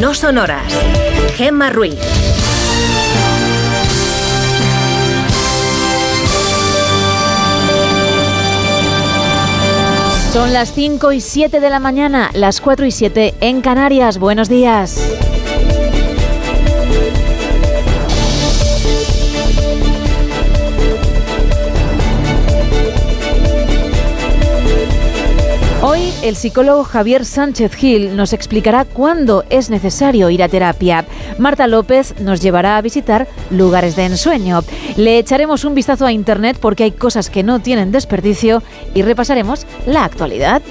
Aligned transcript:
No 0.00 0.14
son 0.14 0.38
horas. 0.38 0.72
Gemma 1.36 1.70
Ruiz. 1.70 1.96
Son 10.32 10.52
las 10.52 10.74
5 10.74 11.12
y 11.12 11.20
7 11.22 11.60
de 11.60 11.70
la 11.70 11.80
mañana, 11.80 12.30
las 12.34 12.60
4 12.60 12.84
y 12.84 12.90
7 12.90 13.34
en 13.40 13.62
Canarias. 13.62 14.18
Buenos 14.18 14.50
días. 14.50 15.15
El 26.22 26.36
psicólogo 26.36 26.84
Javier 26.84 27.24
Sánchez 27.24 27.74
Gil 27.74 28.16
nos 28.16 28.32
explicará 28.32 28.84
cuándo 28.84 29.44
es 29.50 29.70
necesario 29.70 30.30
ir 30.30 30.42
a 30.42 30.48
terapia. 30.48 31.04
Marta 31.38 31.66
López 31.66 32.14
nos 32.20 32.40
llevará 32.40 32.76
a 32.76 32.82
visitar 32.82 33.28
lugares 33.50 33.96
de 33.96 34.06
ensueño. 34.06 34.62
Le 34.96 35.18
echaremos 35.18 35.64
un 35.64 35.74
vistazo 35.74 36.06
a 36.06 36.12
Internet 36.12 36.58
porque 36.60 36.84
hay 36.84 36.92
cosas 36.92 37.30
que 37.30 37.42
no 37.42 37.60
tienen 37.60 37.92
desperdicio 37.92 38.62
y 38.94 39.02
repasaremos 39.02 39.66
la 39.86 40.04
actualidad. 40.04 40.62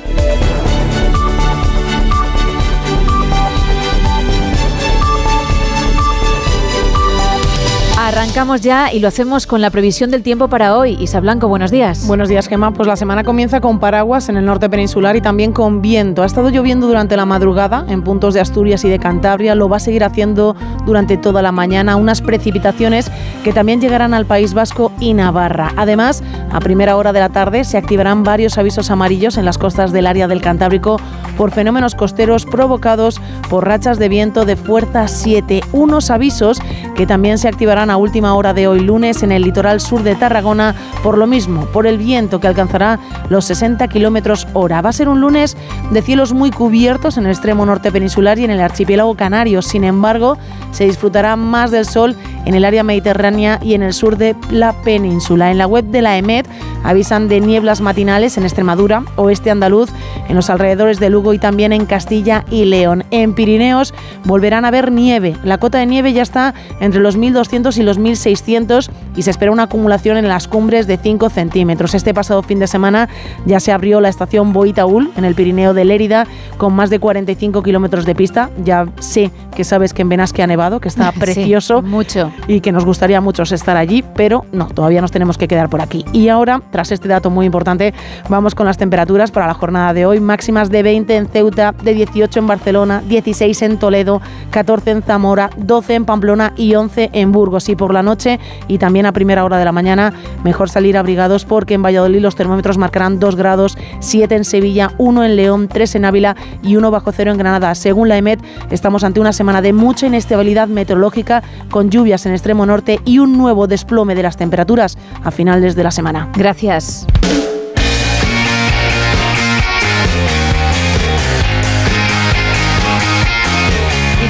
Arrancamos 8.25 8.61
ya 8.61 8.91
y 8.91 8.99
lo 8.99 9.07
hacemos 9.07 9.45
con 9.45 9.61
la 9.61 9.69
previsión 9.69 10.09
del 10.09 10.23
tiempo 10.23 10.47
para 10.47 10.75
hoy. 10.75 10.97
Isa 10.99 11.19
Blanco, 11.19 11.47
buenos 11.47 11.69
días. 11.69 12.07
Buenos 12.07 12.27
días, 12.27 12.47
Gemma. 12.47 12.73
Pues 12.73 12.87
la 12.87 12.95
semana 12.95 13.23
comienza 13.23 13.61
con 13.61 13.77
paraguas 13.77 14.29
en 14.29 14.35
el 14.35 14.45
norte 14.45 14.67
peninsular 14.67 15.15
y 15.15 15.21
también 15.21 15.53
con 15.53 15.79
viento. 15.83 16.23
Ha 16.23 16.25
estado 16.25 16.49
lloviendo 16.49 16.87
durante 16.87 17.15
la 17.17 17.27
madrugada 17.27 17.85
en 17.87 18.01
puntos 18.01 18.33
de 18.33 18.41
Asturias 18.41 18.83
y 18.83 18.89
de 18.89 18.97
Cantabria. 18.97 19.53
Lo 19.53 19.69
va 19.69 19.77
a 19.77 19.79
seguir 19.79 20.03
haciendo 20.03 20.55
durante 20.87 21.17
toda 21.17 21.43
la 21.43 21.51
mañana. 21.51 21.97
Unas 21.97 22.23
precipitaciones 22.23 23.11
que 23.43 23.53
también 23.53 23.79
llegarán 23.79 24.15
al 24.15 24.25
País 24.25 24.55
Vasco 24.55 24.91
y 24.99 25.13
Navarra. 25.13 25.71
Además, 25.77 26.23
a 26.51 26.59
primera 26.61 26.97
hora 26.97 27.13
de 27.13 27.19
la 27.19 27.29
tarde 27.29 27.63
se 27.63 27.77
activarán 27.77 28.23
varios 28.23 28.57
avisos 28.57 28.89
amarillos 28.89 29.37
en 29.37 29.45
las 29.45 29.59
costas 29.59 29.91
del 29.91 30.07
área 30.07 30.27
del 30.27 30.41
Cantábrico 30.41 30.99
por 31.37 31.51
fenómenos 31.51 31.93
costeros 31.93 32.45
provocados 32.45 33.21
por 33.49 33.67
rachas 33.67 33.99
de 33.99 34.09
viento 34.09 34.45
de 34.45 34.55
fuerza 34.55 35.07
7. 35.07 35.61
Unos 35.73 36.09
avisos 36.09 36.59
que 36.95 37.05
también 37.05 37.37
se 37.37 37.47
activarán 37.47 37.91
a 37.91 37.97
última 37.97 38.14
hora 38.23 38.53
de 38.53 38.67
hoy 38.67 38.79
lunes 38.79 39.23
en 39.23 39.31
el 39.33 39.41
litoral 39.41 39.81
sur 39.81 40.01
de 40.01 40.15
Tarragona 40.15 40.73
por 41.03 41.17
lo 41.17 41.27
mismo, 41.27 41.65
por 41.65 41.85
el 41.85 41.97
viento 41.97 42.39
que 42.39 42.47
alcanzará 42.47 42.97
los 43.29 43.43
60 43.45 43.87
kilómetros 43.89 44.47
hora. 44.53 44.81
Va 44.81 44.89
a 44.89 44.93
ser 44.93 45.09
un 45.09 45.19
lunes 45.19 45.57
de 45.91 46.01
cielos 46.01 46.31
muy 46.31 46.49
cubiertos 46.49 47.17
en 47.17 47.25
el 47.25 47.31
extremo 47.31 47.65
norte 47.65 47.91
peninsular 47.91 48.39
y 48.39 48.45
en 48.45 48.51
el 48.51 48.61
archipiélago 48.61 49.15
canario. 49.15 49.61
Sin 49.61 49.83
embargo, 49.83 50.37
se 50.71 50.85
disfrutará 50.85 51.35
más 51.35 51.71
del 51.71 51.85
sol 51.85 52.15
en 52.45 52.55
el 52.55 52.65
área 52.65 52.83
mediterránea 52.83 53.59
y 53.61 53.73
en 53.73 53.83
el 53.83 53.93
sur 53.93 54.17
de 54.17 54.35
la 54.49 54.73
península. 54.83 55.51
En 55.51 55.57
la 55.57 55.67
web 55.67 55.85
de 55.85 56.01
la 56.01 56.17
EMED 56.17 56.45
avisan 56.83 57.27
de 57.27 57.41
nieblas 57.41 57.81
matinales 57.81 58.37
en 58.37 58.43
Extremadura, 58.43 59.03
oeste 59.15 59.51
andaluz, 59.51 59.89
en 60.29 60.35
los 60.35 60.49
alrededores 60.49 60.99
de 60.99 61.09
Lugo 61.09 61.33
y 61.33 61.39
también 61.39 61.73
en 61.73 61.85
Castilla 61.85 62.45
y 62.49 62.65
León. 62.65 63.03
En 63.11 63.33
Pirineos 63.33 63.93
volverán 64.23 64.65
a 64.65 64.71
ver 64.71 64.91
nieve. 64.91 65.35
La 65.43 65.57
cota 65.57 65.79
de 65.79 65.85
nieve 65.85 66.13
ya 66.13 66.21
está 66.21 66.53
entre 66.79 67.01
los 67.01 67.17
1.200 67.17 67.77
y 67.77 67.83
los 67.83 67.99
1.600 67.99 68.89
y 69.15 69.21
se 69.23 69.31
espera 69.31 69.51
una 69.51 69.63
acumulación 69.63 70.17
en 70.17 70.27
las 70.27 70.47
cumbres 70.47 70.87
de 70.87 70.97
5 70.97 71.29
centímetros. 71.29 71.93
Este 71.93 72.13
pasado 72.13 72.43
fin 72.43 72.59
de 72.59 72.67
semana 72.67 73.09
ya 73.45 73.59
se 73.59 73.71
abrió 73.71 74.01
la 74.01 74.09
estación 74.09 74.53
Boitaúl 74.53 75.11
en 75.17 75.25
el 75.25 75.35
Pirineo 75.35 75.73
de 75.73 75.85
Lérida 75.85 76.27
con 76.57 76.73
más 76.73 76.89
de 76.89 76.99
45 76.99 77.63
kilómetros 77.63 78.05
de 78.05 78.15
pista. 78.15 78.49
Ya 78.63 78.87
sé 78.99 79.31
que 79.55 79.63
sabes 79.63 79.93
que 79.93 80.01
en 80.01 80.09
Benasque 80.09 80.43
ha 80.43 80.47
nevado, 80.47 80.79
que 80.79 80.87
está 80.87 81.11
precioso. 81.19 81.81
mucho. 81.81 82.31
Y 82.47 82.61
que 82.61 82.71
nos 82.71 82.85
gustaría 82.85 83.21
mucho 83.21 83.43
estar 83.43 83.77
allí, 83.77 84.03
pero 84.15 84.45
no, 84.51 84.67
todavía 84.67 85.01
nos 85.01 85.11
tenemos 85.11 85.37
que 85.37 85.47
quedar 85.47 85.69
por 85.69 85.81
aquí. 85.81 86.05
Y 86.13 86.29
ahora, 86.29 86.61
tras 86.71 86.91
este 86.91 87.07
dato 87.07 87.29
muy 87.29 87.45
importante, 87.45 87.93
vamos 88.29 88.55
con 88.55 88.65
las 88.65 88.77
temperaturas 88.77 89.31
para 89.31 89.47
la 89.47 89.53
jornada 89.53 89.93
de 89.93 90.05
hoy. 90.05 90.19
Máximas 90.19 90.69
de 90.69 90.83
20 90.83 91.15
en 91.15 91.27
Ceuta, 91.27 91.73
de 91.83 91.93
18 91.93 92.39
en 92.39 92.47
Barcelona, 92.47 93.03
16 93.07 93.61
en 93.63 93.77
Toledo, 93.77 94.21
14 94.51 94.91
en 94.91 95.01
Zamora, 95.01 95.49
12 95.57 95.95
en 95.95 96.05
Pamplona 96.05 96.53
y 96.55 96.75
11 96.75 97.09
en 97.13 97.31
Burgos. 97.31 97.69
Y 97.69 97.75
por 97.75 97.93
la 97.93 98.03
noche 98.03 98.39
y 98.67 98.77
también 98.77 99.05
a 99.05 99.11
primera 99.11 99.43
hora 99.43 99.57
de 99.57 99.65
la 99.65 99.71
mañana, 99.71 100.13
mejor 100.43 100.69
salir 100.69 100.97
abrigados 100.97 101.45
porque 101.45 101.75
en 101.75 101.83
Valladolid 101.83 102.19
los 102.19 102.35
termómetros 102.35 102.77
marcarán 102.77 103.19
2 103.19 103.35
grados, 103.35 103.77
7 103.99 104.35
en 104.35 104.45
Sevilla, 104.45 104.91
1 104.97 105.23
en 105.23 105.35
León, 105.35 105.67
3 105.67 105.95
en 105.95 106.05
Ávila 106.05 106.35
y 106.61 106.75
1 106.75 106.91
bajo 106.91 107.11
cero 107.11 107.31
en 107.31 107.37
Granada. 107.37 107.73
Según 107.75 108.09
la 108.09 108.17
EMET, 108.17 108.39
estamos 108.71 109.03
ante 109.03 109.19
una 109.19 109.33
semana 109.33 109.61
de 109.61 109.73
mucha 109.73 110.07
inestabilidad 110.07 110.67
meteorológica 110.67 111.43
con 111.69 111.89
lluvias 111.89 112.24
en 112.25 112.33
extremo 112.33 112.65
norte 112.65 112.99
y 113.05 113.19
un 113.19 113.37
nuevo 113.37 113.67
desplome 113.67 114.15
de 114.15 114.23
las 114.23 114.37
temperaturas 114.37 114.97
a 115.23 115.31
finales 115.31 115.75
de 115.75 115.83
la 115.83 115.91
semana. 115.91 116.29
Gracias. 116.35 117.05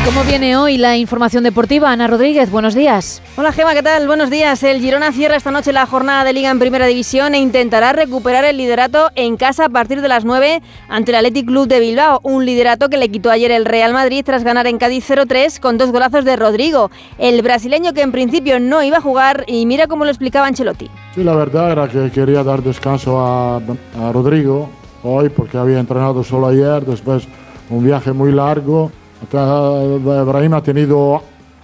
¿Cómo 0.05 0.23
viene 0.23 0.55
hoy 0.55 0.77
la 0.77 0.97
información 0.97 1.43
deportiva? 1.43 1.89
Ana 1.91 2.05
Rodríguez, 2.05 2.51
buenos 2.51 2.75
días. 2.75 3.23
Hola 3.37 3.51
Gema, 3.51 3.73
¿qué 3.73 3.81
tal? 3.81 4.05
Buenos 4.05 4.29
días. 4.29 4.61
El 4.61 4.79
Girona 4.79 5.11
cierra 5.11 5.35
esta 5.35 5.49
noche 5.49 5.73
la 5.73 5.87
jornada 5.87 6.23
de 6.23 6.31
Liga 6.31 6.51
en 6.51 6.59
Primera 6.59 6.85
División 6.85 7.33
e 7.33 7.39
intentará 7.39 7.91
recuperar 7.91 8.45
el 8.45 8.57
liderato 8.57 9.09
en 9.15 9.35
casa 9.35 9.65
a 9.65 9.69
partir 9.69 10.01
de 10.01 10.07
las 10.07 10.23
9 10.23 10.61
ante 10.89 11.09
el 11.11 11.15
Athletic 11.15 11.47
Club 11.47 11.67
de 11.67 11.79
Bilbao. 11.79 12.19
Un 12.21 12.45
liderato 12.45 12.87
que 12.87 12.97
le 12.97 13.09
quitó 13.09 13.31
ayer 13.31 13.49
el 13.49 13.65
Real 13.65 13.93
Madrid 13.93 14.23
tras 14.23 14.43
ganar 14.43 14.67
en 14.67 14.77
Cádiz 14.77 15.09
0-3 15.09 15.59
con 15.59 15.79
dos 15.79 15.91
golazos 15.91 16.23
de 16.23 16.35
Rodrigo. 16.35 16.91
El 17.17 17.41
brasileño 17.41 17.93
que 17.93 18.03
en 18.03 18.11
principio 18.11 18.59
no 18.59 18.83
iba 18.83 18.97
a 18.97 19.01
jugar 19.01 19.43
y 19.47 19.65
mira 19.65 19.87
cómo 19.87 20.05
lo 20.05 20.11
explicaba 20.11 20.45
Ancelotti. 20.45 20.87
Sí, 21.15 21.23
la 21.23 21.33
verdad 21.33 21.71
era 21.71 21.87
que 21.87 22.11
quería 22.11 22.43
dar 22.43 22.61
descanso 22.61 23.19
a, 23.19 23.55
a 23.55 24.11
Rodrigo 24.13 24.69
hoy 25.01 25.29
porque 25.29 25.57
había 25.57 25.79
entrenado 25.79 26.23
solo 26.23 26.45
ayer, 26.47 26.85
después 26.85 27.27
un 27.71 27.83
viaje 27.83 28.11
muy 28.11 28.31
largo 28.31 28.91
Brahim 29.31 30.53
ha 30.53 30.61
tenido 30.61 31.21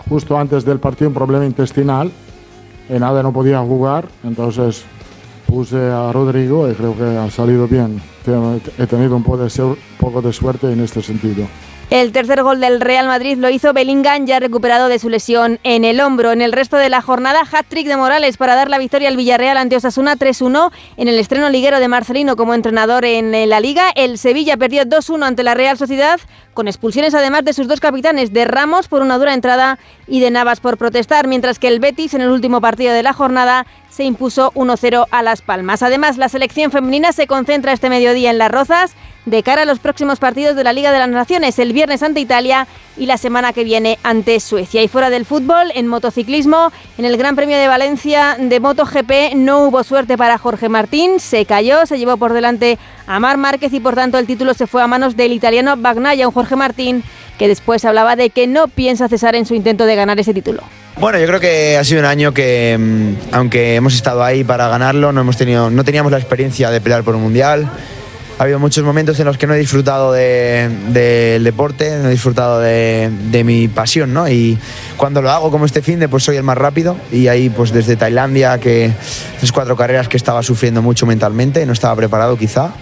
justo 0.10 0.38
antes 0.38 0.66
del 0.66 0.80
partido 0.80 1.10
un 1.10 1.14
problema 1.14 1.46
intestinal 1.46 2.12
y 2.90 2.94
nada, 2.94 3.22
no 3.24 3.32
podía 3.32 3.60
jugar, 3.60 4.08
entonces 4.24 4.84
puse 5.46 5.78
a 5.78 6.12
Rodrigo 6.12 6.70
y 6.70 6.74
creo 6.74 6.98
que 6.98 7.04
ha 7.04 7.30
salido 7.30 7.68
bien. 7.68 8.02
He 8.78 8.88
tenido 8.88 9.16
un 9.16 9.24
poco 9.24 10.22
de 10.22 10.34
suerte 10.34 10.72
en 10.72 10.82
este 10.82 11.02
sentido. 11.02 11.46
El 11.92 12.14
tercer 12.14 12.42
gol 12.42 12.62
del 12.62 12.80
Real 12.80 13.06
Madrid 13.06 13.38
lo 13.38 13.50
hizo 13.50 13.74
Bellingham, 13.74 14.26
ya 14.26 14.40
recuperado 14.40 14.88
de 14.88 14.98
su 14.98 15.10
lesión 15.10 15.60
en 15.64 15.84
el 15.84 16.00
hombro. 16.00 16.32
En 16.32 16.42
el 16.42 16.54
resto 16.54 16.78
de 16.78 16.88
la 16.88 17.02
jornada, 17.02 17.42
hat-trick 17.42 17.86
de 17.86 17.98
Morales 17.98 18.38
para 18.38 18.56
dar 18.56 18.70
la 18.70 18.78
victoria 18.78 19.10
al 19.10 19.18
Villarreal 19.18 19.58
ante 19.58 19.76
Osasuna 19.76 20.16
3-1 20.16 20.72
en 20.96 21.10
el 21.10 21.20
estreno 21.20 21.50
liguero 21.50 21.82
de 21.82 21.90
Marcelino 21.90 22.38
como 22.38 22.54
entrenador 22.54 23.04
en 23.04 23.50
la 23.50 23.60
Liga. 23.60 23.90
El 23.94 24.18
Sevilla 24.18 24.56
perdió 24.56 24.86
2-1 24.86 25.26
ante 25.26 25.44
la 25.44 25.54
Real 25.54 25.78
Sociedad, 25.78 26.22
con 26.54 26.70
expulsiones 26.70 27.14
además 27.14 27.44
de 27.44 27.52
sus 27.52 27.68
dos 27.68 27.82
capitanes, 27.82 28.32
de 28.32 28.46
Ramos 28.46 28.88
por 28.88 29.02
una 29.02 29.18
dura 29.18 29.34
entrada 29.34 29.78
y 30.08 30.22
de 30.22 30.32
Navas 30.32 30.62
por 30.62 30.78
protestar, 30.78 31.28
mientras 31.28 31.60
que 31.60 31.68
el 31.68 31.82
Betis 31.82 32.14
en 32.14 32.22
el 32.22 32.30
último 32.30 32.62
partido 32.62 32.94
de 32.94 33.04
la 33.04 33.12
jornada 33.12 33.66
se 33.90 34.06
impuso 34.06 34.54
1-0 34.54 35.08
a 35.12 35.24
Las 35.24 35.42
Palmas. 35.42 35.84
Además, 35.84 36.18
la 36.18 36.30
selección 36.30 36.72
femenina 36.72 37.12
se 37.12 37.28
concentra 37.28 37.74
este 37.74 37.90
mediodía 37.90 38.32
en 38.32 38.38
Las 38.38 38.50
Rozas 38.50 38.96
de 39.26 39.44
cara 39.44 39.64
a 39.64 39.66
los 39.66 39.80
próximos 39.80 40.20
partidos 40.20 40.56
de 40.56 40.64
la 40.64 40.74
Liga 40.74 40.92
de 40.92 41.00
las 41.00 41.10
Naciones, 41.10 41.60
el 41.60 41.74
viernes 41.74 42.02
ante 42.04 42.20
Italia 42.20 42.68
y 42.98 43.06
la 43.06 43.18
semana 43.18 43.54
que 43.54 43.64
viene 43.64 44.00
ante 44.04 44.40
Suecia. 44.40 44.82
Y 44.82 44.88
fuera 44.88 45.10
del 45.10 45.26
fútbol, 45.26 45.72
en 45.76 45.88
motociclismo, 45.88 46.72
en 46.98 47.06
el 47.06 47.18
Gran 47.18 47.36
Premio 47.36 47.58
de 47.58 47.68
Valencia 47.68 48.36
de 48.40 48.60
MotoGP 48.60 49.36
no 49.36 49.66
hubo 49.66 49.84
suerte 49.84 50.18
para 50.18 50.38
Jorge 50.38 50.70
Martín, 50.70 51.20
se 51.20 51.46
cayó, 51.46 51.86
se 51.86 51.98
llevó 51.98 52.18
por 52.18 52.34
delante 52.34 52.78
a 53.08 53.20
Mar 53.20 53.38
Márquez 53.38 53.74
y 53.74 53.80
por 53.80 53.96
tanto 53.96 54.18
el 54.18 54.28
título 54.28 54.54
se 54.54 54.68
fue 54.68 54.82
a 54.82 54.88
manos 54.88 55.16
del 55.16 55.32
italiano 55.32 55.76
Bagnaia, 55.78 56.28
un 56.28 56.34
Jorge 56.34 56.56
Martín 56.56 57.04
que 57.38 57.48
después 57.48 57.86
hablaba 57.86 58.16
de 58.16 58.30
que 58.30 58.46
no 58.48 58.68
piensa 58.68 59.08
cesar 59.08 59.36
en 59.36 59.46
su 59.46 59.56
intento 59.56 59.86
de 59.86 59.96
ganar 59.96 60.20
ese 60.20 60.34
título. 60.34 60.62
Bueno, 61.00 61.18
yo 61.18 61.26
creo 61.26 61.40
que 61.40 61.78
ha 61.78 61.84
sido 61.84 62.02
un 62.02 62.06
año 62.06 62.34
que, 62.34 62.78
mm, 62.80 63.34
aunque 63.34 63.76
hemos 63.76 63.96
estado 63.96 64.24
ahí 64.24 64.44
para 64.44 64.68
ganarlo, 64.68 65.12
no, 65.12 65.22
hemos 65.22 65.38
tenido, 65.38 65.70
no 65.70 65.84
teníamos 65.84 66.12
la 66.12 66.20
experiencia 66.20 66.70
de 66.70 66.82
pelear 66.82 67.04
por 67.04 67.16
un 67.16 67.24
mundial 67.24 67.72
ha 68.42 68.46
habido 68.46 68.58
muchos 68.58 68.84
momentos 68.84 69.20
en 69.20 69.28
los 69.28 69.38
que 69.38 69.46
no 69.46 69.54
he 69.54 69.60
disfrutado 69.60 70.12
del 70.12 71.44
deporte, 71.44 71.96
no 72.00 72.08
he 72.08 72.12
disfrutado 72.12 72.60
de, 72.60 73.44
mi 73.46 73.68
pasión, 73.68 74.16
¿no? 74.16 74.28
Y 74.28 74.58
cuando 74.98 75.22
lo 75.22 75.30
hago 75.30 75.52
como 75.52 75.68
este 75.68 75.84
fin 75.84 76.00
de, 76.00 76.10
pues 76.10 76.24
soy 76.24 76.38
el 76.38 76.44
más 76.44 76.58
rápido 76.58 76.98
y 77.12 77.28
ahí 77.28 77.52
pues 77.52 77.72
desde 77.72 77.98
Tailandia, 77.98 78.58
que 78.58 78.94
es 79.44 79.52
cuatro 79.52 79.76
carreras 79.76 80.08
que 80.08 80.18
estaba 80.18 80.42
sufriendo 80.42 80.82
mucho 80.82 81.06
mentalmente, 81.06 81.64
no 81.68 81.74
estaba 81.74 81.96
preparado 81.96 82.36
quizá, 82.36 82.74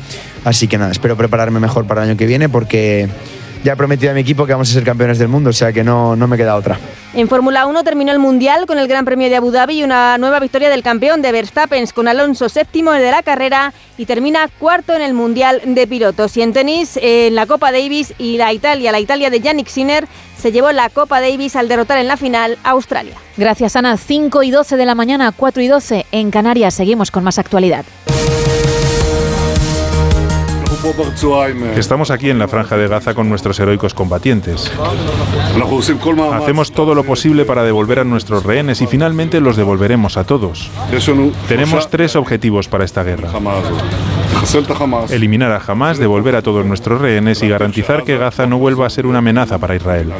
así 0.46 0.70
que 0.70 0.78
nada, 0.78 0.94
espero 0.94 1.18
prepararme 1.18 1.60
mejor 1.60 1.86
para 1.86 2.04
el 2.04 2.12
año 2.12 2.18
que 2.18 2.26
viene 2.26 2.48
porque 2.48 3.10
ya 3.64 3.74
he 3.74 3.76
prometido 3.76 4.12
a 4.12 4.14
mi 4.14 4.22
equipo 4.22 4.46
que 4.46 4.54
vamos 4.54 4.70
a 4.70 4.74
ser 4.74 4.84
campeones 4.84 5.20
del 5.20 5.28
mundo, 5.28 5.50
o 5.50 5.54
sea 5.54 5.74
que 5.74 5.84
no, 5.84 6.16
no 6.16 6.28
me 6.28 6.38
queda 6.38 6.56
otra. 6.56 6.78
En 7.14 7.28
Fórmula 7.28 7.66
1 7.66 7.84
terminó 7.84 8.12
el 8.12 8.20
Mundial 8.20 8.66
con 8.66 8.78
el 8.78 8.88
Gran 8.88 9.06
Premio 9.06 9.30
de 9.30 9.36
Abu 9.36 9.52
Dhabi 9.52 9.80
y 9.80 9.84
una 9.84 10.18
nueva 10.18 10.40
victoria 10.40 10.70
del 10.70 10.84
campeón 10.84 11.22
de 11.22 11.32
Verstappen 11.32 11.86
con 11.88 12.08
Alonso 12.08 12.50
séptimo 12.50 12.92
de 12.92 13.12
la 13.12 13.24
carrera 13.24 13.74
y 13.98 14.06
termina 14.06 14.48
cuarto 14.60 14.94
en 14.94 15.02
el 15.02 15.14
Mundial 15.14 15.62
de 15.66 15.88
Pilotos. 15.88 16.38
Y 16.38 16.42
en 16.42 16.54
tenis, 16.54 17.00
en 17.02 17.36
la 17.36 17.48
Copa 17.48 17.72
Davis 17.72 18.14
y 18.18 18.38
la 18.38 18.54
Italia, 18.54 18.92
la 18.92 19.00
Italia 19.00 19.30
de 19.30 19.40
Yannick 19.40 19.68
Sinner 19.68 20.08
se 20.38 20.52
llevó 20.52 20.72
la 20.72 20.90
Copa 20.90 21.20
Davis 21.20 21.56
al 21.56 21.68
derrotar 21.68 21.98
en 21.98 22.08
la 22.08 22.16
final 22.16 22.58
a 22.64 22.72
Australia. 22.72 23.16
Gracias 23.38 23.76
Ana, 23.76 23.98
5 23.98 24.44
y 24.44 24.52
12 24.52 24.78
de 24.78 24.86
la 24.86 24.96
mañana, 24.96 25.34
4 25.36 25.64
y 25.64 25.68
12 25.68 26.06
en 26.12 26.32
Canarias. 26.32 26.74
Seguimos 26.74 27.12
con 27.12 27.24
más 27.24 27.40
actualidad. 27.40 27.86
Estamos 31.76 32.10
aquí 32.10 32.30
en 32.30 32.40
la 32.40 32.48
franja 32.48 32.78
de 32.78 32.88
Gaza 32.88 33.14
con 33.14 33.28
nuestros 33.28 33.60
heroicos 33.60 33.94
combatientes. 33.94 34.72
Hacemos 36.34 36.72
todo 36.72 36.96
lo 36.96 37.04
posible 37.04 37.44
para 37.44 37.64
devolver 37.64 38.00
a 38.00 38.04
nuestros 38.06 38.44
rehenes 38.44 38.82
y 38.82 38.88
finalmente 38.88 39.42
los 39.42 39.58
devolveremos 39.58 40.16
a 40.16 40.24
todos. 40.24 40.70
Tenemos 41.50 41.90
tres 41.90 42.16
objetivos 42.16 42.70
para 42.70 42.86
esta 42.86 43.04
guerra. 43.04 43.30
Eliminar 45.10 45.52
a 45.52 45.62
Hamas, 45.68 45.98
devolver 45.98 46.36
a 46.36 46.42
todos 46.42 46.66
nuestros 46.66 47.02
rehenes 47.02 47.44
y 47.44 47.50
garantizar 47.50 48.04
que 48.04 48.18
Gaza 48.18 48.48
no 48.48 48.58
vuelva 48.58 48.88
a 48.88 48.90
ser 48.90 49.06
una 49.06 49.18
amenaza 49.20 49.58
para 49.58 49.76
Israel. 49.76 50.14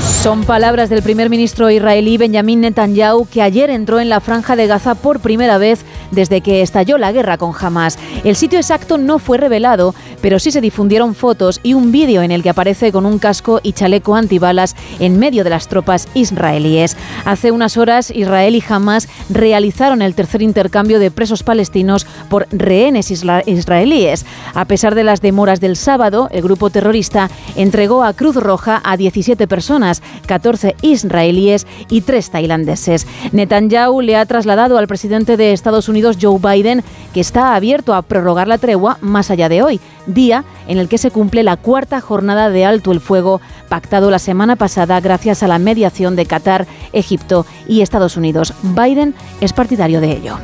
Son 0.00 0.44
palabras 0.44 0.90
del 0.90 1.02
primer 1.02 1.30
ministro 1.30 1.70
israelí 1.70 2.18
Benjamin 2.18 2.60
Netanyahu 2.60 3.26
que 3.26 3.40
ayer 3.40 3.70
entró 3.70 3.98
en 3.98 4.10
la 4.10 4.20
franja 4.20 4.56
de 4.56 4.66
Gaza 4.66 4.94
por 4.94 5.20
primera 5.20 5.56
vez 5.56 5.86
desde 6.12 6.40
que 6.40 6.62
estalló 6.62 6.98
la 6.98 7.10
guerra 7.10 7.38
con 7.38 7.52
Hamas. 7.58 7.98
El 8.22 8.36
sitio 8.36 8.58
exacto 8.60 8.98
no 8.98 9.18
fue 9.18 9.38
revelado, 9.38 9.94
pero 10.22 10.38
sí 10.38 10.50
se 10.50 10.62
difundieron 10.62 11.14
fotos 11.14 11.60
y 11.62 11.74
un 11.74 11.92
vídeo 11.92 12.22
en 12.22 12.30
el 12.30 12.42
que 12.42 12.48
aparece 12.48 12.92
con 12.92 13.04
un 13.04 13.18
casco 13.18 13.60
y 13.62 13.72
chaleco 13.72 14.14
antibalas 14.14 14.74
en 15.00 15.18
medio 15.18 15.44
de 15.44 15.50
las 15.50 15.68
tropas 15.68 16.08
israelíes. 16.14 16.96
Hace 17.26 17.50
unas 17.50 17.76
horas 17.76 18.10
Israel 18.10 18.54
y 18.56 18.64
Hamas 18.66 19.08
realizaron 19.28 20.00
el 20.00 20.14
tercer 20.14 20.40
intercambio 20.40 20.98
de 20.98 21.10
presos 21.10 21.42
palestinos 21.42 22.06
por 22.30 22.46
rehenes 22.50 23.10
israelíes. 23.10 24.24
A 24.54 24.64
pesar 24.64 24.94
de 24.94 25.04
las 25.04 25.20
demoras 25.20 25.60
del 25.60 25.76
sábado, 25.76 26.28
el 26.30 26.42
grupo 26.42 26.70
terrorista 26.70 27.28
entregó 27.56 28.04
a 28.04 28.14
Cruz 28.14 28.36
Roja 28.36 28.80
a 28.84 28.96
17 28.96 29.46
personas, 29.48 30.02
14 30.26 30.76
israelíes 30.82 31.66
y 31.90 32.02
3 32.02 32.30
tailandeses. 32.30 33.06
Netanyahu 33.32 34.00
le 34.00 34.16
ha 34.16 34.26
trasladado 34.26 34.78
al 34.78 34.86
presidente 34.86 35.36
de 35.36 35.52
Estados 35.52 35.88
Unidos, 35.88 36.16
Joe 36.20 36.38
Biden, 36.38 36.84
que 37.12 37.20
está 37.20 37.54
abierto 37.54 37.94
a 37.94 38.02
prorrogar 38.02 38.46
la 38.46 38.58
tregua 38.58 38.98
más 39.00 39.30
allá 39.30 39.48
de 39.48 39.62
hoy, 39.62 39.80
día 40.14 40.44
en 40.68 40.78
el 40.78 40.88
que 40.88 40.98
se 40.98 41.10
cumple 41.10 41.42
la 41.42 41.56
cuarta 41.56 42.00
jornada 42.00 42.50
de 42.50 42.64
alto 42.64 42.92
el 42.92 43.00
fuego 43.00 43.40
pactado 43.68 44.10
la 44.10 44.18
semana 44.18 44.56
pasada 44.56 45.00
gracias 45.00 45.42
a 45.42 45.48
la 45.48 45.58
mediación 45.58 46.16
de 46.16 46.26
Qatar, 46.26 46.66
Egipto 46.92 47.46
y 47.68 47.80
Estados 47.80 48.16
Unidos. 48.16 48.54
Biden 48.62 49.14
es 49.40 49.52
partidario 49.52 50.00
de 50.00 50.12
ello. 50.12 50.38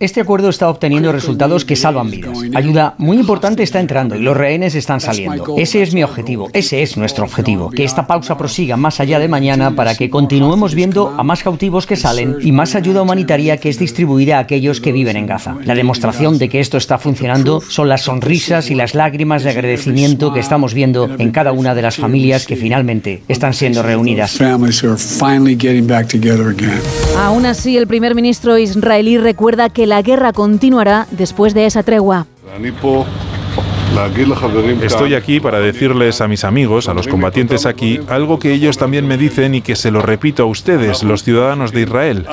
Este 0.00 0.20
acuerdo 0.20 0.48
está 0.48 0.68
obteniendo 0.68 1.12
resultados 1.12 1.64
que 1.64 1.76
salvan 1.76 2.10
vidas. 2.10 2.38
Ayuda 2.54 2.94
muy 2.98 3.16
importante 3.16 3.62
está 3.62 3.80
entrando 3.80 4.16
y 4.16 4.20
los 4.20 4.36
rehenes 4.36 4.74
están 4.74 5.00
saliendo. 5.00 5.54
Ese 5.56 5.82
es 5.82 5.94
mi 5.94 6.02
objetivo, 6.02 6.50
ese 6.52 6.82
es 6.82 6.96
nuestro 6.96 7.24
objetivo. 7.24 7.70
Que 7.70 7.84
esta 7.84 8.06
pausa 8.06 8.36
prosiga 8.36 8.76
más 8.76 9.00
allá 9.00 9.18
de 9.18 9.28
mañana 9.28 9.74
para 9.74 9.94
que 9.94 10.10
continuemos 10.10 10.74
viendo 10.74 11.14
a 11.16 11.22
más 11.22 11.42
cautivos 11.42 11.86
que 11.86 11.96
salen 11.96 12.36
y 12.40 12.52
más 12.52 12.74
ayuda 12.74 13.02
humanitaria 13.02 13.56
que 13.56 13.68
es 13.68 13.78
distribuida 13.78 14.36
a 14.36 14.40
aquellos 14.40 14.80
que 14.80 14.92
viven 14.92 15.16
en 15.16 15.26
Gaza. 15.26 15.56
La 15.64 15.74
demostración 15.74 16.38
de 16.38 16.48
que 16.48 16.60
esto 16.60 16.76
está 16.76 16.98
funcionando 17.14 17.60
son 17.60 17.88
las 17.88 18.02
sonrisas 18.02 18.72
y 18.72 18.74
las 18.74 18.96
lágrimas 18.96 19.44
de 19.44 19.50
agradecimiento 19.50 20.32
que 20.32 20.40
estamos 20.40 20.74
viendo 20.74 21.08
en 21.16 21.30
cada 21.30 21.52
una 21.52 21.72
de 21.72 21.80
las 21.80 21.96
familias 21.96 22.44
que 22.44 22.56
finalmente 22.56 23.22
están 23.28 23.54
siendo 23.54 23.84
reunidas. 23.84 24.36
Aún 27.16 27.46
así, 27.46 27.76
el 27.76 27.86
primer 27.86 28.16
ministro 28.16 28.58
israelí 28.58 29.16
recuerda 29.16 29.70
que 29.70 29.86
la 29.86 30.02
guerra 30.02 30.32
continuará 30.32 31.06
después 31.12 31.54
de 31.54 31.66
esa 31.66 31.84
tregua. 31.84 32.26
Estoy 34.82 35.14
aquí 35.14 35.40
para 35.40 35.60
decirles 35.60 36.20
a 36.20 36.28
mis 36.28 36.44
amigos, 36.44 36.88
a 36.88 36.94
los 36.94 37.06
combatientes 37.06 37.64
aquí, 37.64 38.00
algo 38.08 38.38
que 38.38 38.52
ellos 38.52 38.76
también 38.76 39.06
me 39.06 39.16
dicen 39.16 39.54
y 39.54 39.60
que 39.60 39.76
se 39.76 39.90
lo 39.90 40.02
repito 40.02 40.42
a 40.42 40.46
ustedes, 40.46 41.02
los 41.02 41.22
ciudadanos 41.22 41.72
de 41.72 41.82
Israel. 41.82 42.26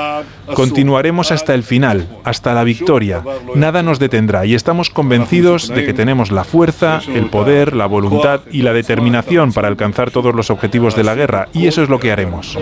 Continuaremos 0.53 1.31
hasta 1.31 1.53
el 1.53 1.63
final, 1.63 2.07
hasta 2.23 2.53
la 2.53 2.63
victoria. 2.63 3.23
Nada 3.55 3.83
nos 3.83 3.99
detendrá 3.99 4.45
y 4.45 4.55
estamos 4.55 4.89
convencidos 4.89 5.67
de 5.67 5.85
que 5.85 5.93
tenemos 5.93 6.31
la 6.31 6.43
fuerza, 6.43 7.01
el 7.13 7.27
poder, 7.27 7.75
la 7.75 7.85
voluntad 7.85 8.41
y 8.51 8.63
la 8.63 8.73
determinación 8.73 9.53
para 9.53 9.67
alcanzar 9.67 10.11
todos 10.11 10.33
los 10.35 10.49
objetivos 10.49 10.95
de 10.95 11.03
la 11.03 11.15
guerra 11.15 11.47
y 11.53 11.67
eso 11.67 11.83
es 11.83 11.89
lo 11.89 11.99
que 11.99 12.11
haremos. 12.11 12.57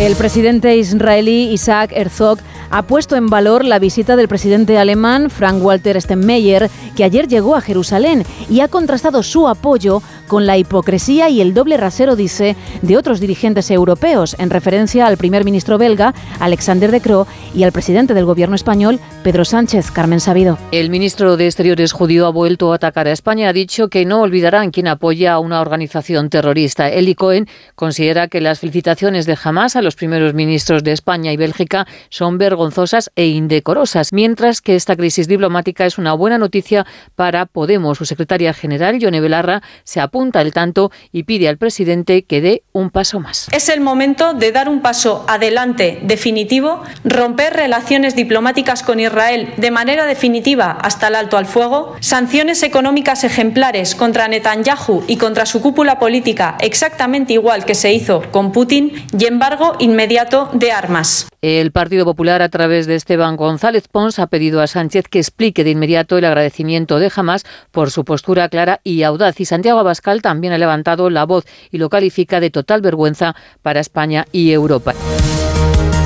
El 0.00 0.16
presidente 0.16 0.74
israelí 0.78 1.52
Isaac 1.52 1.92
Herzog 1.94 2.38
ha 2.70 2.86
puesto 2.86 3.16
en 3.16 3.26
valor 3.26 3.66
la 3.66 3.78
visita 3.78 4.16
del 4.16 4.28
presidente 4.28 4.78
alemán 4.78 5.28
Frank-Walter 5.28 6.00
Steinmeier, 6.00 6.70
que 6.96 7.04
ayer 7.04 7.28
llegó 7.28 7.54
a 7.54 7.60
Jerusalén 7.60 8.24
y 8.48 8.60
ha 8.60 8.68
contrastado 8.68 9.22
su 9.22 9.46
apoyo 9.46 10.00
con 10.30 10.46
la 10.46 10.56
hipocresía 10.56 11.28
y 11.28 11.40
el 11.40 11.54
doble 11.54 11.76
rasero, 11.76 12.14
dice, 12.14 12.54
de 12.82 12.96
otros 12.96 13.18
dirigentes 13.18 13.68
europeos, 13.68 14.36
en 14.38 14.48
referencia 14.48 15.08
al 15.08 15.16
primer 15.16 15.44
ministro 15.44 15.76
belga, 15.76 16.14
Alexander 16.38 16.92
De 16.92 17.00
Croo, 17.00 17.26
y 17.52 17.64
al 17.64 17.72
presidente 17.72 18.14
del 18.14 18.26
gobierno 18.26 18.54
español, 18.54 19.00
Pedro 19.24 19.44
Sánchez. 19.44 19.90
Carmen 19.90 20.20
Sabido. 20.20 20.56
El 20.70 20.88
ministro 20.88 21.36
de 21.36 21.46
Exteriores 21.46 21.90
judío 21.90 22.28
ha 22.28 22.30
vuelto 22.30 22.70
a 22.70 22.76
atacar 22.76 23.08
a 23.08 23.10
España. 23.12 23.48
Ha 23.48 23.52
dicho 23.52 23.88
que 23.88 24.04
no 24.04 24.20
olvidarán 24.20 24.70
quien 24.70 24.86
apoya 24.86 25.32
a 25.32 25.40
una 25.40 25.60
organización 25.60 26.30
terrorista. 26.30 26.88
Eli 26.88 27.16
Cohen 27.16 27.48
considera 27.74 28.28
que 28.28 28.40
las 28.40 28.60
felicitaciones 28.60 29.26
de 29.26 29.36
Hamas 29.42 29.74
a 29.74 29.82
los 29.82 29.96
primeros 29.96 30.32
ministros 30.32 30.84
de 30.84 30.92
España 30.92 31.32
y 31.32 31.36
Bélgica 31.36 31.88
son 32.08 32.38
vergonzosas 32.38 33.10
e 33.16 33.26
indecorosas, 33.26 34.12
mientras 34.12 34.60
que 34.60 34.76
esta 34.76 34.94
crisis 34.94 35.26
diplomática 35.26 35.86
es 35.86 35.98
una 35.98 36.12
buena 36.12 36.38
noticia 36.38 36.86
para 37.16 37.46
Podemos. 37.46 37.98
Su 37.98 38.04
secretaria 38.04 38.54
general, 38.54 39.00
Yone 39.00 39.20
Belarra, 39.20 39.60
se 39.82 39.98
apunta 40.00 40.19
el 40.20 40.52
tanto 40.52 40.90
y 41.12 41.24
pide 41.24 41.48
al 41.48 41.58
presidente 41.58 42.22
que 42.22 42.40
dé 42.40 42.62
un 42.72 42.90
paso 42.90 43.20
más. 43.20 43.48
Es 43.52 43.68
el 43.68 43.80
momento 43.80 44.34
de 44.34 44.52
dar 44.52 44.68
un 44.68 44.82
paso 44.82 45.24
adelante 45.28 45.98
definitivo, 46.02 46.82
romper 47.04 47.54
relaciones 47.54 48.14
diplomáticas 48.14 48.82
con 48.82 49.00
Israel 49.00 49.52
de 49.56 49.70
manera 49.70 50.06
definitiva 50.06 50.70
hasta 50.70 51.08
el 51.08 51.14
alto 51.14 51.36
al 51.36 51.46
fuego, 51.46 51.96
sanciones 52.00 52.62
económicas 52.62 53.24
ejemplares 53.24 53.94
contra 53.94 54.28
Netanyahu 54.28 55.04
y 55.06 55.16
contra 55.16 55.46
su 55.46 55.60
cúpula 55.60 55.98
política 55.98 56.56
exactamente 56.60 57.32
igual 57.32 57.64
que 57.64 57.74
se 57.74 57.92
hizo 57.92 58.22
con 58.30 58.52
Putin 58.52 58.92
y 59.18 59.26
embargo 59.26 59.74
inmediato 59.78 60.50
de 60.52 60.72
armas. 60.72 61.26
El 61.42 61.72
Partido 61.72 62.04
Popular, 62.04 62.42
a 62.42 62.50
través 62.50 62.86
de 62.86 62.96
Esteban 62.96 63.36
González 63.36 63.88
Pons, 63.88 64.18
ha 64.18 64.26
pedido 64.26 64.60
a 64.60 64.66
Sánchez 64.66 65.06
que 65.08 65.18
explique 65.18 65.64
de 65.64 65.70
inmediato 65.70 66.18
el 66.18 66.26
agradecimiento 66.26 66.98
de 66.98 67.10
Hamas 67.14 67.46
por 67.70 67.90
su 67.90 68.04
postura 68.04 68.50
clara 68.50 68.80
y 68.84 69.04
audaz. 69.04 69.40
Y 69.40 69.46
Santiago 69.46 69.78
Abascal 69.78 70.09
también 70.18 70.52
ha 70.52 70.58
levantado 70.58 71.10
la 71.10 71.24
voz 71.24 71.44
y 71.70 71.78
lo 71.78 71.88
califica 71.88 72.40
de 72.40 72.50
total 72.50 72.80
vergüenza 72.82 73.36
para 73.62 73.80
España 73.80 74.26
y 74.32 74.50
Europa. 74.50 74.94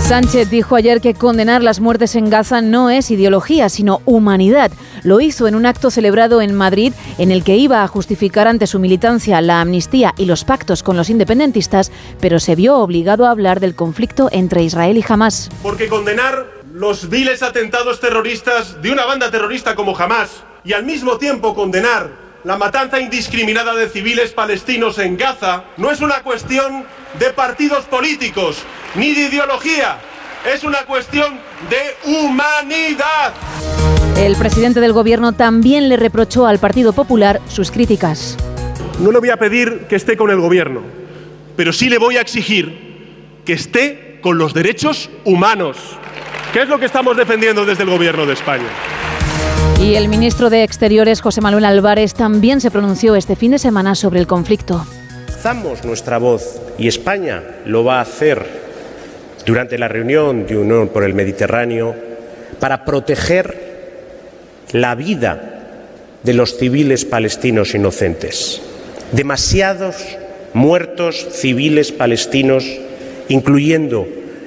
Sánchez 0.06 0.50
dijo 0.50 0.76
ayer 0.76 1.00
que 1.00 1.14
condenar 1.14 1.62
las 1.62 1.80
muertes 1.80 2.14
en 2.14 2.28
Gaza 2.28 2.60
no 2.60 2.90
es 2.90 3.10
ideología, 3.10 3.70
sino 3.70 4.02
humanidad. 4.04 4.70
Lo 5.02 5.22
hizo 5.22 5.48
en 5.48 5.54
un 5.54 5.64
acto 5.64 5.90
celebrado 5.90 6.42
en 6.42 6.54
Madrid 6.54 6.92
en 7.16 7.30
el 7.30 7.42
que 7.42 7.56
iba 7.56 7.82
a 7.82 7.88
justificar 7.88 8.46
ante 8.46 8.66
su 8.66 8.78
militancia 8.78 9.40
la 9.40 9.62
amnistía 9.62 10.12
y 10.18 10.26
los 10.26 10.44
pactos 10.44 10.82
con 10.82 10.98
los 10.98 11.08
independentistas, 11.08 11.90
pero 12.20 12.38
se 12.38 12.54
vio 12.54 12.76
obligado 12.76 13.24
a 13.24 13.30
hablar 13.30 13.60
del 13.60 13.74
conflicto 13.74 14.28
entre 14.30 14.62
Israel 14.62 14.98
y 14.98 15.04
Hamas. 15.08 15.48
Porque 15.62 15.88
condenar 15.88 16.48
los 16.74 17.08
viles 17.08 17.42
atentados 17.42 17.98
terroristas 18.00 18.82
de 18.82 18.92
una 18.92 19.06
banda 19.06 19.30
terrorista 19.30 19.74
como 19.74 19.96
Hamas 19.96 20.42
y 20.64 20.74
al 20.74 20.84
mismo 20.84 21.16
tiempo 21.16 21.54
condenar 21.54 22.23
la 22.44 22.58
matanza 22.58 23.00
indiscriminada 23.00 23.74
de 23.74 23.88
civiles 23.88 24.32
palestinos 24.32 24.98
en 24.98 25.16
Gaza 25.16 25.64
no 25.78 25.90
es 25.90 26.02
una 26.02 26.22
cuestión 26.22 26.84
de 27.18 27.30
partidos 27.30 27.86
políticos 27.86 28.58
ni 28.94 29.14
de 29.14 29.28
ideología, 29.28 29.96
es 30.52 30.62
una 30.62 30.84
cuestión 30.84 31.38
de 31.70 32.12
humanidad. 32.12 33.32
El 34.18 34.36
presidente 34.36 34.80
del 34.80 34.92
gobierno 34.92 35.32
también 35.32 35.88
le 35.88 35.96
reprochó 35.96 36.46
al 36.46 36.58
Partido 36.58 36.92
Popular 36.92 37.40
sus 37.48 37.70
críticas. 37.70 38.36
No 39.00 39.10
le 39.10 39.18
voy 39.18 39.30
a 39.30 39.38
pedir 39.38 39.86
que 39.88 39.96
esté 39.96 40.16
con 40.16 40.30
el 40.30 40.38
gobierno, 40.38 40.82
pero 41.56 41.72
sí 41.72 41.88
le 41.88 41.96
voy 41.96 42.18
a 42.18 42.20
exigir 42.20 43.40
que 43.46 43.54
esté 43.54 44.20
con 44.22 44.36
los 44.36 44.52
derechos 44.52 45.08
humanos, 45.24 45.78
que 46.52 46.60
es 46.60 46.68
lo 46.68 46.78
que 46.78 46.86
estamos 46.86 47.16
defendiendo 47.16 47.64
desde 47.64 47.84
el 47.84 47.90
gobierno 47.90 48.26
de 48.26 48.34
España. 48.34 48.68
Y 49.80 49.96
el 49.96 50.08
ministro 50.08 50.50
de 50.50 50.62
Exteriores, 50.62 51.20
José 51.20 51.40
Manuel 51.40 51.64
Álvarez, 51.64 52.14
también 52.14 52.60
se 52.60 52.70
pronunció 52.70 53.16
este 53.16 53.36
fin 53.36 53.50
de 53.50 53.58
semana 53.58 53.94
sobre 53.94 54.20
el 54.20 54.26
conflicto. 54.26 54.86
Alzamos 55.28 55.84
nuestra 55.84 56.18
voz 56.18 56.60
y 56.78 56.88
España 56.88 57.42
lo 57.66 57.84
va 57.84 57.98
a 57.98 58.02
hacer 58.02 58.46
durante 59.44 59.76
la 59.76 59.88
reunión 59.88 60.46
de 60.46 60.56
Unión 60.56 60.88
por 60.88 61.04
el 61.04 61.12
Mediterráneo 61.12 61.94
para 62.58 62.84
proteger 62.84 63.74
la 64.72 64.94
vida 64.94 65.50
de 66.22 66.32
los 66.32 66.56
civiles 66.56 67.04
palestinos 67.04 67.74
inocentes. 67.74 68.62
Demasiados 69.12 69.96
muertos 70.54 71.26
civiles 71.32 71.92
palestinos, 71.92 72.64
incluyendo 73.28 74.06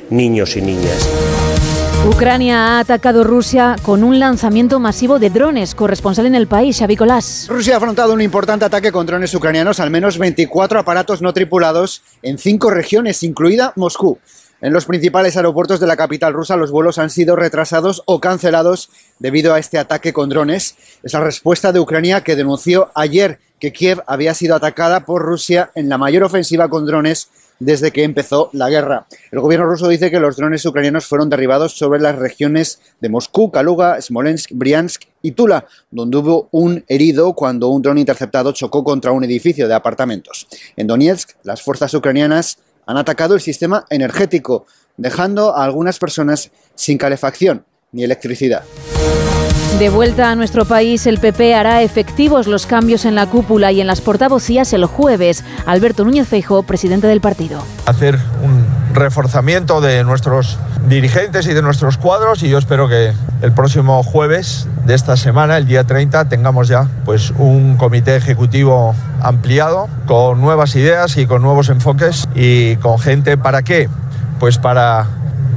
niños 0.10 0.55
y 0.57 0.62
niñas. 0.62 1.07
Ucrania 2.08 2.68
ha 2.68 2.80
atacado 2.80 3.26
Rusia 3.26 3.76
con 3.84 4.02
un 4.02 4.18
lanzamiento 4.18 4.80
masivo 4.80 5.20
de 5.20 5.30
drones. 5.30 5.76
Corresponsal 5.76 6.26
en 6.26 6.36
el 6.36 6.48
país, 6.48 6.80
Xavi 6.80 6.96
Colás. 6.96 7.48
Rusia 7.50 7.74
ha 7.74 7.78
afrontado 7.78 8.14
un 8.14 8.22
importante 8.22 8.64
ataque 8.64 8.94
con 8.94 9.06
drones 9.06 9.36
ucranianos, 9.36 9.82
al 9.82 9.92
menos 9.92 10.18
24 10.18 10.80
aparatos 10.80 11.22
no 11.22 11.34
tripulados 11.34 12.04
en 12.22 12.38
cinco 12.38 12.70
regiones, 12.70 13.24
incluida 13.24 13.74
Moscú. 13.76 14.20
En 14.62 14.72
los 14.72 14.86
principales 14.86 15.36
aeropuertos 15.36 15.82
de 15.82 15.88
la 15.88 15.98
capital 15.98 16.34
rusa 16.34 16.56
los 16.56 16.72
vuelos 16.72 16.98
han 16.98 17.10
sido 17.10 17.36
retrasados 17.36 18.02
o 18.06 18.22
cancelados 18.22 18.90
debido 19.20 19.54
a 19.54 19.60
este 19.60 19.78
ataque 19.78 20.14
con 20.14 20.30
drones. 20.30 20.76
Es 21.04 21.14
la 21.14 21.20
respuesta 21.20 21.74
de 21.74 21.82
Ucrania 21.82 22.24
que 22.24 22.38
denunció 22.38 22.90
ayer 22.96 23.40
que 23.60 23.74
Kiev 23.74 24.02
había 24.08 24.34
sido 24.34 24.56
atacada 24.56 25.06
por 25.06 25.24
Rusia 25.24 25.72
en 25.76 25.90
la 25.90 25.98
mayor 25.98 26.24
ofensiva 26.24 26.70
con 26.70 26.86
drones 26.86 27.28
desde 27.60 27.92
que 27.92 28.04
empezó 28.04 28.50
la 28.54 28.70
guerra. 28.70 29.08
El 29.32 29.40
gobierno 29.40 29.66
ruso 29.66 29.88
dice 29.88 30.12
que 30.12 30.20
los 30.20 30.36
drones 30.36 30.66
ucranianos 30.66 31.06
fueron 31.06 31.30
derribados 31.30 31.78
sobre 31.78 32.00
las 32.00 32.16
regiones 32.16 32.80
de 33.00 33.10
Moscú, 33.10 33.52
Kaluga, 33.52 34.02
Smolensk, 34.02 34.52
Briansk 34.54 35.04
y 35.22 35.32
Tula, 35.32 35.66
donde 35.92 36.18
hubo 36.18 36.50
un 36.52 36.84
herido 36.88 37.34
cuando 37.34 37.70
un 37.70 37.82
dron 37.82 37.98
interceptado 37.98 38.52
chocó 38.52 38.84
contra 38.84 39.12
un 39.12 39.24
edificio 39.24 39.68
de 39.68 39.74
apartamentos. 39.74 40.48
En 40.76 40.88
Donetsk, 40.88 41.32
las 41.44 41.62
fuerzas 41.62 41.94
ucranianas 41.94 42.60
han 42.86 42.98
atacado 42.98 43.36
el 43.36 43.42
sistema 43.42 43.86
energético, 43.90 44.66
dejando 44.96 45.56
a 45.56 45.64
algunas 45.64 46.00
personas 46.00 46.52
sin 46.76 46.98
calefacción 46.98 47.66
ni 47.92 48.04
electricidad. 48.04 48.64
De 49.79 49.89
vuelta 49.89 50.31
a 50.31 50.36
nuestro 50.36 50.65
país, 50.65 51.05
el 51.05 51.19
PP 51.19 51.53
hará 51.53 51.83
efectivos 51.83 52.47
los 52.47 52.65
cambios 52.65 53.05
en 53.05 53.13
la 53.13 53.27
cúpula 53.27 53.71
y 53.71 53.79
en 53.79 53.86
las 53.86 54.01
portavocías 54.01 54.74
el 54.74 54.86
jueves. 54.86 55.43
Alberto 55.67 56.03
Núñez 56.03 56.27
Feijóo, 56.27 56.63
presidente 56.63 57.05
del 57.05 57.21
partido. 57.21 57.63
Hacer 57.86 58.17
un 58.43 58.65
reforzamiento 58.95 59.79
de 59.79 60.03
nuestros 60.03 60.57
dirigentes 60.88 61.45
y 61.45 61.53
de 61.53 61.62
nuestros 61.62 61.97
cuadros 62.00 62.41
y 62.41 62.50
yo 62.50 62.57
espero 62.57 62.89
que 62.89 63.13
el 63.43 63.51
próximo 63.51 64.01
jueves 64.01 64.67
de 64.88 64.95
esta 64.95 65.15
semana, 65.15 65.57
el 65.57 65.67
día 65.67 65.83
30, 65.83 66.27
tengamos 66.27 66.67
ya 66.67 66.88
pues 67.05 67.31
un 67.38 67.77
comité 67.77 68.15
ejecutivo 68.15 68.95
ampliado 69.21 69.89
con 70.07 70.41
nuevas 70.41 70.75
ideas 70.75 71.17
y 71.17 71.27
con 71.27 71.43
nuevos 71.43 71.69
enfoques 71.69 72.27
y 72.33 72.77
con 72.77 72.97
gente 72.97 73.38
para 73.38 73.62
qué? 73.62 73.89
Pues 74.39 74.57
para 74.57 75.05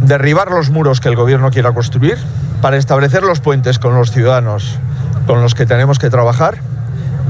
derribar 0.02 0.50
los 0.50 0.68
muros 0.68 1.00
que 1.00 1.08
el 1.08 1.16
gobierno 1.16 1.50
quiera 1.50 1.72
construir, 1.72 2.18
para 2.60 2.76
establecer 2.76 3.22
los 3.22 3.40
puentes 3.40 3.78
con 3.78 3.94
los 3.94 4.10
ciudadanos 4.10 4.78
con 5.26 5.42
los 5.42 5.54
que 5.54 5.66
tenemos 5.66 5.98
que 5.98 6.10
trabajar 6.10 6.58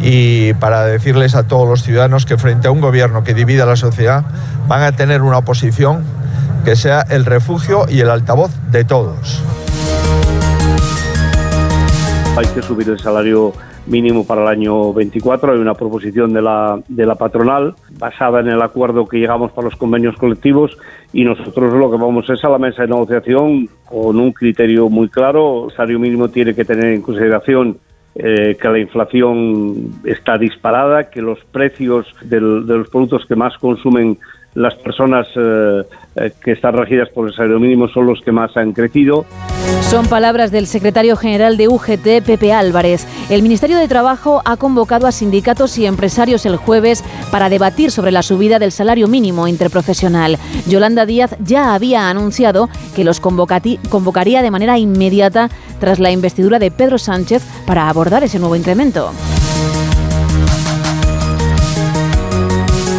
y 0.00 0.54
para 0.54 0.84
decirles 0.84 1.34
a 1.34 1.42
todos 1.42 1.68
los 1.68 1.82
ciudadanos 1.82 2.24
que 2.24 2.38
frente 2.38 2.68
a 2.68 2.70
un 2.70 2.80
gobierno 2.80 3.24
que 3.24 3.34
divida 3.34 3.66
la 3.66 3.76
sociedad 3.76 4.24
van 4.66 4.82
a 4.82 4.92
tener 4.92 5.22
una 5.22 5.38
oposición 5.38 6.04
que 6.64 6.76
sea 6.76 7.02
el 7.08 7.24
refugio 7.26 7.86
y 7.88 8.00
el 8.00 8.10
altavoz 8.10 8.52
de 8.70 8.84
todos. 8.84 9.42
Hay 12.40 12.46
que 12.54 12.62
subir 12.62 12.88
el 12.88 12.98
salario 12.98 13.52
mínimo 13.86 14.26
para 14.26 14.40
el 14.40 14.48
año 14.48 14.94
24. 14.94 15.52
Hay 15.52 15.58
una 15.58 15.74
proposición 15.74 16.32
de 16.32 16.40
la, 16.40 17.14
patronal 17.18 17.74
basada 17.98 18.40
en 18.40 18.48
el 18.48 18.62
acuerdo 18.62 19.04
que 19.04 19.18
llegamos 19.18 19.52
para 19.52 19.66
los 19.66 19.76
convenios 19.76 20.16
colectivos 20.16 20.74
y 21.12 21.22
nosotros 21.22 21.74
lo 21.74 21.90
que 21.90 21.98
vamos 21.98 22.30
es 22.30 22.42
a 22.42 22.48
la 22.48 22.56
mesa 22.56 22.80
de 22.80 22.88
negociación 22.88 23.68
con 23.84 24.18
un 24.18 24.32
criterio 24.32 24.88
muy 24.88 25.10
claro. 25.10 25.66
El 25.66 25.72
salario 25.72 25.98
mínimo 25.98 26.30
tiene 26.30 26.54
que 26.54 26.64
tener 26.64 26.94
en 26.94 27.02
consideración 27.02 27.76
eh, 28.14 28.56
que 28.58 28.68
la 28.70 28.78
inflación 28.78 30.00
está 30.04 30.38
disparada, 30.38 31.10
que 31.10 31.20
los 31.20 31.44
precios 31.44 32.06
de 32.22 32.40
los 32.40 32.88
productos 32.88 33.26
que 33.26 33.36
más 33.36 33.58
consumen 33.58 34.16
las 34.54 34.74
personas 34.74 35.28
eh, 35.36 35.82
eh, 36.16 36.32
que 36.42 36.52
están 36.52 36.74
regidas 36.74 37.08
por 37.10 37.28
el 37.28 37.34
salario 37.34 37.60
mínimo 37.60 37.88
son 37.88 38.06
los 38.06 38.20
que 38.20 38.32
más 38.32 38.56
han 38.56 38.72
crecido. 38.72 39.24
Son 39.82 40.06
palabras 40.06 40.50
del 40.50 40.66
secretario 40.66 41.16
general 41.16 41.56
de 41.56 41.68
UGT, 41.68 42.24
Pepe 42.24 42.52
Álvarez. 42.52 43.06
El 43.30 43.42
Ministerio 43.42 43.78
de 43.78 43.86
Trabajo 43.86 44.42
ha 44.44 44.56
convocado 44.56 45.06
a 45.06 45.12
sindicatos 45.12 45.78
y 45.78 45.86
empresarios 45.86 46.46
el 46.46 46.56
jueves 46.56 47.04
para 47.30 47.48
debatir 47.48 47.90
sobre 47.90 48.12
la 48.12 48.22
subida 48.22 48.58
del 48.58 48.72
salario 48.72 49.06
mínimo 49.06 49.46
interprofesional. 49.46 50.38
Yolanda 50.66 51.06
Díaz 51.06 51.36
ya 51.40 51.74
había 51.74 52.10
anunciado 52.10 52.68
que 52.94 53.04
los 53.04 53.20
convocaría 53.20 54.42
de 54.42 54.50
manera 54.50 54.78
inmediata 54.78 55.48
tras 55.78 56.00
la 56.00 56.10
investidura 56.10 56.58
de 56.58 56.70
Pedro 56.70 56.98
Sánchez 56.98 57.42
para 57.66 57.88
abordar 57.88 58.24
ese 58.24 58.38
nuevo 58.38 58.56
incremento. 58.56 59.12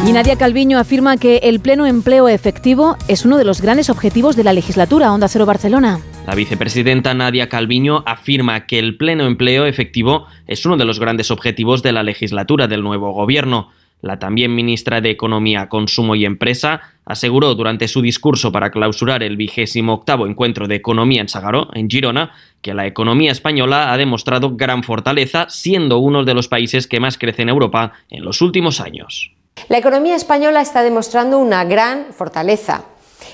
Y 0.03 0.13
Nadia 0.13 0.36
Calviño 0.36 0.79
afirma 0.79 1.17
que 1.17 1.38
el 1.43 1.60
pleno 1.60 1.86
empleo 1.86 2.27
efectivo 2.27 2.98
es 3.08 3.24
uno 3.24 3.38
de 3.38 3.46
los 3.46 3.62
grandes 3.62 3.88
objetivos 3.91 4.36
de 4.36 4.43
la 4.43 4.51
legislatura 4.51 5.13
Onda 5.13 5.27
Cero 5.27 5.46
Barcelona. 5.46 6.00
La 6.25 6.34
vicepresidenta 6.34 7.13
Nadia 7.13 7.50
Calviño 7.50 8.01
afirma 8.08 8.65
que 8.65 8.79
el 8.79 8.98
pleno 8.98 9.27
empleo 9.27 9.67
efectivo 9.67 10.25
es 10.48 10.65
uno 10.65 10.75
de 10.75 10.86
los 10.86 11.00
grandes 11.00 11.29
objetivos 11.29 11.84
de 11.84 11.91
la 11.91 12.01
legislatura 12.01 12.67
del 12.67 12.81
nuevo 12.81 13.12
gobierno. 13.12 13.70
La 14.01 14.17
también 14.17 14.55
ministra 14.55 15.01
de 15.01 15.12
Economía, 15.12 15.70
Consumo 15.70 16.15
y 16.15 16.25
Empresa 16.25 16.81
aseguró 17.05 17.53
durante 17.53 17.88
su 17.88 18.01
discurso 18.01 18.51
para 18.51 18.72
clausurar 18.72 19.22
el 19.22 19.38
vigésimo 19.38 19.93
octavo 19.93 20.25
encuentro 20.25 20.67
de 20.67 20.75
economía 20.75 21.22
en 21.22 21.29
Sagaró, 21.29 21.70
en 21.75 21.88
Girona, 21.88 22.31
que 22.63 22.74
la 22.74 22.88
economía 22.88 23.31
española 23.31 23.93
ha 23.93 23.98
demostrado 23.98 24.55
gran 24.55 24.81
fortaleza, 24.81 25.46
siendo 25.50 26.00
uno 26.00 26.24
de 26.24 26.34
los 26.34 26.48
países 26.48 26.88
que 26.88 27.00
más 27.00 27.20
crece 27.20 27.43
en 27.43 27.50
Europa 27.50 27.93
en 28.10 28.25
los 28.25 28.41
últimos 28.41 28.79
años. 28.79 29.31
La 29.70 29.77
economía 29.77 30.15
española 30.15 30.62
está 30.62 30.84
demostrando 30.84 31.38
una 31.38 31.63
gran 31.63 32.08
fortaleza. 32.13 32.84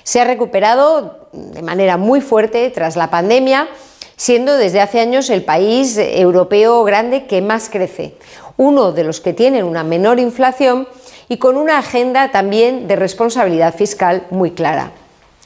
Se 0.03 0.21
ha 0.21 0.23
recuperado 0.23 1.29
de 1.33 1.61
manera 1.61 1.97
muy 1.97 2.21
fuerte 2.21 2.69
tras 2.69 2.95
la 2.95 3.09
pandemia, 3.09 3.67
siendo 4.15 4.57
desde 4.57 4.81
hace 4.81 4.99
años 4.99 5.29
el 5.29 5.43
país 5.43 5.97
europeo 5.97 6.83
grande 6.83 7.25
que 7.25 7.41
más 7.41 7.69
crece, 7.69 8.15
uno 8.55 8.91
de 8.91 9.03
los 9.03 9.19
que 9.19 9.33
tienen 9.33 9.65
una 9.65 9.83
menor 9.83 10.19
inflación 10.19 10.87
y 11.29 11.37
con 11.37 11.57
una 11.57 11.79
agenda 11.79 12.31
también 12.31 12.87
de 12.87 12.95
responsabilidad 12.95 13.75
fiscal 13.75 14.27
muy 14.29 14.51
clara 14.51 14.91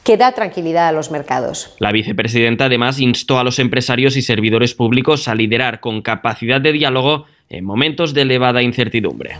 que 0.03 0.17
da 0.17 0.31
tranquilidad 0.31 0.87
a 0.87 0.91
los 0.91 1.11
mercados. 1.11 1.75
La 1.79 1.91
vicepresidenta 1.91 2.65
además 2.65 2.99
instó 2.99 3.37
a 3.37 3.43
los 3.43 3.59
empresarios 3.59 4.17
y 4.17 4.21
servidores 4.21 4.73
públicos 4.73 5.27
a 5.27 5.35
liderar 5.35 5.79
con 5.79 6.01
capacidad 6.01 6.59
de 6.59 6.71
diálogo 6.71 7.25
en 7.49 7.65
momentos 7.65 8.13
de 8.13 8.23
elevada 8.23 8.63
incertidumbre. 8.63 9.35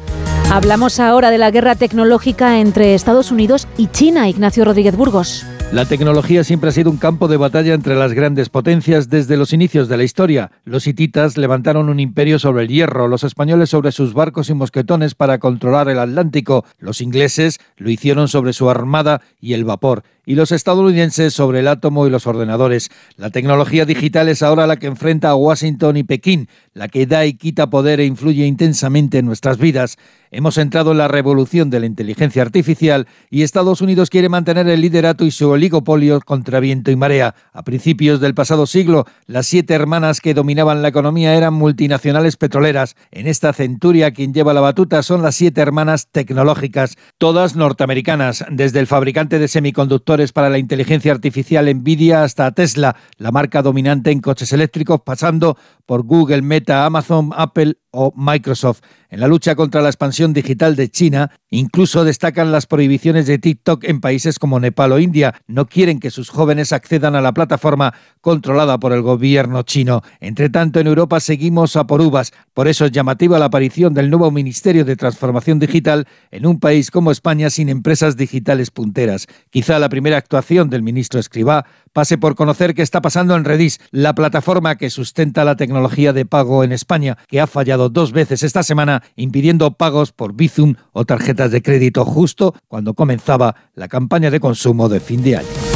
Hablamos 0.53 1.00
ahora 1.00 1.31
de 1.31 1.38
la 1.38 1.50
guerra 1.50 1.75
tecnológica 1.75 2.60
entre 2.60 2.93
Estados 2.93 3.31
Unidos 3.31 3.70
y 3.77 3.88
China, 3.88 4.27
Ignacio 4.27 4.65
Rodríguez 4.65 4.98
Burgos. 4.98 5.46
La 5.72 5.86
tecnología 5.86 6.43
siempre 6.43 6.67
ha 6.67 6.74
sido 6.74 6.91
un 6.91 6.98
campo 6.98 7.29
de 7.29 7.38
batalla 7.38 7.74
entre 7.74 7.96
las 7.96 8.12
grandes 8.12 8.50
potencias 8.50 9.08
desde 9.08 9.38
los 9.38 9.53
inicios 9.53 9.88
de 9.88 9.96
la 9.96 10.03
historia. 10.03 10.51
Los 10.65 10.88
hititas 10.88 11.38
levantaron 11.38 11.88
un 11.88 12.01
imperio 12.01 12.38
sobre 12.38 12.63
el 12.63 12.67
hierro, 12.67 13.08
los 13.08 13.24
españoles 13.24 13.70
sobre 13.70 13.93
sus 13.93 14.13
barcos 14.13 14.50
y 14.50 14.53
mosquetones 14.53 15.15
para 15.15 15.39
controlar 15.39 15.88
el 15.88 16.00
Atlántico, 16.00 16.65
los 16.79 17.00
ingleses 17.00 17.62
lo 17.77 17.89
hicieron 17.89 18.27
sobre 18.27 18.51
su 18.51 18.70
armada 18.70 19.22
y 19.39 19.53
el 19.53 19.63
vapor, 19.63 20.03
y 20.25 20.35
los 20.35 20.51
estadounidenses 20.51 21.33
sobre 21.33 21.59
el 21.59 21.67
átomo 21.67 22.05
y 22.05 22.09
los 22.09 22.27
ordenadores. 22.27 22.89
La 23.17 23.29
tecnología 23.29 23.85
digital 23.85 24.29
es 24.29 24.43
ahora 24.43 24.67
la 24.67 24.77
que 24.77 24.87
enfrenta 24.87 25.29
a 25.29 25.35
Washington 25.35 25.97
y 25.97 26.03
Pekín, 26.03 26.47
la 26.73 26.87
que 26.87 27.05
da 27.05 27.25
y 27.25 27.33
quita 27.33 27.69
poder 27.69 27.99
e 27.99 28.05
influye 28.05 28.45
intensamente 28.45 29.17
en 29.17 29.25
nuestras 29.25 29.57
vidas. 29.57 29.97
Hemos 30.33 30.57
entrado 30.57 30.91
en 30.91 30.99
la 30.99 31.09
revolución 31.09 31.69
de 31.69 31.81
la 31.81 31.85
inteligencia 31.85 32.41
artificial 32.41 33.07
y 33.29 33.41
Estados 33.41 33.81
Unidos 33.81 34.09
quiere 34.09 34.29
mantener 34.29 34.67
el 34.69 34.79
liderato 34.79 35.25
y 35.25 35.31
su 35.31 35.49
oligopolio 35.49 36.21
contra 36.21 36.61
viento 36.61 36.89
y 36.91 36.95
marea. 36.95 37.35
A 37.51 37.63
principios 37.63 38.21
del 38.21 38.33
pasado 38.33 38.65
siglo, 38.65 39.05
las 39.25 39.47
siete 39.47 39.73
hermanas 39.73 40.21
que 40.21 40.33
dominaban 40.33 40.81
la 40.81 40.87
economía 40.87 41.35
eran 41.35 41.53
multinacionales 41.53 42.37
petroleras. 42.37 42.95
En 43.11 43.27
esta 43.27 43.51
centuria 43.51 44.11
quien 44.11 44.33
lleva 44.33 44.53
la 44.53 44.61
batuta 44.61 45.03
son 45.03 45.21
las 45.21 45.35
siete 45.35 45.59
hermanas 45.59 46.07
tecnológicas, 46.09 46.97
todas 47.17 47.57
norteamericanas, 47.57 48.45
desde 48.49 48.79
el 48.79 48.87
fabricante 48.87 49.37
de 49.37 49.49
semiconductores 49.49 50.10
para 50.33 50.49
la 50.49 50.57
inteligencia 50.57 51.13
artificial 51.13 51.73
Nvidia 51.73 52.23
hasta 52.23 52.51
Tesla, 52.51 52.97
la 53.17 53.31
marca 53.31 53.61
dominante 53.61 54.11
en 54.11 54.19
coches 54.19 54.51
eléctricos, 54.51 55.01
pasando 55.05 55.57
por 55.85 56.03
Google, 56.03 56.41
Meta, 56.41 56.85
Amazon, 56.85 57.31
Apple 57.33 57.77
o 57.91 58.13
Microsoft. 58.15 58.81
En 59.09 59.19
la 59.19 59.27
lucha 59.27 59.55
contra 59.55 59.81
la 59.81 59.89
expansión 59.89 60.31
digital 60.31 60.77
de 60.77 60.89
China, 60.89 61.31
incluso 61.49 62.05
destacan 62.05 62.53
las 62.53 62.65
prohibiciones 62.65 63.27
de 63.27 63.39
TikTok 63.39 63.83
en 63.83 63.99
países 63.99 64.39
como 64.39 64.61
Nepal 64.61 64.93
o 64.93 64.99
India. 64.99 65.35
No 65.47 65.65
quieren 65.67 65.99
que 65.99 66.11
sus 66.11 66.29
jóvenes 66.29 66.71
accedan 66.71 67.15
a 67.15 67.21
la 67.21 67.33
plataforma 67.33 67.93
controlada 68.21 68.79
por 68.79 68.93
el 68.93 69.01
gobierno 69.01 69.63
chino. 69.63 70.01
Entre 70.21 70.49
tanto, 70.49 70.79
en 70.79 70.87
Europa 70.87 71.19
seguimos 71.19 71.75
a 71.75 71.87
por 71.87 71.99
uvas. 71.99 72.31
Por 72.53 72.69
eso 72.69 72.85
es 72.85 72.91
llamativa 72.91 73.37
la 73.37 73.45
aparición 73.45 73.93
del 73.93 74.09
nuevo 74.09 74.31
Ministerio 74.31 74.85
de 74.85 74.95
Transformación 74.95 75.59
Digital 75.59 76.07
en 76.31 76.45
un 76.45 76.61
país 76.61 76.89
como 76.89 77.11
España 77.11 77.49
sin 77.49 77.67
empresas 77.67 78.15
digitales 78.15 78.71
punteras. 78.71 79.27
Quizá 79.49 79.77
la 79.77 79.89
primera 79.89 80.00
primera 80.01 80.17
actuación 80.17 80.72
del 80.72 80.81
ministro 80.81 81.20
Escribá 81.20 81.67
pase 81.93 82.17
por 82.17 82.34
conocer 82.34 82.74
qué 82.74 82.81
está 82.81 83.03
pasando 83.03 83.36
en 83.36 83.46
Redis, 83.46 83.79
la 83.91 84.15
plataforma 84.15 84.75
que 84.75 84.89
sustenta 84.89 85.46
la 85.46 85.58
tecnología 85.58 86.12
de 86.12 86.25
pago 86.25 86.63
en 86.63 86.72
España, 86.72 87.20
que 87.27 87.39
ha 87.39 87.46
fallado 87.46 87.89
dos 87.89 88.12
veces 88.12 88.41
esta 88.41 88.63
semana 88.63 89.03
impidiendo 89.15 89.74
pagos 89.74 90.12
por 90.12 90.34
Bizum 90.34 90.74
o 90.91 91.05
tarjetas 91.05 91.51
de 91.51 91.62
crédito 91.62 92.03
justo 92.03 92.55
cuando 92.67 92.96
comenzaba 92.96 93.55
la 93.75 93.88
campaña 93.88 94.31
de 94.31 94.39
consumo 94.39 94.89
de 94.89 95.01
fin 95.01 95.22
de 95.22 95.38
año. 95.38 95.70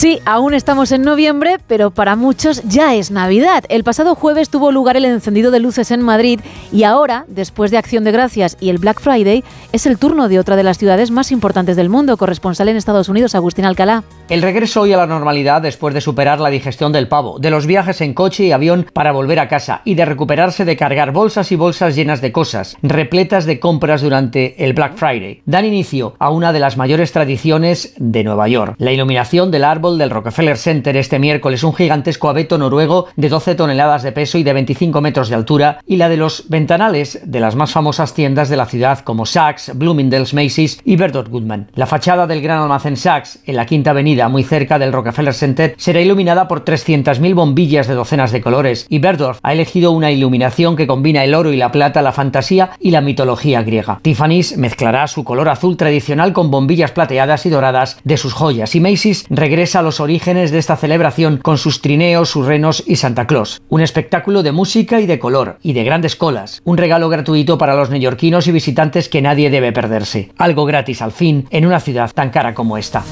Sí, 0.00 0.18
aún 0.24 0.54
estamos 0.54 0.92
en 0.92 1.02
noviembre, 1.02 1.58
pero 1.66 1.90
para 1.90 2.16
muchos 2.16 2.62
ya 2.62 2.94
es 2.94 3.10
Navidad. 3.10 3.64
El 3.68 3.84
pasado 3.84 4.14
jueves 4.14 4.48
tuvo 4.48 4.72
lugar 4.72 4.96
el 4.96 5.04
encendido 5.04 5.50
de 5.50 5.60
luces 5.60 5.90
en 5.90 6.00
Madrid 6.00 6.40
y 6.72 6.84
ahora, 6.84 7.26
después 7.28 7.70
de 7.70 7.76
Acción 7.76 8.04
de 8.04 8.10
Gracias 8.10 8.56
y 8.60 8.70
el 8.70 8.78
Black 8.78 8.98
Friday, 8.98 9.44
es 9.72 9.84
el 9.84 9.98
turno 9.98 10.30
de 10.30 10.38
otra 10.38 10.56
de 10.56 10.62
las 10.62 10.78
ciudades 10.78 11.10
más 11.10 11.30
importantes 11.32 11.76
del 11.76 11.90
mundo, 11.90 12.16
corresponsal 12.16 12.70
en 12.70 12.78
Estados 12.78 13.10
Unidos, 13.10 13.34
Agustín 13.34 13.66
Alcalá. 13.66 14.02
El 14.30 14.42
regreso 14.42 14.82
hoy 14.82 14.92
a 14.92 14.96
la 14.96 15.08
normalidad 15.08 15.60
después 15.60 15.92
de 15.92 16.00
superar 16.00 16.38
la 16.38 16.50
digestión 16.50 16.92
del 16.92 17.08
pavo, 17.08 17.40
de 17.40 17.50
los 17.50 17.66
viajes 17.66 18.00
en 18.00 18.14
coche 18.14 18.44
y 18.44 18.52
avión 18.52 18.86
para 18.92 19.10
volver 19.10 19.40
a 19.40 19.48
casa 19.48 19.82
y 19.84 19.96
de 19.96 20.04
recuperarse 20.04 20.64
de 20.64 20.76
cargar 20.76 21.10
bolsas 21.10 21.50
y 21.50 21.56
bolsas 21.56 21.96
llenas 21.96 22.20
de 22.20 22.30
cosas, 22.30 22.76
repletas 22.80 23.44
de 23.44 23.58
compras 23.58 24.02
durante 24.02 24.64
el 24.64 24.72
Black 24.72 24.94
Friday. 24.94 25.42
Dan 25.46 25.64
inicio 25.64 26.14
a 26.20 26.30
una 26.30 26.52
de 26.52 26.60
las 26.60 26.76
mayores 26.76 27.10
tradiciones 27.10 27.92
de 27.96 28.22
Nueva 28.22 28.46
York, 28.46 28.76
la 28.78 28.92
iluminación 28.92 29.50
del 29.50 29.64
árbol 29.64 29.98
del 29.98 30.10
Rockefeller 30.10 30.56
Center 30.56 30.96
este 30.96 31.18
miércoles, 31.18 31.64
un 31.64 31.74
gigantesco 31.74 32.28
abeto 32.28 32.56
noruego 32.56 33.08
de 33.16 33.30
12 33.30 33.56
toneladas 33.56 34.04
de 34.04 34.12
peso 34.12 34.38
y 34.38 34.44
de 34.44 34.52
25 34.52 35.00
metros 35.00 35.28
de 35.28 35.34
altura, 35.34 35.80
y 35.88 35.96
la 35.96 36.08
de 36.08 36.18
los 36.18 36.48
ventanales 36.48 37.20
de 37.24 37.40
las 37.40 37.56
más 37.56 37.72
famosas 37.72 38.14
tiendas 38.14 38.48
de 38.48 38.56
la 38.56 38.66
ciudad 38.66 39.00
como 39.00 39.26
Saks, 39.26 39.72
Bloomingdale's, 39.74 40.34
Macy's 40.34 40.80
y 40.84 40.94
Berdot 40.94 41.28
Goodman. 41.28 41.72
La 41.74 41.86
fachada 41.86 42.28
del 42.28 42.42
gran 42.42 42.62
almacén 42.62 42.96
Saks, 42.96 43.40
en 43.44 43.56
la 43.56 43.66
Quinta 43.66 43.90
Avenida, 43.90 44.19
muy 44.28 44.44
cerca 44.44 44.78
del 44.78 44.92
Rockefeller 44.92 45.34
Center, 45.34 45.74
será 45.78 46.00
iluminada 46.00 46.48
por 46.48 46.64
300.000 46.64 47.34
bombillas 47.34 47.86
de 47.86 47.94
docenas 47.94 48.32
de 48.32 48.40
colores, 48.40 48.86
y 48.88 48.98
Berdorf 48.98 49.38
ha 49.42 49.52
elegido 49.52 49.92
una 49.92 50.10
iluminación 50.10 50.76
que 50.76 50.86
combina 50.86 51.24
el 51.24 51.34
oro 51.34 51.52
y 51.52 51.56
la 51.56 51.72
plata, 51.72 52.02
la 52.02 52.12
fantasía 52.12 52.70
y 52.80 52.90
la 52.90 53.00
mitología 53.00 53.62
griega. 53.62 54.00
Tiffany's 54.02 54.56
mezclará 54.56 55.06
su 55.06 55.24
color 55.24 55.48
azul 55.48 55.76
tradicional 55.76 56.32
con 56.32 56.50
bombillas 56.50 56.92
plateadas 56.92 57.46
y 57.46 57.50
doradas 57.50 57.98
de 58.04 58.16
sus 58.16 58.32
joyas, 58.32 58.74
y 58.74 58.80
Macy's 58.80 59.26
regresa 59.30 59.80
a 59.80 59.82
los 59.82 60.00
orígenes 60.00 60.50
de 60.50 60.58
esta 60.58 60.76
celebración 60.76 61.38
con 61.38 61.58
sus 61.58 61.80
trineos, 61.80 62.30
sus 62.30 62.46
renos 62.46 62.82
y 62.86 62.96
Santa 62.96 63.26
Claus. 63.26 63.62
Un 63.68 63.80
espectáculo 63.80 64.42
de 64.42 64.52
música 64.52 65.00
y 65.00 65.06
de 65.06 65.18
color, 65.18 65.58
y 65.62 65.72
de 65.72 65.84
grandes 65.84 66.16
colas. 66.16 66.60
Un 66.64 66.76
regalo 66.76 67.08
gratuito 67.08 67.58
para 67.58 67.74
los 67.74 67.90
neoyorquinos 67.90 68.46
y 68.46 68.52
visitantes 68.52 69.08
que 69.08 69.22
nadie 69.22 69.50
debe 69.50 69.72
perderse. 69.72 70.32
Algo 70.38 70.64
gratis 70.64 71.02
al 71.02 71.12
fin 71.12 71.46
en 71.50 71.66
una 71.66 71.80
ciudad 71.80 72.10
tan 72.12 72.30
cara 72.30 72.54
como 72.54 72.78
esta. 72.78 73.04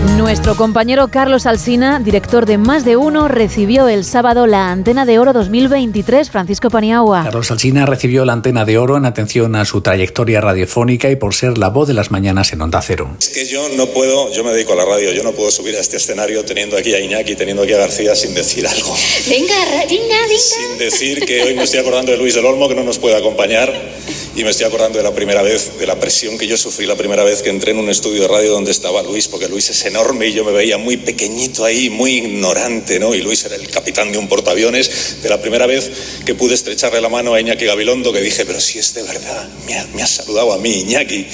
Nuestro 0.00 0.56
compañero 0.56 1.08
Carlos 1.08 1.44
Alsina, 1.44 2.00
director 2.00 2.46
de 2.46 2.56
Más 2.56 2.86
de 2.86 2.96
Uno, 2.96 3.28
recibió 3.28 3.86
el 3.86 4.04
sábado 4.04 4.46
la 4.46 4.70
Antena 4.70 5.04
de 5.04 5.18
Oro 5.18 5.34
2023. 5.34 6.30
Francisco 6.30 6.70
Paniagua. 6.70 7.24
Carlos 7.24 7.50
Alsina 7.50 7.84
recibió 7.84 8.24
la 8.24 8.32
Antena 8.32 8.64
de 8.64 8.78
Oro 8.78 8.96
en 8.96 9.04
atención 9.04 9.54
a 9.56 9.66
su 9.66 9.82
trayectoria 9.82 10.40
radiofónica 10.40 11.10
y 11.10 11.16
por 11.16 11.34
ser 11.34 11.58
la 11.58 11.68
voz 11.68 11.86
de 11.88 11.94
las 11.94 12.10
mañanas 12.10 12.52
en 12.54 12.62
Onda 12.62 12.80
Cero. 12.80 13.10
Es 13.20 13.28
que 13.28 13.44
yo 13.44 13.68
no 13.76 13.86
puedo, 13.88 14.32
yo 14.32 14.42
me 14.42 14.52
dedico 14.52 14.72
a 14.72 14.76
la 14.76 14.86
radio, 14.86 15.12
yo 15.12 15.22
no 15.22 15.32
puedo 15.32 15.50
subir 15.50 15.76
a 15.76 15.80
este 15.80 15.98
escenario 15.98 16.44
teniendo 16.44 16.78
aquí 16.78 16.94
a 16.94 17.00
Iñaki, 17.00 17.34
teniendo 17.34 17.62
aquí 17.64 17.74
a 17.74 17.78
García 17.78 18.14
sin 18.14 18.32
decir 18.32 18.66
algo. 18.66 18.96
Venga, 19.28 19.54
venga, 19.86 20.16
venga. 20.28 20.38
Sin 20.38 20.78
decir 20.78 21.26
que 21.26 21.42
hoy 21.42 21.54
me 21.54 21.64
estoy 21.64 21.80
acordando 21.80 22.12
de 22.12 22.18
Luis 22.18 22.34
del 22.34 22.46
Olmo, 22.46 22.68
que 22.68 22.74
no 22.74 22.84
nos 22.84 22.98
puede 22.98 23.16
acompañar, 23.16 23.70
y 24.40 24.44
me 24.44 24.50
estoy 24.50 24.64
acordando 24.64 24.96
de 24.96 25.04
la 25.04 25.14
primera 25.14 25.42
vez, 25.42 25.78
de 25.78 25.86
la 25.86 26.00
presión 26.00 26.38
que 26.38 26.46
yo 26.46 26.56
sufrí 26.56 26.86
la 26.86 26.94
primera 26.94 27.24
vez 27.24 27.42
que 27.42 27.50
entré 27.50 27.72
en 27.72 27.78
un 27.78 27.90
estudio 27.90 28.22
de 28.22 28.28
radio 28.28 28.52
donde 28.52 28.70
estaba 28.70 29.02
Luis, 29.02 29.28
porque 29.28 29.48
Luis 29.48 29.68
es 29.68 29.84
enorme 29.84 30.28
y 30.28 30.32
yo 30.32 30.44
me 30.44 30.52
veía 30.52 30.78
muy 30.78 30.96
pequeñito 30.96 31.62
ahí, 31.62 31.90
muy 31.90 32.16
ignorante, 32.16 32.98
¿no? 32.98 33.14
Y 33.14 33.20
Luis 33.20 33.44
era 33.44 33.56
el 33.56 33.68
capitán 33.68 34.12
de 34.12 34.16
un 34.16 34.28
portaaviones. 34.28 35.20
De 35.22 35.28
la 35.28 35.42
primera 35.42 35.66
vez 35.66 35.90
que 36.24 36.34
pude 36.34 36.54
estrecharle 36.54 37.02
la 37.02 37.10
mano 37.10 37.34
a 37.34 37.40
Iñaki 37.40 37.66
Gabilondo, 37.66 38.14
que 38.14 38.22
dije, 38.22 38.46
pero 38.46 38.60
si 38.60 38.78
es 38.78 38.94
de 38.94 39.02
verdad, 39.02 39.46
me 39.66 39.74
ha, 39.74 39.86
me 39.94 40.02
ha 40.02 40.06
saludado 40.06 40.54
a 40.54 40.58
mí, 40.58 40.70
Iñaki. 40.70 41.26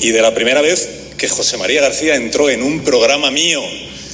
Y 0.00 0.10
de 0.10 0.22
la 0.22 0.32
primera 0.32 0.60
vez 0.60 0.88
que 1.18 1.28
José 1.28 1.56
María 1.56 1.80
García 1.80 2.14
entró 2.14 2.50
en 2.50 2.62
un 2.62 2.84
programa 2.84 3.32
mío. 3.32 3.62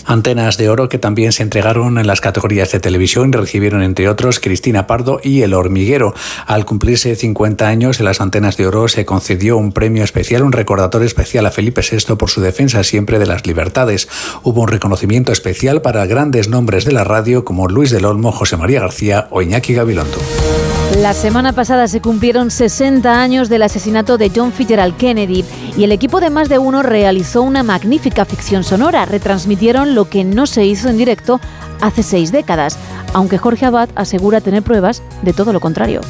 Antenas 0.04 0.56
de 0.56 0.68
oro 0.68 0.88
que 0.88 0.98
también 0.98 1.32
se 1.32 1.42
entregaron 1.42 1.98
en 1.98 2.06
las 2.06 2.20
categorías 2.20 2.72
de 2.72 2.80
televisión 2.80 3.32
recibieron 3.32 3.82
entre 3.82 4.08
otros 4.08 4.40
Cristina 4.40 4.86
Pardo 4.86 5.20
y 5.22 5.42
El 5.42 5.54
Hormiguero. 5.54 6.14
Al 6.46 6.64
cumplirse 6.64 7.16
50 7.16 7.66
años 7.66 8.00
en 8.00 8.06
las 8.06 8.20
Antenas 8.20 8.56
de 8.56 8.66
Oro 8.66 8.88
se 8.88 9.04
concedió 9.04 9.56
un 9.56 9.72
premio 9.72 10.04
especial, 10.04 10.42
un 10.42 10.52
recordatorio 10.52 11.06
especial 11.06 11.46
a 11.46 11.50
Felipe 11.50 11.82
VI 11.82 12.16
por 12.16 12.30
su 12.30 12.40
defensa 12.40 12.84
siempre 12.84 13.18
de 13.18 13.26
las 13.26 13.46
libertades. 13.46 14.08
Hubo 14.42 14.62
un 14.62 14.68
reconocimiento 14.68 15.32
especial 15.32 15.82
para 15.82 16.06
grandes 16.06 16.48
nombres 16.48 16.84
de 16.84 16.92
la 16.92 17.04
radio 17.04 17.44
como 17.44 17.68
Luis 17.68 17.90
del 17.90 18.04
Olmo, 18.04 18.32
José 18.32 18.56
María 18.56 18.80
García 18.80 19.28
o 19.30 19.42
Iñaki 19.42 19.74
Gabilondo. 19.74 20.18
La 20.98 21.14
semana 21.14 21.52
pasada 21.52 21.86
se 21.86 22.00
cumplieron 22.00 22.50
60 22.50 23.22
años 23.22 23.48
del 23.48 23.62
asesinato 23.62 24.18
de 24.18 24.32
John 24.34 24.52
Fitzgerald 24.52 24.96
Kennedy 24.96 25.44
y 25.76 25.84
el 25.84 25.92
equipo 25.92 26.20
de 26.20 26.30
Más 26.30 26.48
de 26.48 26.58
Uno 26.58 26.82
realizó 26.82 27.42
una 27.42 27.62
magnífica 27.62 28.24
ficción 28.24 28.64
sonora. 28.64 29.06
Retransmitieron 29.06 29.94
lo 29.94 30.10
que 30.10 30.24
no 30.24 30.46
se 30.46 30.66
hizo 30.66 30.88
en 30.88 30.98
directo 30.98 31.40
hace 31.80 32.02
seis 32.02 32.32
décadas, 32.32 32.76
aunque 33.14 33.38
Jorge 33.38 33.66
Abad 33.66 33.88
asegura 33.94 34.40
tener 34.40 34.64
pruebas 34.64 35.00
de 35.22 35.32
todo 35.32 35.52
lo 35.52 35.60
contrario. 35.60 36.00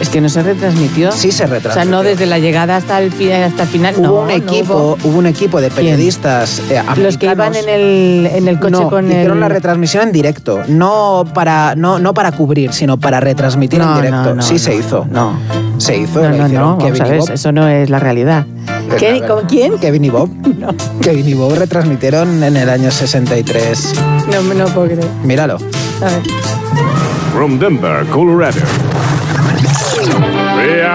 Es 0.00 0.08
que 0.08 0.20
no 0.20 0.28
se 0.28 0.42
retransmitió. 0.42 1.10
Sí 1.12 1.32
se 1.32 1.44
O 1.44 1.46
sea, 1.46 1.54
retransmitió. 1.56 1.90
no 1.90 2.02
desde 2.02 2.26
la 2.26 2.38
llegada 2.38 2.76
hasta 2.76 3.00
el 3.00 3.10
final. 3.12 3.42
Hasta 3.44 3.62
el 3.64 3.68
final. 3.68 3.94
Hubo 3.96 4.06
no, 4.06 4.14
un 4.20 4.26
no 4.28 4.30
equipo, 4.34 4.98
hubo 5.02 5.18
un 5.18 5.26
equipo 5.26 5.60
de 5.60 5.70
periodistas 5.70 6.62
eh, 6.70 6.82
Los 6.96 7.16
que 7.16 7.26
iban 7.26 7.54
en 7.54 7.68
el, 7.68 8.26
en 8.32 8.48
el 8.48 8.58
coche 8.58 8.72
no, 8.72 8.90
con 8.90 9.06
hicieron 9.06 9.38
el... 9.38 9.40
la 9.40 9.48
retransmisión 9.48 10.04
en 10.04 10.12
directo, 10.12 10.60
no 10.68 11.24
para 11.34 11.74
no, 11.76 11.98
no 11.98 12.14
para 12.14 12.32
cubrir, 12.32 12.72
sino 12.72 12.98
para 12.98 13.20
retransmitir 13.20 13.78
No, 13.78 13.88
en 13.90 13.94
directo. 14.02 14.16
no, 14.30 14.34
no, 14.36 14.42
sí 14.42 14.54
no, 14.54 14.58
se 14.58 14.74
hizo. 14.76 15.06
No. 15.10 15.32
Se 15.78 15.96
hizo. 15.96 16.20
No, 16.22 16.30
no, 16.30 16.48
no, 16.48 16.76
vamos 16.76 17.00
a 17.00 17.04
ver, 17.04 17.20
eso 17.32 17.52
no 17.52 17.66
es 17.68 17.88
la 17.90 17.98
realidad. 17.98 18.46
¿Qué? 18.98 19.20
la 19.20 19.26
¿Con 19.26 19.46
quién? 19.46 19.78
Kevin 19.78 20.04
y 20.04 20.10
Bob. 20.10 20.28
Kevin 21.00 21.28
y 21.28 21.34
Bob 21.34 21.54
retransmitieron 21.54 22.42
en 22.42 22.56
el 22.56 22.68
año 22.68 22.90
63. 22.90 23.94
No 24.32 24.42
me 24.42 24.54
lo 24.54 24.66
puedo 24.66 24.86
creer. 24.88 25.06
Míralo. 25.24 25.54
A 25.56 26.04
ver. 26.04 26.22
From 27.32 27.58
Denver, 27.58 28.04
Colorado. 28.06 28.58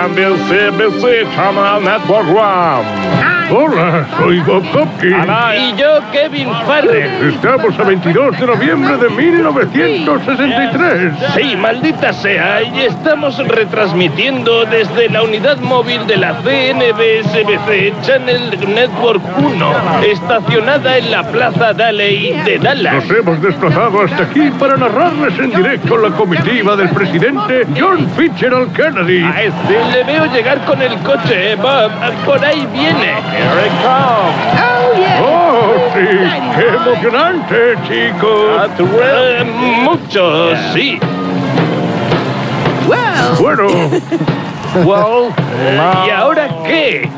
CNBC, 0.05 0.77
BC 0.77 1.33
Channel 1.33 1.81
Network 1.81 2.27
One. 2.27 3.24
Hola, 3.51 4.07
soy 4.17 4.39
Bob 4.39 4.63
Hopkins. 4.73 5.27
Y 5.57 5.75
yo, 5.79 5.99
Kevin 6.11 6.49
Farrell. 6.65 7.29
Estamos 7.29 7.77
a 7.79 7.83
22 7.83 8.39
de 8.39 8.47
noviembre 8.47 8.97
de 8.97 9.09
1963. 9.09 11.13
Sí, 11.35 11.55
maldita 11.55 12.11
sea, 12.11 12.63
y 12.63 12.81
estamos 12.81 13.37
retransmitiendo 13.47 14.65
desde 14.65 15.09
la 15.09 15.21
unidad 15.23 15.57
móvil 15.59 16.05
de 16.07 16.17
la 16.17 16.33
CNBSBC 16.41 18.01
Channel 18.01 18.49
Network 18.73 19.21
1, 19.37 19.71
estacionada 20.07 20.97
en 20.97 21.11
la 21.11 21.23
Plaza 21.23 21.73
Daley 21.73 22.33
de 22.45 22.57
Dallas. 22.57 22.95
Nos 22.95 23.09
hemos 23.17 23.41
desplazado 23.41 24.01
hasta 24.01 24.23
aquí 24.23 24.49
para 24.59 24.75
narrarles 24.75 25.37
en 25.37 25.51
directo 25.51 25.97
la 25.97 26.09
comitiva 26.09 26.75
del 26.75 26.89
presidente 26.89 27.67
John 27.79 28.09
Fitzgerald 28.17 28.73
Kennedy. 28.73 29.23
A 29.23 29.43
este 29.43 29.85
le 29.91 30.03
veo 30.03 30.25
llegar 30.33 30.65
con 30.65 30.81
el 30.81 30.97
coche, 30.99 31.51
eh, 31.51 31.55
Bob. 31.55 31.91
Por 32.25 32.43
ahí 32.43 32.67
viene. 32.73 33.34
Here 33.35 33.65
it 33.65 33.71
comes. 33.83 34.35
Oh, 34.63 34.93
yeah. 34.97 35.21
¡Oh, 35.21 35.91
sí! 35.93 36.07
¡Qué 36.55 36.67
emocionante, 36.67 37.75
chicos! 37.87 38.69
Eh, 38.79 39.43
mucho, 39.83 40.55
sí. 40.73 40.99
Bueno, 43.39 43.67
Well, 44.83 45.31
¿y 46.05 46.09
ahora 46.09 46.49
qué? 46.65 47.09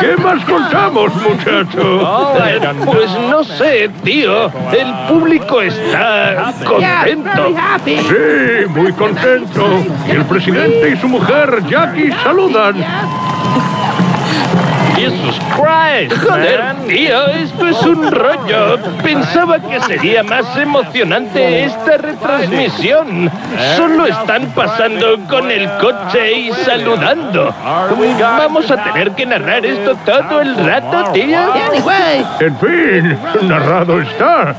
¿qué 0.00 0.16
más 0.22 0.44
contamos, 0.44 1.12
muchachos? 1.16 2.08
Eh, 2.48 2.60
Pues 2.84 3.10
no 3.28 3.42
sé, 3.42 3.90
tío. 4.04 4.46
El 4.72 4.94
público 5.08 5.60
está 5.60 6.52
contento. 6.64 7.30
Sí, 7.84 8.66
muy 8.68 8.92
contento. 8.92 9.66
Y 10.06 10.10
el 10.12 10.24
presidente 10.26 10.90
y 10.90 10.96
su 11.00 11.08
mujer, 11.08 11.62
Jackie, 11.68 12.12
saludan. 12.22 12.76
Jesus 14.98 15.38
Christ. 15.54 16.12
Joder, 16.24 16.74
tío, 16.88 17.26
esto 17.28 17.68
es 17.68 17.82
un 17.82 18.10
rollo. 18.10 18.78
Pensaba 19.02 19.58
que 19.60 19.80
sería 19.80 20.22
más 20.22 20.56
emocionante 20.56 21.64
esta 21.64 21.98
retransmisión. 21.98 23.30
Solo 23.76 24.06
están 24.06 24.46
pasando 24.54 25.18
con 25.28 25.50
el 25.50 25.68
coche 25.78 26.32
y 26.32 26.52
saludando. 26.52 27.54
Vamos 28.20 28.70
a 28.70 28.82
tener 28.84 29.12
que 29.12 29.26
narrar 29.26 29.64
esto 29.64 29.96
todo 30.04 30.40
el 30.40 30.56
rato, 30.56 31.12
tío. 31.12 31.38
En 32.40 32.56
fin, 32.58 33.18
narrado 33.48 34.00
está. 34.00 34.54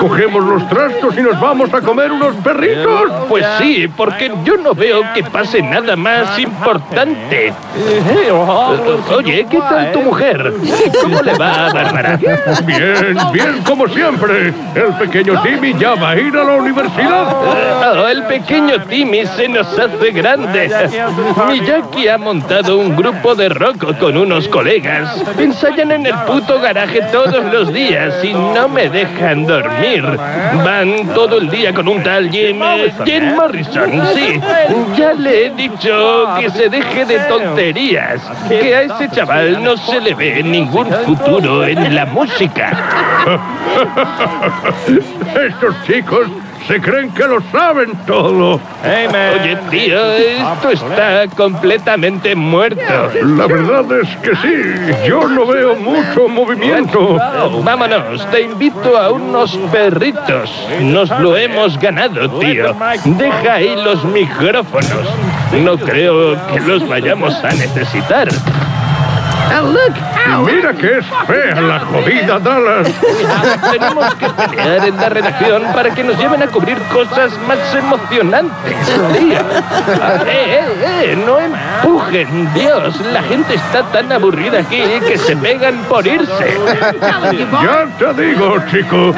Cogemos 0.00 0.44
los 0.44 0.68
trastos 0.68 1.16
y 1.16 1.22
nos 1.22 1.40
vamos 1.40 1.72
a 1.72 1.80
comer 1.80 2.12
unos 2.12 2.34
perritos. 2.36 3.12
Pues 3.28 3.44
sí, 3.58 3.88
porque 3.96 4.32
yo 4.44 4.56
no 4.56 4.74
veo 4.74 5.02
que 5.14 5.22
pase 5.24 5.62
nada 5.62 5.96
más 5.96 6.38
importante. 6.38 7.52
Oye, 9.14 9.46
¿qué 9.48 9.58
tal 9.58 9.92
tu 9.92 10.02
mujer? 10.02 10.52
¿Cómo 11.00 11.22
le 11.22 11.34
va 11.34 11.66
a 11.66 11.72
Bárbara? 11.72 12.18
Bien, 12.64 13.16
bien 13.32 13.62
como 13.64 13.88
siempre. 13.88 14.52
El 14.74 14.92
pequeño 14.98 15.40
Timmy 15.42 15.74
ya 15.78 15.94
va 15.94 16.10
a 16.10 16.16
ir 16.16 16.36
a 16.36 16.44
la 16.44 16.54
universidad. 16.54 17.36
Oh, 17.94 18.08
el 18.08 18.22
pequeño 18.24 18.82
Timmy 18.88 19.26
se 19.26 19.48
nos 19.48 19.66
hace 19.78 20.10
grande. 20.10 20.70
Miyaki 21.48 22.08
ha 22.08 22.18
montado 22.18 22.78
un 22.78 22.96
grupo 22.96 23.34
de 23.34 23.48
rock 23.48 23.98
con 23.98 24.16
unos 24.16 24.48
colegas. 24.48 25.22
Ensayan 25.38 25.92
en 25.92 26.06
el 26.06 26.14
puto 26.26 26.60
garaje 26.60 27.02
todos 27.12 27.44
los 27.52 27.72
días 27.72 28.22
y 28.24 28.32
no 28.32 28.68
me 28.68 28.88
dejan 28.88 29.46
dormir. 29.46 29.71
Van 30.64 31.08
todo 31.14 31.38
el 31.38 31.48
día 31.48 31.72
con 31.72 31.88
un 31.88 32.02
tal 32.02 32.30
Jim, 32.30 32.60
Jim 33.04 33.34
Morrison, 33.34 34.02
sí. 34.14 34.40
Ya 34.96 35.12
le 35.14 35.46
he 35.46 35.50
dicho 35.50 36.28
que 36.38 36.50
se 36.50 36.68
deje 36.68 37.04
de 37.04 37.18
tonterías, 37.20 38.20
que 38.48 38.74
a 38.74 38.82
ese 38.82 39.08
chaval 39.10 39.62
no 39.62 39.76
se 39.76 40.00
le 40.00 40.14
ve 40.14 40.42
ningún 40.42 40.90
futuro 41.04 41.64
en 41.66 41.94
la 41.94 42.06
música. 42.06 42.70
Estos 45.46 45.74
chicos 45.86 46.28
se 46.66 46.80
creen 46.80 47.10
que 47.12 47.24
lo 47.24 47.40
saben 47.50 47.92
todo. 48.06 48.60
Oye, 48.84 49.58
tío, 49.70 50.12
esto 50.12 50.70
está 50.70 51.26
completamente 51.36 52.34
muerto. 52.34 52.82
La 53.36 53.46
verdad 53.46 53.84
es 54.00 54.08
que 54.16 54.36
sí, 54.36 55.08
yo 55.08 55.28
no 55.28 55.46
veo 55.46 55.76
mucho 55.76 56.28
movimiento. 56.28 57.18
Vámonos, 57.62 58.28
te 58.30 58.42
invito 58.42 58.96
a 58.96 59.10
unos 59.10 59.56
perritos. 59.70 60.50
Nos 60.80 61.10
lo 61.20 61.36
hemos 61.36 61.78
ganado, 61.78 62.28
tío. 62.38 62.74
Deja 63.04 63.54
ahí 63.54 63.74
los 63.76 64.04
micrófonos. 64.04 65.08
No 65.62 65.76
creo 65.76 66.36
que 66.48 66.60
los 66.60 66.88
vayamos 66.88 67.34
a 67.44 67.50
necesitar. 67.50 68.28
Mira 70.44 70.72
que 70.72 70.98
es 70.98 71.06
fea 71.26 71.60
la 71.60 71.80
jodida 71.80 72.38
Dallas. 72.38 72.88
Tenemos 73.70 74.14
que 74.14 74.28
pelear 74.28 74.88
en 74.88 74.96
la 74.96 75.08
redacción 75.08 75.62
para 75.74 75.90
que 75.90 76.02
nos 76.02 76.18
lleven 76.18 76.42
a 76.42 76.46
cubrir 76.46 76.78
cosas 76.92 77.32
más 77.46 77.58
emocionantes. 77.74 78.76
Tío. 79.12 79.40
Eh, 80.26 80.26
eh, 80.26 80.66
eh, 80.84 81.24
no 81.26 81.38
empujen, 81.38 82.52
Dios. 82.54 83.00
La 83.12 83.22
gente 83.22 83.54
está 83.54 83.82
tan 83.84 84.10
aburrida 84.12 84.60
aquí 84.60 84.82
que 85.06 85.18
se 85.18 85.36
pegan 85.36 85.82
por 85.84 86.06
irse. 86.06 86.58
Ya 87.62 87.86
te 87.98 88.22
digo, 88.22 88.56
chico. 88.70 89.14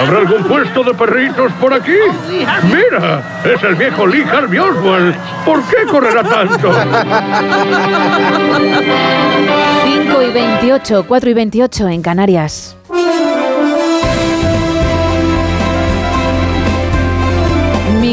¿Habrá 0.00 0.18
algún 0.18 0.44
puesto 0.44 0.82
de 0.82 0.94
perritos 0.94 1.52
por 1.60 1.72
aquí? 1.72 1.96
Mira, 2.64 3.22
es 3.44 3.62
el 3.62 3.74
viejo 3.74 4.06
Lee 4.06 4.24
Harvey 4.24 4.58
Oswald. 4.58 5.14
¿Por 5.44 5.62
qué 5.64 5.84
correrá 5.90 6.22
tanto? 6.22 6.72
5 9.84 10.22
y 10.22 10.30
28, 10.32 11.04
4 11.06 11.30
y 11.30 11.34
28 11.34 11.88
en 11.88 12.02
Canarias. 12.02 12.76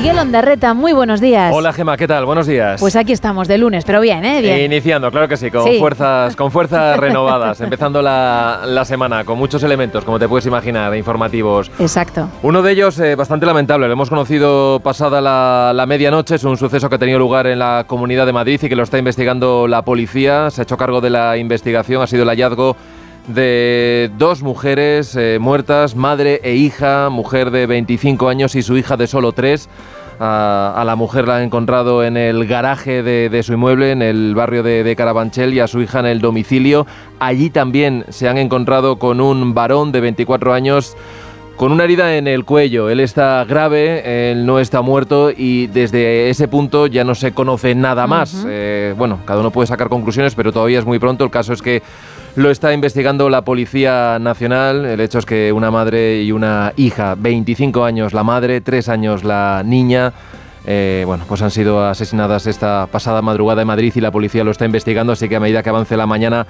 Miguel 0.05 0.19
Ondarreta, 0.19 0.75
muy 0.75 0.93
buenos 0.93 1.19
días. 1.19 1.51
Hola 1.51 1.73
Gema, 1.73 1.97
¿qué 1.97 2.07
tal? 2.07 2.27
Buenos 2.27 2.45
días. 2.45 2.79
Pues 2.79 2.95
aquí 2.95 3.11
estamos 3.11 3.47
de 3.47 3.57
lunes, 3.57 3.83
pero 3.85 4.01
bien, 4.01 4.23
¿eh? 4.23 4.39
Bien. 4.39 4.59
Iniciando, 4.61 5.09
claro 5.09 5.27
que 5.27 5.35
sí, 5.35 5.49
con 5.49 5.63
Sí. 5.63 5.79
fuerzas, 5.79 6.35
con 6.35 6.51
fuerzas 6.51 6.95
renovadas, 6.99 7.59
empezando 7.59 8.03
la, 8.03 8.61
la 8.67 8.85
semana 8.85 9.23
con 9.25 9.39
muchos 9.39 9.63
elementos, 9.63 10.05
como 10.05 10.19
te 10.19 10.27
puedes 10.27 10.45
imaginar, 10.45 10.95
informativos. 10.95 11.71
Exacto. 11.79 12.29
Uno 12.43 12.61
de 12.61 12.73
ellos 12.73 12.99
eh, 12.99 13.15
bastante 13.15 13.47
lamentable, 13.47 13.87
lo 13.87 13.93
hemos 13.93 14.09
conocido 14.11 14.79
pasada 14.83 15.21
la, 15.21 15.71
la 15.73 15.87
medianoche, 15.87 16.35
es 16.35 16.43
un 16.43 16.55
suceso 16.57 16.87
que 16.87 16.97
ha 16.97 16.99
tenido 16.99 17.17
lugar 17.17 17.47
en 17.47 17.57
la 17.57 17.85
Comunidad 17.87 18.27
de 18.27 18.33
Madrid 18.33 18.59
y 18.61 18.69
que 18.69 18.75
lo 18.75 18.83
está 18.83 18.99
investigando 18.99 19.67
la 19.67 19.81
policía, 19.81 20.51
se 20.51 20.61
ha 20.61 20.65
hecho 20.65 20.77
cargo 20.77 21.01
de 21.01 21.09
la 21.09 21.35
investigación, 21.37 22.03
ha 22.03 22.07
sido 22.07 22.21
el 22.21 22.29
hallazgo 22.29 22.77
de 23.27 24.11
dos 24.17 24.43
mujeres 24.43 25.15
eh, 25.15 25.37
muertas, 25.39 25.95
madre 25.95 26.39
e 26.43 26.55
hija, 26.55 27.09
mujer 27.09 27.51
de 27.51 27.65
25 27.65 28.29
años 28.29 28.55
y 28.55 28.61
su 28.61 28.77
hija 28.77 28.97
de 28.97 29.07
solo 29.07 29.31
3. 29.31 29.69
A, 30.17 30.73
a 30.77 30.85
la 30.85 30.95
mujer 30.95 31.27
la 31.27 31.37
han 31.37 31.43
encontrado 31.43 32.03
en 32.03 32.15
el 32.15 32.47
garaje 32.47 33.03
de, 33.03 33.29
de 33.29 33.43
su 33.43 33.53
inmueble, 33.53 33.91
en 33.91 34.01
el 34.01 34.33
barrio 34.33 34.63
de, 34.63 34.83
de 34.83 34.95
Carabanchel, 34.95 35.53
y 35.53 35.59
a 35.59 35.67
su 35.67 35.81
hija 35.81 35.99
en 35.99 36.05
el 36.05 36.21
domicilio. 36.21 36.87
Allí 37.19 37.49
también 37.49 38.05
se 38.09 38.29
han 38.29 38.37
encontrado 38.37 38.97
con 38.97 39.19
un 39.19 39.53
varón 39.53 39.91
de 39.91 39.99
24 39.99 40.53
años 40.53 40.95
con 41.55 41.71
una 41.71 41.85
herida 41.85 42.17
en 42.17 42.27
el 42.27 42.45
cuello. 42.45 42.89
Él 42.89 42.99
está 42.99 43.43
grave, 43.45 44.31
él 44.31 44.45
no 44.45 44.59
está 44.59 44.81
muerto 44.81 45.31
y 45.35 45.67
desde 45.67 46.29
ese 46.29 46.47
punto 46.47 46.87
ya 46.87 47.03
no 47.03 47.15
se 47.15 47.33
conoce 47.33 47.75
nada 47.75 48.07
más. 48.07 48.45
Eh, 48.47 48.93
bueno, 48.97 49.19
cada 49.25 49.39
uno 49.39 49.51
puede 49.51 49.67
sacar 49.67 49.89
conclusiones, 49.89 50.35
pero 50.35 50.51
todavía 50.51 50.79
es 50.79 50.85
muy 50.85 50.99
pronto. 50.99 51.23
El 51.23 51.31
caso 51.31 51.53
es 51.53 51.61
que 51.61 51.81
lo 52.35 52.51
está 52.51 52.73
investigando 52.73 53.29
la 53.29 53.43
Policía 53.43 54.19
Nacional. 54.19 54.85
El 54.85 54.99
hecho 54.99 55.19
es 55.19 55.25
que 55.25 55.53
una 55.53 55.71
madre 55.71 56.21
y 56.21 56.31
una 56.31 56.73
hija, 56.75 57.15
25 57.15 57.85
años 57.85 58.13
la 58.13 58.23
madre, 58.23 58.61
3 58.61 58.89
años 58.89 59.23
la 59.23 59.63
niña, 59.65 60.11
eh, 60.65 61.03
bueno, 61.05 61.23
pues 61.27 61.41
han 61.41 61.51
sido 61.51 61.85
asesinadas 61.85 62.47
esta 62.47 62.87
pasada 62.91 63.21
madrugada 63.21 63.61
en 63.61 63.67
Madrid 63.67 63.93
y 63.95 64.01
la 64.01 64.11
policía 64.11 64.43
lo 64.43 64.51
está 64.51 64.65
investigando, 64.65 65.13
así 65.13 65.29
que 65.29 65.37
a 65.37 65.39
medida 65.39 65.63
que 65.63 65.69
avance 65.69 65.95
la 65.95 66.07
mañana 66.07 66.45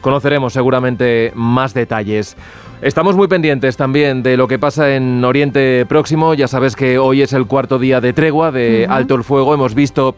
conoceremos 0.00 0.52
seguramente 0.52 1.32
más 1.34 1.72
detalles. 1.72 2.36
Estamos 2.82 3.14
muy 3.16 3.28
pendientes 3.28 3.76
también 3.76 4.22
de 4.22 4.36
lo 4.36 4.48
que 4.48 4.58
pasa 4.58 4.94
en 4.94 5.24
Oriente 5.24 5.84
Próximo. 5.88 6.34
Ya 6.34 6.48
sabes 6.48 6.76
que 6.76 6.98
hoy 6.98 7.22
es 7.22 7.32
el 7.32 7.46
cuarto 7.46 7.78
día 7.78 8.00
de 8.00 8.12
tregua, 8.12 8.52
de 8.52 8.86
alto 8.88 9.16
el 9.16 9.24
fuego. 9.24 9.54
Hemos 9.54 9.74
visto 9.74 10.14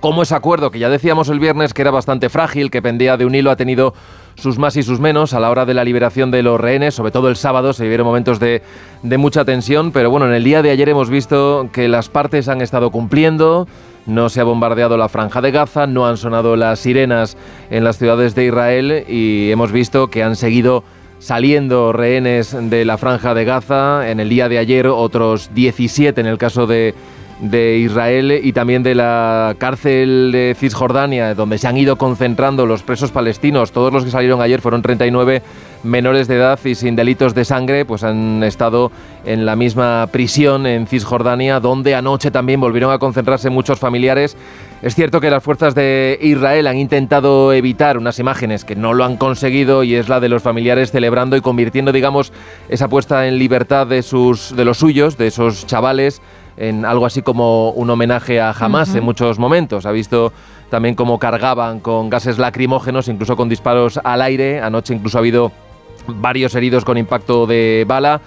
cómo 0.00 0.22
ese 0.22 0.34
acuerdo, 0.34 0.70
que 0.70 0.78
ya 0.78 0.88
decíamos 0.88 1.28
el 1.28 1.40
viernes 1.40 1.74
que 1.74 1.82
era 1.82 1.90
bastante 1.90 2.28
frágil, 2.28 2.70
que 2.70 2.80
pendía 2.80 3.16
de 3.16 3.26
un 3.26 3.34
hilo, 3.34 3.50
ha 3.50 3.56
tenido 3.56 3.94
sus 4.38 4.58
más 4.58 4.76
y 4.76 4.82
sus 4.82 5.00
menos 5.00 5.34
a 5.34 5.40
la 5.40 5.50
hora 5.50 5.66
de 5.66 5.74
la 5.74 5.84
liberación 5.84 6.30
de 6.30 6.42
los 6.42 6.60
rehenes, 6.60 6.94
sobre 6.94 7.10
todo 7.10 7.28
el 7.28 7.36
sábado 7.36 7.72
se 7.72 7.82
vivieron 7.82 8.06
momentos 8.06 8.38
de, 8.38 8.62
de 9.02 9.18
mucha 9.18 9.44
tensión, 9.44 9.90
pero 9.90 10.10
bueno, 10.10 10.26
en 10.26 10.32
el 10.32 10.44
día 10.44 10.62
de 10.62 10.70
ayer 10.70 10.88
hemos 10.88 11.10
visto 11.10 11.68
que 11.72 11.88
las 11.88 12.08
partes 12.08 12.48
han 12.48 12.60
estado 12.60 12.90
cumpliendo, 12.90 13.66
no 14.06 14.28
se 14.28 14.40
ha 14.40 14.44
bombardeado 14.44 14.96
la 14.96 15.08
franja 15.08 15.40
de 15.40 15.50
Gaza, 15.50 15.86
no 15.86 16.06
han 16.06 16.16
sonado 16.16 16.56
las 16.56 16.78
sirenas 16.78 17.36
en 17.70 17.84
las 17.84 17.98
ciudades 17.98 18.34
de 18.34 18.46
Israel 18.46 19.04
y 19.08 19.50
hemos 19.50 19.72
visto 19.72 20.08
que 20.08 20.22
han 20.22 20.36
seguido 20.36 20.84
saliendo 21.18 21.92
rehenes 21.92 22.56
de 22.58 22.84
la 22.84 22.96
franja 22.96 23.34
de 23.34 23.44
Gaza. 23.44 24.08
En 24.08 24.20
el 24.20 24.28
día 24.28 24.48
de 24.48 24.58
ayer 24.58 24.86
otros 24.86 25.50
17 25.54 26.20
en 26.20 26.26
el 26.26 26.38
caso 26.38 26.66
de, 26.66 26.94
de 27.40 27.78
Israel 27.78 28.40
y 28.42 28.52
también 28.52 28.82
de 28.82 28.94
la 28.94 29.54
cárcel 29.58 30.30
de 30.32 30.56
Cisjordania, 30.58 31.34
donde 31.34 31.58
se 31.58 31.68
han 31.68 31.76
ido 31.76 31.96
concentrando 31.96 32.66
los 32.66 32.82
presos 32.82 33.10
palestinos. 33.10 33.72
Todos 33.72 33.92
los 33.92 34.04
que 34.04 34.10
salieron 34.10 34.40
ayer 34.40 34.60
fueron 34.60 34.82
39 34.82 35.42
menores 35.84 36.26
de 36.26 36.36
edad 36.36 36.58
y 36.64 36.74
sin 36.74 36.96
delitos 36.96 37.34
de 37.34 37.44
sangre, 37.44 37.84
pues 37.84 38.02
han 38.02 38.42
estado 38.42 38.90
en 39.24 39.46
la 39.46 39.54
misma 39.54 40.08
prisión 40.10 40.66
en 40.66 40.86
Cisjordania, 40.86 41.60
donde 41.60 41.94
anoche 41.94 42.30
también 42.30 42.60
volvieron 42.60 42.92
a 42.92 42.98
concentrarse 42.98 43.50
muchos 43.50 43.78
familiares. 43.78 44.36
Es 44.82 44.94
cierto 44.94 45.20
que 45.20 45.30
las 45.30 45.42
fuerzas 45.42 45.74
de 45.74 46.18
Israel 46.20 46.66
han 46.66 46.78
intentado 46.78 47.52
evitar 47.52 47.98
unas 47.98 48.18
imágenes 48.18 48.64
que 48.64 48.74
no 48.74 48.94
lo 48.94 49.04
han 49.04 49.16
conseguido 49.16 49.84
y 49.84 49.94
es 49.94 50.08
la 50.08 50.18
de 50.18 50.28
los 50.28 50.42
familiares 50.42 50.90
celebrando 50.90 51.36
y 51.36 51.40
convirtiendo, 51.40 51.92
digamos, 51.92 52.32
esa 52.68 52.88
puesta 52.88 53.26
en 53.26 53.38
libertad 53.38 53.86
de 53.86 54.02
sus 54.02 54.56
de 54.56 54.64
los 54.64 54.78
suyos, 54.78 55.16
de 55.16 55.28
esos 55.28 55.66
chavales 55.66 56.20
en 56.58 56.84
algo 56.84 57.06
así 57.06 57.22
como 57.22 57.70
un 57.70 57.88
homenaje 57.88 58.40
a 58.40 58.50
Hamas 58.50 58.94
en 58.94 59.04
muchos 59.04 59.38
momentos. 59.38 59.86
Ha 59.86 59.92
visto 59.92 60.32
también 60.70 60.94
cómo 60.94 61.18
cargaban 61.18 61.80
con 61.80 62.10
gases 62.10 62.38
lacrimógenos, 62.38 63.08
incluso 63.08 63.36
con 63.36 63.48
disparos 63.48 63.98
al 64.02 64.20
aire. 64.22 64.60
Anoche 64.60 64.92
incluso 64.92 65.18
ha 65.18 65.20
habido 65.20 65.52
varios 66.06 66.54
heridos 66.54 66.84
con 66.84 66.98
impacto 66.98 67.46
de 67.46 67.84
bala. 67.86 68.20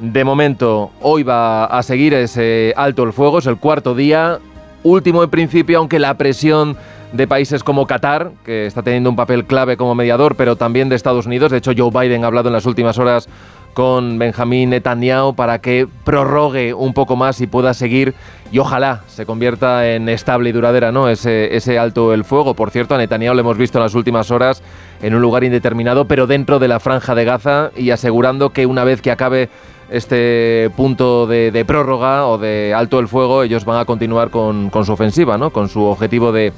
De 0.00 0.24
momento, 0.24 0.90
hoy 1.00 1.22
va 1.22 1.64
a 1.64 1.82
seguir 1.82 2.14
ese 2.14 2.72
alto 2.76 3.02
el 3.04 3.12
fuego, 3.12 3.38
es 3.38 3.46
el 3.46 3.58
cuarto 3.58 3.94
día, 3.94 4.38
último 4.84 5.24
en 5.24 5.30
principio, 5.30 5.78
aunque 5.78 5.98
la 5.98 6.14
presión 6.14 6.76
de 7.12 7.26
países 7.26 7.64
como 7.64 7.86
Qatar, 7.86 8.32
que 8.44 8.66
está 8.66 8.82
teniendo 8.82 9.10
un 9.10 9.16
papel 9.16 9.44
clave 9.44 9.76
como 9.76 9.94
mediador, 9.94 10.36
pero 10.36 10.56
también 10.56 10.88
de 10.88 10.96
Estados 10.96 11.26
Unidos. 11.26 11.50
De 11.50 11.58
hecho, 11.58 11.72
Joe 11.76 11.90
Biden 11.90 12.22
ha 12.22 12.26
hablado 12.26 12.48
en 12.48 12.52
las 12.52 12.66
últimas 12.66 12.98
horas 12.98 13.28
con 13.74 14.18
Benjamín 14.18 14.70
Netanyahu 14.70 15.34
para 15.34 15.60
que 15.60 15.86
prorrogue 16.04 16.74
un 16.74 16.94
poco 16.94 17.16
más 17.16 17.40
y 17.40 17.46
pueda 17.46 17.74
seguir 17.74 18.14
y 18.50 18.58
ojalá 18.58 19.02
se 19.06 19.26
convierta 19.26 19.88
en 19.88 20.08
estable 20.08 20.50
y 20.50 20.52
duradera 20.52 20.90
¿no? 20.90 21.08
ese, 21.08 21.54
ese 21.56 21.78
alto 21.78 22.12
el 22.12 22.24
fuego. 22.24 22.54
Por 22.54 22.70
cierto, 22.70 22.94
a 22.94 22.98
Netanyahu 22.98 23.34
le 23.34 23.40
hemos 23.40 23.58
visto 23.58 23.78
en 23.78 23.84
las 23.84 23.94
últimas 23.94 24.30
horas 24.30 24.62
en 25.02 25.14
un 25.14 25.20
lugar 25.20 25.44
indeterminado, 25.44 26.06
pero 26.06 26.26
dentro 26.26 26.58
de 26.58 26.68
la 26.68 26.80
franja 26.80 27.14
de 27.14 27.24
Gaza 27.24 27.70
y 27.76 27.90
asegurando 27.90 28.50
que 28.50 28.66
una 28.66 28.84
vez 28.84 29.02
que 29.02 29.10
acabe 29.10 29.48
este 29.90 30.70
punto 30.76 31.26
de, 31.26 31.64
prórroga 31.66 32.26
o 32.26 32.38
de 32.38 32.74
alto 32.74 32.98
el 32.98 33.08
fuego, 33.08 33.42
ellos 33.42 33.64
van 33.64 33.80
a 33.80 33.84
continuar 33.84 34.30
con, 34.30 34.70
su 34.84 34.92
ofensiva, 34.92 35.38
¿no? 35.38 35.50
con 35.50 35.68
su 35.68 35.84
objetivo 35.84 36.32
de 36.32 36.52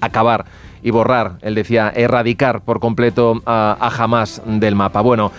acabar 0.00 0.44
y 0.82 0.90
borrar, 0.90 1.32
él 1.42 1.54
decía, 1.54 1.92
erradicar 1.94 2.62
por 2.62 2.80
completo 2.80 3.42
a, 3.44 3.76
a 3.78 4.02
Hamas 4.02 4.40
del 4.46 4.74
mapa. 4.74 5.02
Bueno, 5.02 5.30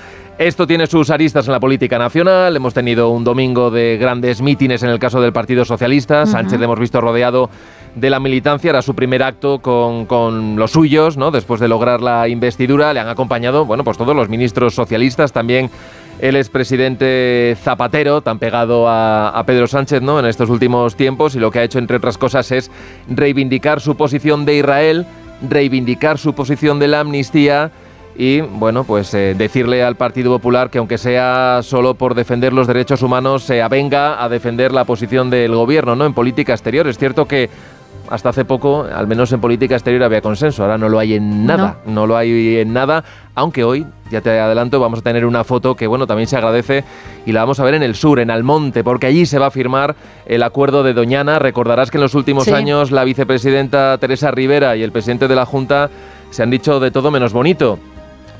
esto 0.48 0.66
tiene 0.66 0.88
sus 0.88 1.12
aristas 1.12 1.46
en 1.48 1.52
la 1.52 1.60
política 1.60 2.00
nacional. 2.00 2.56
Hemos 2.56 2.74
tenido 2.74 3.10
un 3.10 3.24
domingo 3.24 3.70
de 3.70 3.98
grandes 3.98 4.42
mítines 4.42 4.82
en 4.82 4.90
el 4.90 4.98
caso 4.98 5.22
del 5.22 5.32
Partido 5.32 5.66
Socialista. 5.66 6.26
Sánchez 6.26 6.58
le 6.58 6.66
hemos 6.66 6.80
visto 6.80 7.00
rodeado 7.00 7.50
de 7.94 8.10
la 8.10 8.20
militancia. 8.20 8.72
Era 8.72 8.82
su 8.82 8.96
primer 8.96 9.22
acto 9.22 9.60
con, 9.60 10.08
con, 10.08 10.56
los 10.56 10.72
suyos, 10.72 11.16
¿no? 11.16 11.30
Después 11.30 11.60
de 11.60 11.68
lograr 11.68 12.02
la 12.02 12.28
investidura. 12.28 12.92
Le 12.92 13.00
han 13.00 13.08
acompañado, 13.08 13.66
bueno, 13.66 13.84
pues 13.84 14.00
todos 14.00 14.16
los 14.16 14.30
ministros 14.30 14.74
socialistas, 14.74 15.32
también 15.32 15.70
el 16.20 16.36
expresidente 16.36 17.56
Zapatero, 17.62 18.22
tan 18.22 18.40
pegado 18.40 18.88
a, 18.88 19.30
a, 19.30 19.46
Pedro 19.46 19.68
Sánchez 19.68 20.02
¿no? 20.02 20.20
en 20.20 20.26
estos 20.26 20.50
últimos 20.50 20.96
tiempos, 20.96 21.36
y 21.36 21.40
lo 21.40 21.52
que 21.52 21.60
ha 21.60 21.64
hecho, 21.64 21.78
entre 21.78 21.98
otras 21.98 22.18
cosas, 22.18 22.52
es 22.52 22.72
reivindicar 23.08 23.80
su 23.80 23.96
posición 23.96 24.46
de 24.46 24.56
Israel, 24.58 25.06
reivindicar 25.48 26.18
su 26.18 26.34
posición 26.34 26.80
de 26.80 26.88
la 26.88 27.00
amnistía 27.00 27.72
y 28.18 28.42
bueno, 28.42 28.84
pues 28.84 29.14
eh, 29.14 29.36
decirle 29.38 29.84
al 29.84 29.96
Partido 29.96 30.32
Popular 30.32 30.70
que 30.70 30.78
aunque 30.78 30.98
sea 30.98 31.62
solo 31.64 31.96
por 31.96 32.14
defender 32.14 32.54
los 32.54 32.68
derechos 32.68 33.02
humanos, 33.02 33.44
se 33.44 33.62
avenga 33.62 34.24
a 34.24 34.30
defender 34.30 34.74
la 34.74 34.86
posición 34.86 35.30
del 35.30 35.56
gobierno, 35.56 35.96
¿no? 35.96 36.06
En 36.06 36.14
política 36.14 36.54
exterior. 36.54 36.88
Es 36.88 36.98
cierto 36.98 37.26
que 37.26 37.50
hasta 38.10 38.30
hace 38.30 38.44
poco, 38.44 38.86
al 38.94 39.08
menos 39.08 39.32
en 39.32 39.40
política 39.40 39.76
exterior, 39.76 40.04
había 40.04 40.22
consenso. 40.22 40.64
Ahora 40.64 40.78
no 40.78 40.90
lo 40.90 41.00
hay 41.00 41.14
en 41.14 41.46
nada. 41.46 41.78
No, 41.86 42.06
lo 42.06 42.18
hay 42.18 42.58
en 42.58 42.74
nada. 42.74 43.06
Aunque 43.36 43.64
hoy, 43.64 43.86
ya 44.12 44.20
te 44.20 44.38
adelanto, 44.38 44.82
vamos 44.82 45.00
a 45.00 45.02
tener 45.02 45.26
una 45.26 45.46
foto 45.46 45.76
que, 45.76 45.88
bueno, 45.88 46.06
también 46.06 46.28
se 46.28 46.36
agradece 46.36 46.84
y 47.26 47.32
la 47.32 47.40
vamos 47.40 47.62
a 47.62 47.64
ver 47.64 47.76
en 47.76 47.84
el 47.84 47.96
sur, 47.96 48.20
en 48.20 48.30
Almonte, 48.30 48.84
porque 48.84 49.08
allí 49.08 49.26
se 49.26 49.40
va 49.40 49.46
a 49.46 49.52
firmar 49.52 49.96
el 50.26 50.44
acuerdo 50.44 50.84
de 50.84 50.94
Doñana. 50.94 51.40
Recordarás 51.40 51.90
que 51.90 51.98
en 51.98 52.02
los 52.02 52.14
últimos 52.14 52.50
años 52.50 52.92
la 52.92 53.06
vicepresidenta 53.06 53.98
Teresa 53.98 54.30
Rivera 54.32 54.76
y 54.76 54.84
el 54.84 54.92
presidente 54.92 55.30
de 55.30 55.36
la 55.36 55.46
Junta 55.46 55.90
se 56.32 56.44
han 56.44 56.50
dicho 56.50 56.82
de 56.82 56.92
todo 56.92 57.12
menos 57.12 57.32
bonito. 57.32 57.80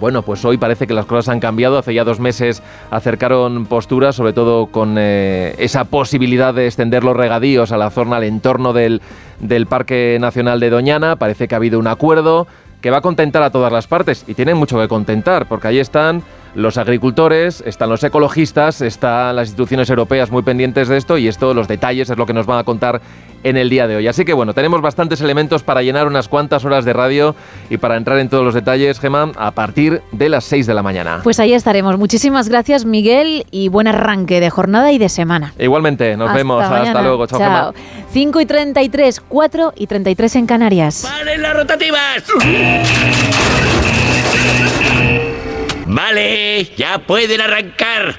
Bueno, 0.02 0.24
pues 0.24 0.44
hoy 0.46 0.58
parece 0.58 0.88
que 0.88 0.96
las 0.96 1.06
cosas 1.06 1.30
han 1.30 1.40
cambiado. 1.40 1.78
Hace 1.78 1.94
ya 1.94 2.04
dos 2.04 2.20
meses 2.20 2.64
acercaron 2.90 3.68
posturas, 3.68 4.16
sobre 4.16 4.34
todo 4.34 4.66
con 4.66 4.96
eh, 4.98 5.54
esa 5.60 5.84
posibilidad 5.84 6.56
de 6.56 6.66
extender 6.66 7.04
los 7.04 7.16
regadíos 7.16 7.72
a 7.72 7.78
la 7.78 7.92
zona, 7.92 8.16
al 8.16 8.24
entorno 8.24 8.74
del, 8.74 9.00
del 9.40 9.68
Parque 9.68 10.18
Nacional 10.20 10.60
de 10.60 10.72
Doñana. 10.72 11.18
Parece 11.18 11.48
que 11.48 11.54
ha 11.54 11.58
habido 11.58 11.78
un 11.78 11.86
acuerdo 11.86 12.48
que 12.82 12.90
va 12.90 12.98
a 12.98 13.02
contentar 13.02 13.44
a 13.44 13.52
todas 13.52 13.72
las 13.72 13.86
partes 13.86 14.26
y 14.28 14.34
tienen 14.34 14.58
mucho 14.58 14.80
que 14.80 14.88
contentar, 14.88 15.48
porque 15.48 15.68
ahí 15.68 15.78
están 15.78 16.24
los 16.56 16.78
agricultores, 16.78 17.64
están 17.66 17.90
los 17.90 18.04
ecologistas, 18.04 18.82
están 18.82 19.36
las 19.36 19.50
instituciones 19.50 19.90
europeas 19.90 20.32
muy 20.32 20.44
pendientes 20.44 20.88
de 20.88 20.98
esto 20.98 21.18
y 21.18 21.28
esto, 21.28 21.54
los 21.54 21.68
detalles, 21.68 22.10
es 22.10 22.18
lo 22.18 22.26
que 22.26 22.34
nos 22.34 22.46
van 22.46 22.60
a 22.60 22.64
contar 22.64 23.02
en 23.44 23.58
el 23.58 23.70
día 23.70 23.88
de 23.88 23.96
hoy. 23.96 24.08
Así 24.08 24.26
que 24.26 24.34
bueno, 24.34 24.54
tenemos 24.54 24.82
bastantes 24.82 25.22
elementos 25.22 25.64
para 25.64 25.82
llenar 25.82 26.08
unas 26.08 26.28
cuantas 26.28 26.64
horas 26.66 26.86
de 26.86 26.94
radio 26.94 27.36
y 27.70 27.78
para 27.78 27.98
entrar 27.98 28.20
en 28.20 28.30
todos 28.30 28.44
los 28.44 28.54
detalles, 28.54 29.00
Gemma, 29.00 29.32
a 29.36 29.52
partir 29.52 30.02
de 30.12 30.30
las 30.30 30.44
6 30.46 30.68
de 30.68 30.74
la 30.74 30.84
mañana. 30.84 31.22
Pues 31.24 31.40
ahí 31.40 31.54
estaremos. 31.54 31.98
Muchísimas 31.98 32.50
gracias, 32.50 32.86
Miguel, 32.86 33.46
y 33.52 33.70
buen 33.70 33.88
arranque 33.88 34.40
de 34.40 34.50
jornada 34.50 34.92
y 34.92 34.98
de 34.98 35.10
semana. 35.10 35.54
Igualmente, 35.58 36.16
nos 36.18 36.34
vemos. 36.34 36.64
Hasta 36.64 37.02
luego. 37.02 37.26
Chao, 37.28 37.40
Chao. 37.40 37.74
5 38.12 38.42
y 38.42 38.46
33, 38.46 39.22
4 39.22 39.74
y 39.76 39.88
33 39.88 40.36
en 40.36 40.46
Canarias. 40.46 41.08
¡Paren 41.10 41.42
las 41.42 41.56
rotativas! 41.56 42.24
Vale, 45.94 46.64
ya 46.78 47.00
pueden 47.00 47.42
arrancar. 47.42 48.16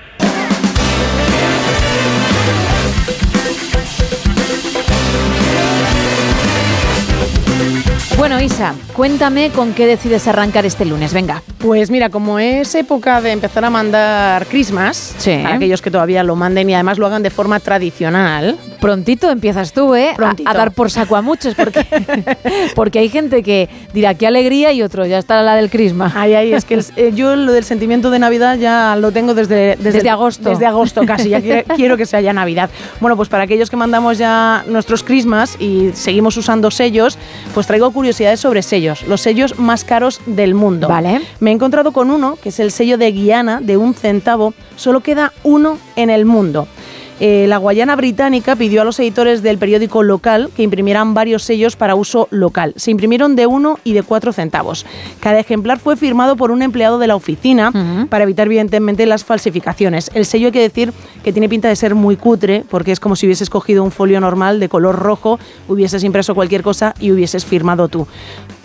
Bueno, 8.19 8.41
Isa, 8.43 8.75
cuéntame 8.93 9.51
con 9.51 9.73
qué 9.73 9.87
decides 9.87 10.29
arrancar 10.29 10.67
este 10.67 10.85
lunes. 10.85 11.15
Venga. 11.15 11.43
Pues 11.59 11.91
mira, 11.91 12.11
como 12.11 12.39
es 12.39 12.75
época 12.75 13.23
de 13.23 13.33
empezar 13.33 13.65
a 13.65 13.71
mandar 13.71 14.47
Christmas, 14.47 15.17
para 15.25 15.55
aquellos 15.55 15.81
que 15.81 15.91
todavía 15.91 16.23
lo 16.23 16.37
manden 16.37 16.69
y 16.69 16.75
además 16.75 16.99
lo 16.99 17.07
hagan 17.07 17.23
de 17.23 17.31
forma 17.31 17.59
tradicional. 17.59 18.59
Prontito 18.83 19.31
empiezas 19.31 19.73
tú, 19.73 19.95
¿eh? 19.95 20.17
A, 20.45 20.55
dar 20.55 20.73
por 20.73 20.91
saco 20.91 21.15
a 21.15 21.23
muchos, 21.23 21.55
porque, 21.55 21.87
porque 22.75 22.99
hay 22.99 23.09
gente 23.09 23.45
que 23.45 23.69
dirá 23.95 24.15
qué 24.15 24.27
alegría 24.27 24.73
y 24.73 24.83
otro 24.83 25.07
ya 25.07 25.19
está 25.19 25.41
la 25.41 25.55
del 25.55 25.71
Christmas. 25.71 26.15
Ay, 26.17 26.35
ay, 26.35 26.53
es 26.53 26.65
que 26.65 26.83
eh, 26.97 27.13
yo 27.15 27.37
lo 27.37 27.53
del 27.53 27.63
sentimiento 27.63 28.11
de 28.11 28.19
Navidad 28.19 28.59
ya 28.59 28.97
lo 28.97 29.13
tengo 29.13 29.35
desde, 29.35 29.77
desde, 29.77 30.11
agosto. 30.11 30.49
Desde 30.49 30.67
agosto 30.67 31.03
casi, 31.07 31.29
ya 31.29 31.41
quiero, 31.77 31.97
que 31.97 32.07
sea 32.07 32.21
ya 32.21 32.33
Navidad. 32.33 32.71
Bueno, 32.99 33.17
pues 33.17 33.29
para 33.29 33.45
aquellos 33.45 33.71
que 33.71 33.77
mandamos 33.77 34.19
ya 34.19 34.65
nuestros 34.67 35.05
Christmas 35.05 35.55
y 35.61 35.91
seguimos 35.95 36.37
usando 36.37 36.73
sellos, 36.73 37.17
pues 37.55 37.69
traigo 37.69 37.93
curiosidades 37.93 38.41
sobre 38.41 38.63
sellos, 38.63 39.07
los 39.07 39.21
sellos 39.21 39.61
más 39.61 39.85
caros 39.85 40.21
del 40.27 40.57
mundo. 40.57 40.89
Vale. 40.89 41.23
Me 41.39 41.51
he 41.51 41.55
encontrado 41.55 41.93
con 41.93 42.11
uno, 42.11 42.37
que 42.43 42.49
es 42.49 42.59
el 42.59 42.73
sello 42.73 42.99
de 42.99 43.13
Guiana, 43.13 43.61
de 43.61 43.77
un 43.77 43.95
centavo, 43.95 44.55
solo 44.75 45.03
queda 45.03 45.33
uno 45.45 45.79
en 45.95 46.11
el 46.11 46.25
mundo. 46.25 46.67
Eh, 47.25 47.47
la 47.47 47.59
Guayana 47.59 47.95
Británica 47.95 48.57
pidió 48.57 48.83
a 48.83 48.85
los 48.85 48.99
editores 48.99 49.45
del 49.45 49.57
periódico 49.57 50.03
local 50.03 50.51
que 50.57 50.65
imprimieran 50.65 51.15
varios 51.15 51.45
sellos 51.45 51.77
para 51.77 51.95
uso 51.95 52.27
local. 52.33 52.75
Se 52.75 52.91
imprimieron 52.91 53.37
de 53.37 53.47
uno 53.47 53.79
y 53.85 53.93
de 53.93 54.03
cuatro 54.03 54.33
centavos. 54.33 54.85
Cada 55.21 55.39
ejemplar 55.39 55.79
fue 55.79 55.97
firmado 55.97 56.35
por 56.35 56.51
un 56.51 56.63
empleado 56.63 56.99
de 56.99 57.07
la 57.07 57.15
oficina 57.15 57.71
para 58.11 58.25
evitar 58.25 58.49
evidentemente 58.49 59.07
las 59.07 59.25
falsificaciones. 59.25 60.11
El 60.15 60.27
sello 60.27 60.47
hay 60.47 60.53
que 60.53 60.63
decir 60.63 60.93
que 61.23 61.33
tiene 61.33 61.49
pinta 61.49 61.69
de 61.69 61.77
ser 61.77 61.95
muy 61.95 62.17
cutre 62.17 62.65
porque 62.69 62.91
es 62.91 62.99
como 62.99 63.15
si 63.15 63.27
hubieses 63.27 63.51
cogido 63.51 63.85
un 63.85 63.93
folio 63.93 64.21
normal 64.21 64.59
de 64.59 64.69
color 64.69 64.97
rojo, 64.99 65.39
hubieses 65.69 66.03
impreso 66.03 66.35
cualquier 66.35 66.65
cosa 66.65 66.93
y 66.99 67.13
hubieses 67.13 67.45
firmado 67.45 67.87
tú. 67.87 68.09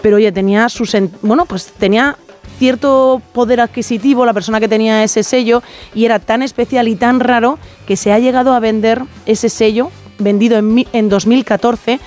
Pero 0.01 0.15
oye, 0.15 0.31
tenía 0.31 0.67
su 0.69 0.87
bueno, 1.21 1.45
pues 1.45 1.73
tenía 1.77 2.17
cierto 2.57 3.21
poder 3.33 3.61
adquisitivo 3.61 4.25
la 4.25 4.33
persona 4.33 4.59
que 4.59 4.67
tenía 4.67 5.03
ese 5.03 5.23
sello 5.23 5.63
y 5.93 6.05
era 6.05 6.19
tan 6.19 6.41
especial 6.41 6.87
y 6.87 6.95
tan 6.95 7.19
raro 7.19 7.59
que 7.85 7.95
se 7.95 8.11
ha 8.11 8.19
llegado 8.19 8.53
a 8.53 8.59
vender 8.59 9.03
ese 9.25 9.49
sello, 9.49 9.91
vendido 10.19 10.57
en, 10.57 10.85
en 10.93 11.09
2014 11.09 11.99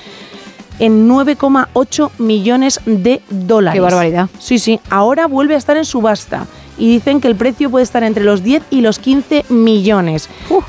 en 0.80 1.08
9,8 1.08 2.10
millones 2.18 2.80
de 2.86 3.20
dólares. 3.28 3.76
Qué 3.76 3.80
barbaridad. 3.82 4.28
Sí, 4.38 4.58
sí, 4.58 4.80
ahora 4.88 5.26
vuelve 5.26 5.54
a 5.54 5.58
estar 5.58 5.76
en 5.76 5.84
subasta 5.84 6.46
y 6.78 6.88
dicen 6.88 7.20
que 7.20 7.28
el 7.28 7.36
precio 7.36 7.70
puede 7.70 7.84
estar 7.84 8.02
entre 8.02 8.24
los 8.24 8.42
10 8.42 8.62
y 8.70 8.80
los 8.80 8.98
15 8.98 9.44
millones. 9.50 10.28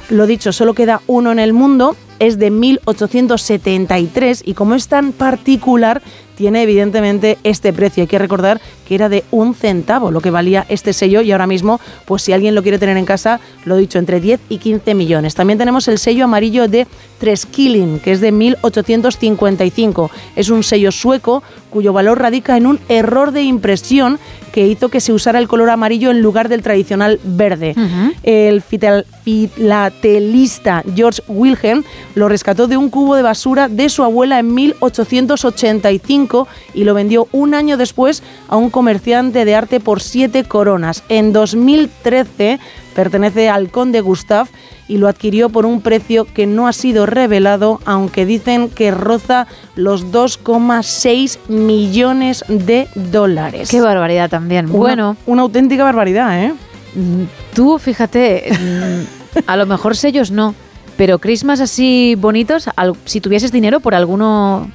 Lo 0.10 0.28
dicho, 0.28 0.52
solo 0.52 0.74
queda 0.74 1.02
uno 1.08 1.32
en 1.32 1.40
el 1.40 1.54
mundo, 1.54 1.96
es 2.20 2.38
de 2.38 2.52
1873 2.52 4.44
y 4.46 4.54
como 4.54 4.76
es 4.76 4.90
tan 4.90 5.14
particular, 5.14 6.02
tiene 6.42 6.64
evidentemente 6.64 7.38
este 7.44 7.72
precio. 7.72 8.02
Hay 8.02 8.08
que 8.08 8.18
recordar 8.18 8.60
que 8.88 8.96
era 8.96 9.10
de 9.10 9.24
un 9.30 9.54
centavo 9.54 10.10
lo 10.10 10.22
que 10.22 10.32
valía 10.32 10.66
este 10.70 10.92
sello 10.92 11.22
y 11.22 11.32
ahora 11.32 11.46
mismo, 11.46 11.80
pues 12.06 12.24
si 12.24 12.34
alguien 12.34 12.56
lo 12.56 12.64
quiere 12.64 12.80
tener 12.80 12.98
en 12.98 13.06
casa, 13.06 13.40
lo 13.64 13.76
he 13.76 13.80
dicho, 13.80 14.00
entre 14.00 14.20
10 14.20 14.40
y 14.50 14.58
15 14.58 14.96
millones. 14.96 15.36
También 15.36 15.60
tenemos 15.60 15.88
el 15.88 16.00
sello 16.00 16.26
amarillo 16.26 16.68
de 16.68 16.88
Treskilling, 17.20 18.00
que 18.00 18.14
es 18.14 18.22
de 18.22 18.32
1855. 18.32 20.10
Es 20.36 20.50
un 20.50 20.64
sello 20.64 20.92
sueco 20.92 21.44
cuyo 21.70 21.94
valor 21.94 22.20
radica 22.20 22.58
en 22.58 22.66
un 22.66 22.80
error 22.90 23.32
de 23.32 23.44
impresión 23.44 24.18
que 24.52 24.66
hizo 24.68 24.90
que 24.90 25.00
se 25.00 25.14
usara 25.14 25.38
el 25.38 25.48
color 25.48 25.70
amarillo 25.70 26.10
en 26.10 26.24
lugar 26.24 26.50
del 26.50 26.64
tradicional 26.64 27.20
verde. 27.24 27.76
El 28.24 28.64
filatelista 28.64 30.84
George 30.96 31.22
Wilhelm 31.28 31.84
lo 32.16 32.28
rescató 32.28 32.66
de 32.68 32.78
un 32.78 32.90
cubo 32.90 33.14
de 33.16 33.22
basura 33.22 33.70
de 33.70 33.90
su 33.90 34.04
abuela 34.04 34.40
en 34.40 34.52
1885 34.54 36.31
y 36.74 36.84
lo 36.84 36.94
vendió 36.94 37.28
un 37.32 37.54
año 37.54 37.78
después 37.78 38.24
a 38.48 38.58
un 38.58 38.70
comerciante 38.70 39.46
de 39.46 39.56
arte 39.56 39.80
por 39.80 40.02
siete 40.02 40.44
coronas. 40.44 41.04
En 41.10 41.34
2013 41.34 42.60
pertenece 42.96 43.50
al 43.50 43.70
conde 43.70 44.02
Gustav 44.02 44.48
y 44.88 44.98
lo 44.98 45.08
adquirió 45.08 45.50
por 45.50 45.66
un 45.66 45.82
precio 45.82 46.26
que 46.26 46.46
no 46.46 46.68
ha 46.68 46.74
sido 46.74 47.06
revelado, 47.06 47.80
aunque 47.86 48.26
dicen 48.26 48.70
que 48.70 48.92
roza 48.92 49.48
los 49.76 50.12
2,6 50.12 51.40
millones 51.48 52.44
de 52.50 52.90
dólares. 52.96 53.70
Qué 53.70 53.80
barbaridad 53.80 54.30
también. 54.30 54.70
bueno, 54.70 55.16
una 55.26 55.44
auténtica 55.44 55.86
barbaridad, 55.86 56.44
¿eh? 56.44 56.54
Mm, 56.96 57.24
tú, 57.54 57.80
fíjate, 57.80 58.52
mm, 58.52 59.40
a 59.48 59.56
lo 59.56 59.66
mejor 59.66 59.96
sellos 59.96 60.30
no, 60.30 60.56
pero 60.98 61.20
Christmas 61.20 61.62
así 61.62 62.16
bonitos, 62.18 62.70
si 63.06 63.22
tuvieses 63.22 63.52
dinero 63.52 63.80
por 63.80 63.96
alguno 63.96 64.70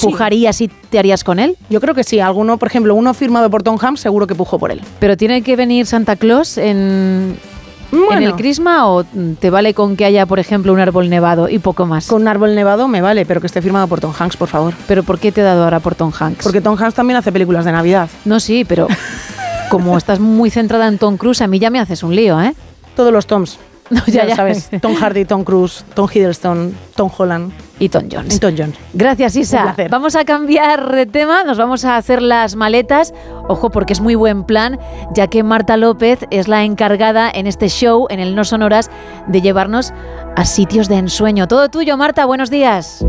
¿Pujarías 0.00 0.60
y 0.60 0.68
te 0.68 0.98
harías 0.98 1.24
con 1.24 1.38
él? 1.38 1.56
Yo 1.70 1.80
creo 1.80 1.94
que 1.94 2.04
sí. 2.04 2.20
Alguno, 2.20 2.58
por 2.58 2.68
ejemplo, 2.68 2.94
uno 2.94 3.14
firmado 3.14 3.50
por 3.50 3.62
Tom 3.62 3.78
Hanks, 3.80 4.00
seguro 4.00 4.26
que 4.26 4.34
pujo 4.34 4.58
por 4.58 4.70
él. 4.70 4.80
Pero 4.98 5.16
tiene 5.16 5.42
que 5.42 5.56
venir 5.56 5.86
Santa 5.86 6.16
Claus 6.16 6.58
en 6.58 7.36
¿En 7.92 8.04
Bueno. 8.04 8.26
el 8.26 8.34
crisma 8.34 8.88
o 8.88 9.04
te 9.38 9.48
vale 9.48 9.72
con 9.72 9.96
que 9.96 10.04
haya, 10.04 10.26
por 10.26 10.38
ejemplo, 10.38 10.72
un 10.72 10.80
árbol 10.80 11.08
nevado 11.08 11.48
y 11.48 11.58
poco 11.60 11.86
más? 11.86 12.08
Con 12.08 12.22
un 12.22 12.28
árbol 12.28 12.54
nevado 12.54 12.88
me 12.88 13.00
vale, 13.00 13.24
pero 13.24 13.40
que 13.40 13.46
esté 13.46 13.62
firmado 13.62 13.86
por 13.86 14.00
Tom 14.00 14.12
Hanks, 14.18 14.36
por 14.36 14.48
favor. 14.48 14.74
¿Pero 14.88 15.02
por 15.04 15.18
qué 15.18 15.30
te 15.32 15.40
he 15.40 15.44
dado 15.44 15.64
ahora 15.64 15.78
por 15.80 15.94
Tom 15.94 16.12
Hanks? 16.18 16.42
Porque 16.42 16.60
Tom 16.60 16.76
Hanks 16.78 16.94
también 16.94 17.16
hace 17.16 17.30
películas 17.30 17.64
de 17.64 17.72
Navidad. 17.72 18.08
No, 18.24 18.40
sí, 18.40 18.64
pero 18.64 18.88
como 19.70 19.96
estás 19.96 20.18
muy 20.18 20.50
centrada 20.50 20.88
en 20.88 20.98
Tom 20.98 21.16
Cruise, 21.16 21.40
a 21.42 21.46
mí 21.46 21.58
ya 21.58 21.70
me 21.70 21.78
haces 21.78 22.02
un 22.02 22.14
lío, 22.14 22.40
¿eh? 22.40 22.54
Todos 22.96 23.12
los 23.12 23.26
Toms. 23.26 23.58
No, 23.90 24.04
ya, 24.06 24.26
ya, 24.26 24.34
sabes. 24.34 24.68
Tom 24.80 24.94
Hardy, 24.94 25.24
Tom 25.24 25.44
Cruise, 25.44 25.84
Tom 25.94 26.08
Hiddleston, 26.12 26.76
Tom 26.96 27.10
Holland 27.16 27.52
y 27.78 27.88
Tom 27.88 28.08
Jones. 28.10 28.34
Y 28.34 28.38
Tom 28.40 28.54
Jones. 28.56 28.76
Gracias, 28.92 29.36
Isa. 29.36 29.76
Vamos 29.90 30.16
a 30.16 30.24
cambiar 30.24 30.90
de 30.92 31.06
tema, 31.06 31.44
nos 31.44 31.56
vamos 31.56 31.84
a 31.84 31.96
hacer 31.96 32.20
las 32.20 32.56
maletas. 32.56 33.14
Ojo, 33.48 33.70
porque 33.70 33.92
es 33.92 34.00
muy 34.00 34.16
buen 34.16 34.44
plan, 34.44 34.78
ya 35.14 35.28
que 35.28 35.42
Marta 35.42 35.76
López 35.76 36.26
es 36.30 36.48
la 36.48 36.64
encargada 36.64 37.30
en 37.32 37.46
este 37.46 37.68
show, 37.68 38.06
en 38.10 38.18
el 38.18 38.34
No 38.34 38.44
Sonoras, 38.44 38.90
de 39.28 39.40
llevarnos 39.40 39.92
a 40.34 40.44
sitios 40.44 40.88
de 40.88 40.96
ensueño. 40.96 41.46
Todo 41.46 41.68
tuyo, 41.68 41.96
Marta, 41.96 42.26
buenos 42.26 42.50
días. 42.50 43.04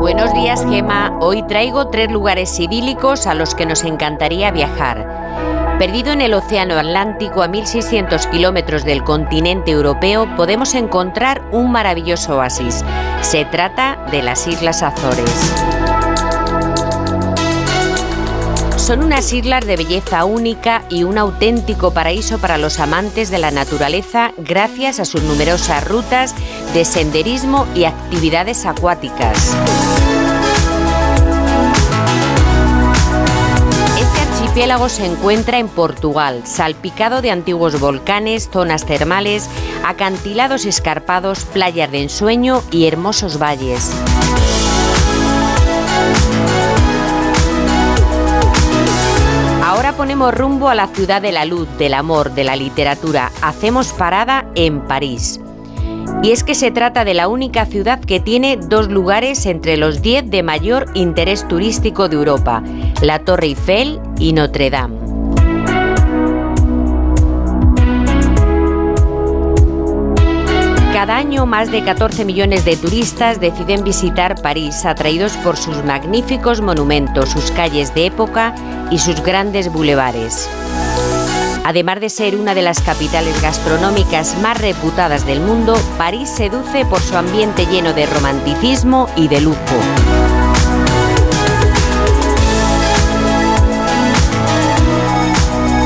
Buenos 0.00 0.34
días, 0.34 0.66
Gema. 0.68 1.16
Hoy 1.20 1.46
traigo 1.46 1.86
tres 1.86 2.10
lugares 2.10 2.58
idílicos 2.58 3.28
a 3.28 3.34
los 3.34 3.54
que 3.54 3.66
nos 3.66 3.84
encantaría 3.84 4.50
viajar. 4.50 5.51
Perdido 5.78 6.12
en 6.12 6.20
el 6.20 6.34
Océano 6.34 6.76
Atlántico 6.78 7.42
a 7.42 7.48
1.600 7.48 8.30
kilómetros 8.30 8.84
del 8.84 9.02
continente 9.02 9.72
europeo, 9.72 10.28
podemos 10.36 10.74
encontrar 10.74 11.42
un 11.50 11.72
maravilloso 11.72 12.36
oasis. 12.36 12.84
Se 13.20 13.44
trata 13.44 14.06
de 14.10 14.22
las 14.22 14.46
Islas 14.46 14.82
Azores. 14.82 15.52
Son 18.76 19.04
unas 19.04 19.32
islas 19.32 19.64
de 19.64 19.76
belleza 19.76 20.24
única 20.24 20.82
y 20.88 21.04
un 21.04 21.16
auténtico 21.16 21.92
paraíso 21.92 22.38
para 22.38 22.58
los 22.58 22.80
amantes 22.80 23.30
de 23.30 23.38
la 23.38 23.52
naturaleza 23.52 24.32
gracias 24.38 24.98
a 24.98 25.04
sus 25.04 25.22
numerosas 25.22 25.86
rutas 25.86 26.34
de 26.74 26.84
senderismo 26.84 27.66
y 27.76 27.84
actividades 27.84 28.66
acuáticas. 28.66 29.56
Archipiélago 34.52 34.90
se 34.90 35.06
encuentra 35.06 35.58
en 35.58 35.66
Portugal, 35.66 36.42
salpicado 36.44 37.22
de 37.22 37.30
antiguos 37.30 37.80
volcanes, 37.80 38.50
zonas 38.52 38.84
termales, 38.84 39.48
acantilados 39.82 40.66
escarpados, 40.66 41.46
playas 41.46 41.90
de 41.90 42.02
ensueño 42.02 42.62
y 42.70 42.84
hermosos 42.84 43.38
valles. 43.38 43.90
Ahora 49.64 49.94
ponemos 49.94 50.34
rumbo 50.34 50.68
a 50.68 50.74
la 50.74 50.88
ciudad 50.88 51.22
de 51.22 51.32
la 51.32 51.46
luz, 51.46 51.66
del 51.78 51.94
amor, 51.94 52.32
de 52.34 52.44
la 52.44 52.54
literatura. 52.54 53.32
Hacemos 53.40 53.94
parada 53.94 54.44
en 54.54 54.82
París. 54.82 55.40
Y 56.22 56.30
es 56.30 56.44
que 56.44 56.54
se 56.54 56.70
trata 56.70 57.04
de 57.04 57.14
la 57.14 57.28
única 57.28 57.66
ciudad 57.66 58.00
que 58.00 58.20
tiene 58.20 58.56
dos 58.56 58.88
lugares 58.88 59.46
entre 59.46 59.76
los 59.76 60.02
10 60.02 60.30
de 60.30 60.42
mayor 60.42 60.86
interés 60.94 61.46
turístico 61.48 62.08
de 62.08 62.16
Europa, 62.16 62.62
la 63.00 63.18
Torre 63.20 63.46
Eiffel 63.46 64.00
y 64.18 64.32
Notre 64.32 64.70
Dame. 64.70 65.12
Cada 70.92 71.16
año 71.16 71.46
más 71.46 71.72
de 71.72 71.82
14 71.82 72.24
millones 72.24 72.64
de 72.64 72.76
turistas 72.76 73.40
deciden 73.40 73.82
visitar 73.82 74.40
París, 74.40 74.84
atraídos 74.84 75.36
por 75.38 75.56
sus 75.56 75.82
magníficos 75.84 76.60
monumentos, 76.60 77.30
sus 77.30 77.50
calles 77.50 77.92
de 77.92 78.06
época 78.06 78.54
y 78.88 78.98
sus 78.98 79.20
grandes 79.20 79.72
bulevares. 79.72 80.48
Además 81.64 82.00
de 82.00 82.10
ser 82.10 82.36
una 82.36 82.54
de 82.54 82.62
las 82.62 82.80
capitales 82.80 83.40
gastronómicas 83.40 84.36
más 84.38 84.60
reputadas 84.60 85.24
del 85.24 85.40
mundo, 85.40 85.76
París 85.96 86.28
seduce 86.28 86.84
por 86.84 87.00
su 87.00 87.16
ambiente 87.16 87.66
lleno 87.66 87.92
de 87.92 88.06
romanticismo 88.06 89.08
y 89.16 89.28
de 89.28 89.40
lujo. 89.40 89.58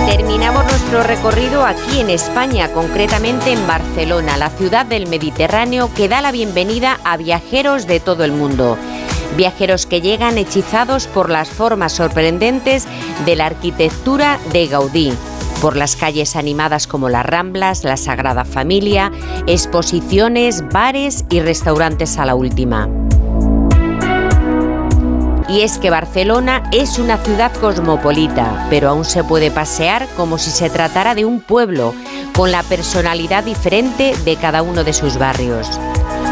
Terminamos 0.07 0.65
nuestro 0.65 1.03
recorrido 1.03 1.65
aquí 1.65 2.01
en 2.01 2.09
España, 2.09 2.73
concretamente 2.73 3.53
en 3.53 3.67
Barcelona, 3.67 4.39
la 4.39 4.49
ciudad 4.49 4.87
del 4.87 5.07
Mediterráneo 5.09 5.93
que 5.95 6.09
da 6.09 6.23
la 6.23 6.33
bienvenida 6.33 6.99
a 7.05 7.19
viajeros 7.19 7.87
de 7.87 8.01
todo 8.01 8.25
el 8.25 8.33
mundo. 8.33 8.79
Viajeros 9.37 9.85
que 9.85 10.01
llegan 10.01 10.39
hechizados 10.39 11.07
por 11.07 11.29
las 11.29 11.51
formas 11.51 11.93
sorprendentes 11.93 12.87
de 13.27 13.37
la 13.37 13.47
arquitectura 13.47 14.39
de 14.53 14.67
Gaudí, 14.69 15.13
por 15.61 15.77
las 15.77 15.97
calles 15.97 16.37
animadas 16.37 16.87
como 16.87 17.09
las 17.09 17.25
Ramblas, 17.27 17.85
la 17.85 17.97
Sagrada 17.97 18.45
Familia, 18.45 19.11
exposiciones, 19.47 20.69
bares 20.69 21.25
y 21.31 21.41
restaurantes 21.41 22.19
a 22.19 22.27
la 22.27 22.35
última. 22.35 22.89
Y 25.49 25.61
es 25.61 25.79
que 25.79 25.91
Barcelona 25.91 26.69
es 26.73 26.99
una 26.99 27.19
ciudad 27.19 27.53
cosmopolita, 27.53 28.67
pero 28.69 28.91
aún 28.91 29.05
se 29.05 29.23
puede 29.23 29.51
pasear 29.51 30.09
como 30.17 30.39
si 30.39 30.51
se 30.51 30.71
tratara 30.71 31.15
de 31.15 31.25
un 31.25 31.41
pueblo, 31.41 31.95
con 32.35 32.51
la 32.51 32.63
personalidad 32.63 33.45
diferente 33.45 34.15
de 34.25 34.37
cada 34.37 34.63
uno 34.63 34.85
de 34.85 34.93
sus 34.93 35.19
barrios. 35.19 35.69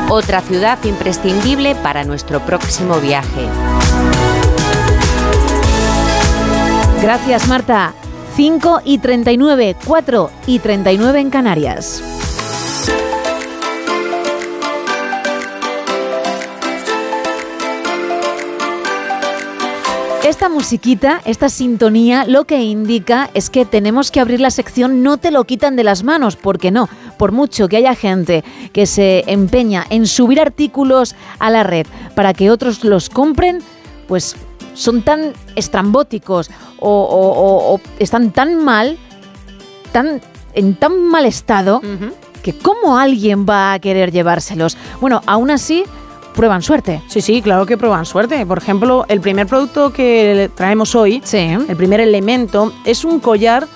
Otra 0.09 0.41
ciudad 0.43 0.79
imprescindible 0.85 1.75
para 1.77 2.05
nuestro 2.05 2.41
próximo 2.41 2.97
viaje. 2.97 3.49
Gracias, 7.01 7.47
Marta. 7.49 7.95
5 8.37 8.81
y 8.85 8.99
39, 8.99 9.77
4 9.87 10.31
y 10.49 10.59
39 10.59 11.21
en 11.21 11.31
Canarias. 11.31 12.03
Esta 20.25 20.49
musiquita, 20.49 21.21
esta 21.27 21.49
sintonía, 21.49 22.25
lo 22.27 22.45
que 22.45 22.61
indica 22.63 23.31
es 23.35 23.51
que 23.51 23.65
tenemos 23.65 24.11
que 24.11 24.19
abrir 24.19 24.41
la 24.41 24.51
sección 24.51 25.03
No 25.05 25.19
te 25.19 25.31
lo 25.31 25.45
quitan 25.45 25.77
de 25.77 25.85
las 25.85 26.03
manos, 26.03 26.35
porque 26.35 26.73
no, 26.73 26.89
por 27.19 27.31
mucho 27.31 27.69
que 27.69 27.77
haya 27.77 27.95
gente 27.95 28.43
que 28.73 28.87
se 28.87 29.23
empeña 29.29 29.85
en 29.91 30.07
subir 30.07 30.41
artículos 30.41 31.15
a 31.39 31.51
la 31.51 31.63
red 31.63 31.87
para 32.17 32.33
que 32.33 32.51
otros 32.51 32.83
los 32.83 33.11
compren, 33.11 33.61
pues 34.09 34.35
son 34.75 35.03
tan 35.03 35.33
estrambóticos 35.57 36.51
o, 36.79 36.89
o- 36.91 37.33
o- 37.73 37.75
o 37.75 37.81
están 37.99 38.31
tan 38.33 38.63
mal, 38.63 38.99
tan, 39.93 40.21
en 40.55 40.75
tan 40.77 41.01
mal 41.07 41.25
estado, 41.27 41.81
que 42.43 42.53
cómo 42.59 42.99
alguien 42.99 43.47
va 43.49 43.73
a 43.73 43.79
querer 43.79 44.13
llevárselos. 44.13 44.77
Bueno, 45.01 45.23
aún 45.27 45.51
así, 45.51 45.85
prueban 46.35 46.63
suerte. 46.63 47.01
Sí, 47.09 47.21
sí, 47.21 47.41
claro 47.41 47.65
que 47.65 47.77
prueban 47.79 48.05
suerte. 48.05 48.45
Por 48.45 48.59
ejemplo, 48.59 49.07
el 49.09 49.21
primer 49.21 49.47
producto 49.47 49.93
que 49.93 50.51
traemos 50.55 50.95
hoy, 50.95 51.23
el 51.69 51.77
primer 51.77 52.01
elemento, 52.01 52.73
es 52.85 53.05
un 53.05 53.21
collar 53.21 53.67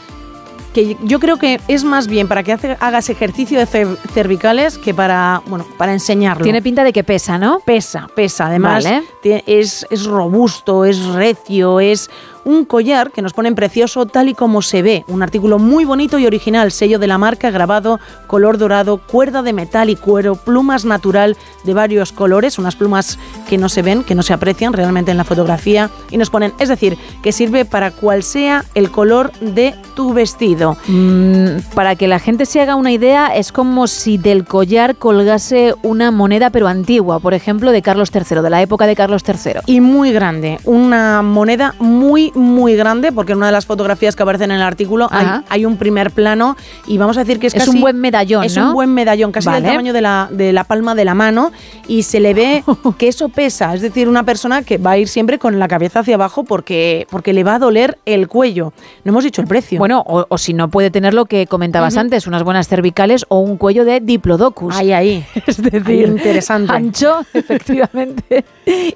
que 0.75 0.97
yo 1.03 1.19
creo 1.21 1.39
que 1.39 1.61
es 1.69 1.85
más 1.85 2.07
bien 2.09 2.29
para 2.29 2.43
que 2.43 2.53
hagas 2.81 3.09
ejercicio 3.11 3.59
de 3.59 3.67
cer- 3.67 3.97
cervicales 4.13 4.79
que 4.79 4.95
para, 4.95 5.43
bueno, 5.47 5.67
para 5.77 5.93
enseñarlo. 5.93 6.45
Tiene 6.45 6.63
pinta 6.63 6.85
de 6.85 6.93
que 6.93 7.05
pesa, 7.05 7.39
¿no? 7.39 7.61
Pesa, 7.61 8.09
pesa. 8.15 8.47
Además, 8.47 8.85
Vale. 8.85 9.05
es, 9.47 9.87
es 9.91 10.05
robusto, 10.05 10.85
es 10.85 11.05
recio, 11.07 11.81
es 11.81 12.11
un 12.49 12.65
collar 12.65 13.11
que 13.11 13.21
nos 13.21 13.35
ponen 13.35 13.55
precioso 13.55 14.07
tal 14.07 14.31
y 14.31 14.35
como 14.35 14.63
se 14.63 14.81
ve. 14.81 15.05
Un 15.07 15.23
artículo 15.23 15.59
muy 15.59 15.85
bonito 15.85 16.19
y 16.19 16.25
original, 16.25 16.73
sello 16.73 16.99
de 16.99 17.07
la 17.07 17.19
marca, 17.19 17.51
grabado, 17.51 18.01
color 18.27 18.57
dorado, 18.57 18.97
cuerda 18.97 19.43
de 19.43 19.53
metal 19.53 19.91
y 19.91 19.97
cuero, 19.97 20.35
plumas 20.35 20.87
natural 20.87 21.37
de 21.65 21.75
varios 21.75 22.11
colores, 22.11 22.59
unas 22.59 22.75
plumas 22.75 23.19
que 23.51 23.59
no 23.59 23.69
se 23.69 23.83
ven, 23.83 24.03
que 24.03 24.15
no 24.15 24.23
se 24.23 24.33
aprecian 24.33 24.73
realmente 24.73 25.11
en 25.11 25.19
la 25.19 25.25
fotografía 25.25 25.91
y 26.11 26.17
nos 26.17 26.31
ponen, 26.31 26.55
es 26.59 26.71
decir, 26.71 26.97
que 27.23 27.33
sirve 27.33 27.67
para 27.67 27.91
cual 27.91 28.23
sea 28.23 28.65
el 28.75 28.91
color 28.91 29.31
de 29.41 29.75
tu 29.95 30.15
vestido. 30.15 30.79
Mm, 30.87 31.59
para 31.75 31.97
que 31.97 32.09
la 32.09 32.19
gente 32.19 32.47
se 32.47 32.63
haga 32.63 32.77
una 32.77 32.93
idea, 32.93 33.27
es 33.27 33.53
como 33.53 33.87
si 33.89 34.17
del 34.17 34.47
collar 34.47 34.97
colgase 34.97 35.75
una 35.83 36.11
moneda 36.11 36.49
pero 36.49 36.67
antigua, 36.67 37.21
por 37.21 37.35
ejemplo, 37.35 37.73
de 37.73 37.83
Carlos 37.83 38.11
III, 38.15 38.41
de 38.41 38.51
la 38.51 38.63
época 38.63 38.87
de 38.87 38.97
Carlos 38.97 39.23
III. 39.27 39.61
Y 39.67 39.83
muy 39.83 40.13
grande, 40.13 40.59
una 40.65 41.21
moneda 41.21 41.75
muy, 41.79 42.33
muy 42.38 42.74
grande, 42.77 43.12
porque 43.12 43.33
en 43.33 43.38
una 43.38 43.46
de 43.46 43.53
las 43.53 43.66
fotografías 43.66 44.16
que 44.16 44.22
aparecen 44.22 44.51
en 44.51 44.57
el 44.59 44.62
artículo 44.62 45.09
hay, 45.11 45.27
hay 45.48 45.64
un 45.66 45.77
primer 45.77 46.11
plano 46.11 46.57
y 46.87 46.96
vamos 46.98 47.16
a 47.16 47.20
decir 47.20 47.38
que 47.38 47.48
es, 47.48 47.55
Es 47.55 47.64
casi- 47.64 47.77
un 47.77 47.81
buen 47.83 47.98
medallón, 48.01 48.44
Es 48.44 48.57
¿no? 48.57 48.68
un 48.68 48.74
buen 48.74 48.94
medallón, 48.94 49.33
casi 49.33 49.46
del 49.51 49.55
Vale. 49.62 49.68
tamaño 49.68 49.92
de 49.92 50.01
la, 50.01 50.29
de 50.31 50.53
la 50.53 50.64
palma 50.64 50.94
de 50.94 51.05
la 51.05 51.14
mano 51.14 51.53
y 51.87 52.03
se 52.05 52.20
le 52.20 52.35
ve 52.35 52.64
que 52.98 53.09
eso 53.09 53.29
pesa, 53.29 53.74
es 53.74 53.83
decir, 53.83 54.09
una 54.09 54.22
persona 54.24 54.62
que 54.62 54.79
va 54.79 54.92
a 54.92 54.98
ir 54.98 55.09
siempre 55.09 55.38
con 55.38 55.59
la 55.59 55.68
cabeza 55.68 56.01
hacia 56.01 56.14
abajo 56.14 56.44
porque, 56.44 57.07
porque 57.11 57.33
le 57.33 57.44
va 57.44 57.57
a 57.57 57.59
doler 57.59 57.98
el 58.07 58.29
cuello. 58.29 58.72
No 59.05 59.11
hemos 59.11 59.24
dicho 59.24 59.40
el 59.42 59.48
precio. 59.48 59.79
Bueno, 59.79 60.03
o, 60.07 60.27
o 60.29 60.38
si 60.38 60.55
no 60.55 60.68
puede 60.68 60.90
tener 60.90 61.14
lo 61.14 61.27
que 61.27 61.46
comentabas 61.46 61.94
Ujú. 61.94 62.01
antes, 62.01 62.27
unas 62.27 62.42
buenas 62.42 62.68
cervicales 62.68 63.24
o 63.29 63.40
un 63.40 63.57
cuello 63.57 63.85
de 63.85 64.01
diplodocus. 64.01 64.74
Ahí, 64.77 64.92
ahí. 64.92 65.24
Es 65.46 65.62
decir, 65.62 65.83
Ahí, 65.87 66.05
interesante. 66.05 66.72
Ancho, 66.72 67.24
efectivamente. 67.35 68.44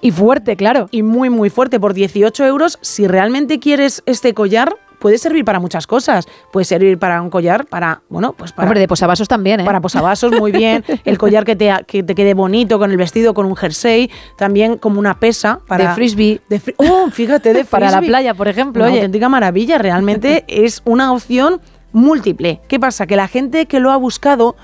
y 0.01 0.11
fuerte, 0.11 0.57
claro. 0.57 0.89
Y 0.91 1.03
muy, 1.03 1.31
muy 1.31 1.51
fuerte. 1.51 1.81
Por 1.81 1.95
18 1.95 2.45
euros, 2.47 2.79
si 2.83 3.07
realmente 3.07 3.22
quieres 3.61 4.03
este 4.07 4.35
collar, 4.35 4.75
puede 4.99 5.19
servir 5.19 5.45
para 5.45 5.59
muchas 5.59 5.87
cosas. 5.87 6.27
Puede 6.53 6.65
servir 6.65 6.97
para 6.99 7.21
un 7.23 7.29
collar, 7.31 7.67
para, 7.67 8.03
bueno, 8.09 8.35
pues 8.35 8.53
para... 8.53 8.67
Hombre, 8.69 8.79
de 8.81 8.87
posavasos 8.89 9.27
también, 9.27 9.61
¿eh? 9.61 9.65
Para 9.65 9.81
posavasos, 9.81 10.31
muy 10.33 10.53
bien. 10.53 10.85
El 11.05 11.19
collar 11.19 11.45
que 11.45 11.57
te, 11.57 11.73
que 11.87 12.03
te 12.05 12.15
quede 12.15 12.35
bonito 12.35 12.79
con 12.79 12.91
el 12.93 12.97
vestido, 12.97 13.35
con 13.35 13.47
un 13.47 13.57
jersey. 13.57 14.11
También 14.37 14.79
como 14.79 15.01
una 15.01 15.19
pesa 15.19 15.59
para... 15.67 15.89
De 15.89 15.95
frisbee. 15.95 16.41
De 16.49 16.61
fri- 16.61 16.75
oh, 16.77 17.11
fíjate, 17.11 17.53
de 17.53 17.65
Para 17.73 17.87
la 17.87 17.99
frisbee. 17.99 18.09
playa, 18.11 18.35
por 18.35 18.47
ejemplo, 18.49 18.85
Una 18.85 18.91
oye. 18.93 19.01
auténtica 19.01 19.29
maravilla. 19.29 19.79
Realmente 19.79 20.45
es 20.49 20.83
una 20.85 21.13
opción 21.13 21.61
múltiple. 21.93 22.61
¿Qué 22.69 22.79
pasa? 22.79 23.07
Que 23.09 23.17
la 23.17 23.27
gente 23.29 23.67
que 23.67 23.81
lo 23.81 23.91
ha 23.91 23.97
buscado 23.97 24.55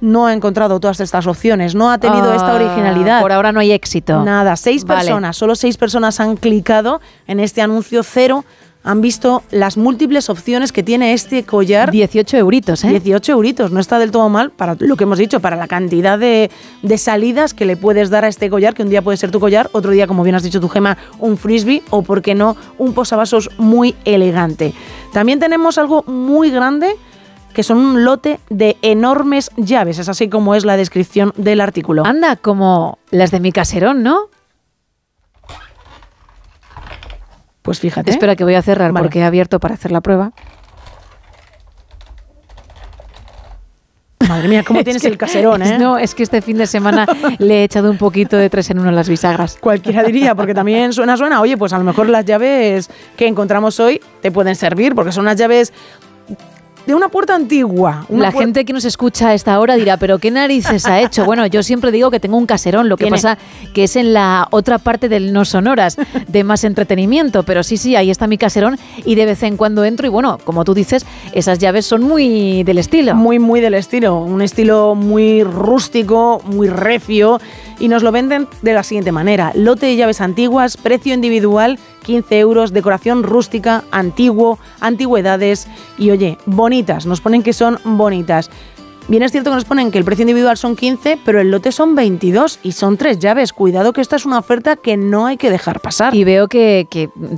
no 0.00 0.26
ha 0.26 0.32
encontrado 0.32 0.78
todas 0.80 1.00
estas 1.00 1.26
opciones, 1.26 1.74
no 1.74 1.90
ha 1.90 1.98
tenido 1.98 2.32
esta 2.34 2.52
Ah, 2.52 2.56
originalidad. 2.56 3.22
Por 3.22 3.32
ahora 3.32 3.52
no 3.52 3.60
hay 3.60 3.72
éxito. 3.72 4.22
Nada, 4.24 4.56
seis 4.56 4.84
Vale. 4.84 5.00
personas, 5.00 5.36
solo 5.36 5.54
seis 5.54 5.76
personas 5.76 6.20
han 6.20 6.36
clicado 6.36 7.00
en 7.26 7.40
este 7.40 7.62
anuncio 7.62 8.02
cero. 8.02 8.44
Han 8.84 9.00
visto 9.00 9.42
las 9.50 9.76
múltiples 9.76 10.30
opciones 10.30 10.70
que 10.70 10.84
tiene 10.84 11.12
este 11.12 11.42
collar. 11.42 11.90
18 11.90 12.36
euritos, 12.36 12.84
¿eh? 12.84 12.90
18 12.90 13.32
euritos, 13.32 13.72
no 13.72 13.80
está 13.80 13.98
del 13.98 14.12
todo 14.12 14.28
mal 14.28 14.52
para 14.52 14.76
lo 14.78 14.94
que 14.96 15.02
hemos 15.02 15.18
dicho, 15.18 15.40
para 15.40 15.56
la 15.56 15.66
cantidad 15.66 16.16
de, 16.16 16.52
de 16.82 16.96
salidas 16.98 17.52
que 17.52 17.64
le 17.64 17.76
puedes 17.76 18.10
dar 18.10 18.24
a 18.24 18.28
este 18.28 18.48
collar, 18.48 18.74
que 18.74 18.84
un 18.84 18.88
día 18.88 19.02
puede 19.02 19.16
ser 19.16 19.32
tu 19.32 19.40
collar, 19.40 19.68
otro 19.72 19.90
día, 19.90 20.06
como 20.06 20.22
bien 20.22 20.36
has 20.36 20.44
dicho 20.44 20.60
tu 20.60 20.68
gema, 20.68 20.96
un 21.18 21.36
frisbee 21.36 21.82
o, 21.90 22.02
por 22.02 22.22
qué 22.22 22.36
no, 22.36 22.56
un 22.78 22.92
posavasos 22.94 23.50
muy 23.58 23.96
elegante. 24.04 24.72
También 25.12 25.40
tenemos 25.40 25.78
algo 25.78 26.04
muy 26.04 26.50
grande 26.50 26.94
que 27.56 27.62
son 27.62 27.78
un 27.78 28.04
lote 28.04 28.38
de 28.50 28.76
enormes 28.82 29.50
llaves, 29.56 29.98
es 29.98 30.10
así 30.10 30.28
como 30.28 30.54
es 30.54 30.66
la 30.66 30.76
descripción 30.76 31.32
del 31.38 31.62
artículo. 31.62 32.04
Anda, 32.04 32.36
como 32.36 32.98
las 33.10 33.30
de 33.30 33.40
mi 33.40 33.50
caserón, 33.50 34.02
¿no? 34.02 34.24
Pues 37.62 37.80
fíjate. 37.80 38.10
Espera 38.10 38.36
que 38.36 38.44
voy 38.44 38.56
a 38.56 38.60
cerrar 38.60 38.92
Vale. 38.92 39.04
porque 39.04 39.20
he 39.20 39.24
abierto 39.24 39.58
para 39.58 39.72
hacer 39.72 39.90
la 39.90 40.02
prueba. 40.02 40.32
Madre 44.28 44.48
mía, 44.48 44.64
cómo 44.66 44.82
tienes 44.84 45.00
que- 45.02 45.08
el 45.08 45.16
caserón, 45.16 45.62
¿eh? 45.62 45.78
No, 45.78 45.96
es 45.96 46.14
que 46.14 46.22
este 46.24 46.42
fin 46.42 46.58
de 46.58 46.66
semana 46.66 47.06
le 47.38 47.60
he 47.60 47.64
echado 47.64 47.90
un 47.90 47.96
poquito 47.96 48.36
de 48.36 48.50
tres 48.50 48.68
en 48.70 48.78
uno 48.80 48.90
a 48.90 48.92
las 48.92 49.08
bisagras. 49.08 49.56
Cualquiera 49.60 50.02
diría, 50.02 50.34
porque 50.34 50.52
también 50.52 50.92
suena, 50.92 51.16
suena. 51.16 51.40
Oye, 51.40 51.56
pues 51.56 51.72
a 51.72 51.78
lo 51.78 51.84
mejor 51.84 52.08
las 52.10 52.24
llaves 52.26 52.90
que 53.16 53.26
encontramos 53.26 53.80
hoy 53.80 54.00
te 54.20 54.30
pueden 54.30 54.56
servir, 54.56 54.94
porque 54.94 55.12
son 55.12 55.22
unas 55.22 55.36
llaves 55.36 55.72
de 56.86 56.94
una 56.94 57.08
puerta 57.08 57.34
antigua. 57.34 58.06
Una 58.08 58.22
la 58.24 58.32
puer- 58.32 58.38
gente 58.40 58.64
que 58.64 58.72
nos 58.72 58.84
escucha 58.84 59.28
a 59.28 59.34
esta 59.34 59.58
hora 59.60 59.74
dirá, 59.76 59.96
pero 59.96 60.18
¿qué 60.18 60.30
narices 60.30 60.86
ha 60.86 61.00
hecho? 61.00 61.24
Bueno, 61.24 61.46
yo 61.46 61.62
siempre 61.62 61.90
digo 61.90 62.10
que 62.10 62.20
tengo 62.20 62.36
un 62.36 62.46
caserón, 62.46 62.88
lo 62.88 62.96
que 62.96 63.04
Tiene. 63.04 63.16
pasa 63.16 63.38
que 63.74 63.84
es 63.84 63.96
en 63.96 64.12
la 64.12 64.46
otra 64.50 64.78
parte 64.78 65.08
del 65.08 65.32
no 65.32 65.44
sonoras, 65.44 65.96
de 66.28 66.44
más 66.44 66.64
entretenimiento, 66.64 67.42
pero 67.42 67.62
sí, 67.62 67.76
sí, 67.76 67.96
ahí 67.96 68.10
está 68.10 68.26
mi 68.26 68.38
caserón 68.38 68.78
y 69.04 69.14
de 69.16 69.26
vez 69.26 69.42
en 69.42 69.56
cuando 69.56 69.84
entro 69.84 70.06
y 70.06 70.10
bueno, 70.10 70.38
como 70.44 70.64
tú 70.64 70.74
dices, 70.74 71.04
esas 71.32 71.58
llaves 71.58 71.86
son 71.86 72.02
muy 72.02 72.62
del 72.62 72.78
estilo. 72.78 73.14
Muy, 73.14 73.38
muy 73.38 73.60
del 73.60 73.74
estilo. 73.74 74.16
Un 74.20 74.40
estilo 74.42 74.94
muy 74.94 75.42
rústico, 75.42 76.40
muy 76.44 76.68
refio. 76.68 77.40
Y 77.78 77.88
nos 77.88 78.02
lo 78.02 78.10
venden 78.10 78.48
de 78.62 78.72
la 78.72 78.82
siguiente 78.82 79.12
manera. 79.12 79.52
Lote 79.54 79.84
de 79.86 79.96
llaves 79.96 80.22
antiguas, 80.22 80.78
precio 80.78 81.12
individual, 81.12 81.78
15 82.04 82.38
euros, 82.38 82.72
decoración 82.72 83.22
rústica, 83.22 83.84
antiguo, 83.90 84.58
antigüedades. 84.80 85.68
Y 85.98 86.10
oye, 86.10 86.38
Nos 87.06 87.20
ponen 87.20 87.42
que 87.42 87.52
son 87.52 87.78
bonitas. 87.84 88.50
Bien 89.08 89.22
es 89.22 89.30
cierto 89.30 89.50
que 89.50 89.56
nos 89.56 89.64
ponen 89.64 89.92
que 89.92 89.98
el 89.98 90.04
precio 90.04 90.22
individual 90.22 90.56
son 90.56 90.74
15, 90.74 91.20
pero 91.24 91.40
el 91.40 91.50
lote 91.50 91.70
son 91.70 91.94
22 91.94 92.58
y 92.64 92.72
son 92.72 92.96
tres 92.96 93.20
llaves. 93.20 93.52
Cuidado 93.52 93.92
que 93.92 94.00
esta 94.00 94.16
es 94.16 94.26
una 94.26 94.38
oferta 94.38 94.74
que 94.74 94.96
no 94.96 95.26
hay 95.26 95.36
que 95.36 95.50
dejar 95.50 95.80
pasar. 95.80 96.14
Y 96.14 96.24
veo 96.24 96.48
que 96.48 96.88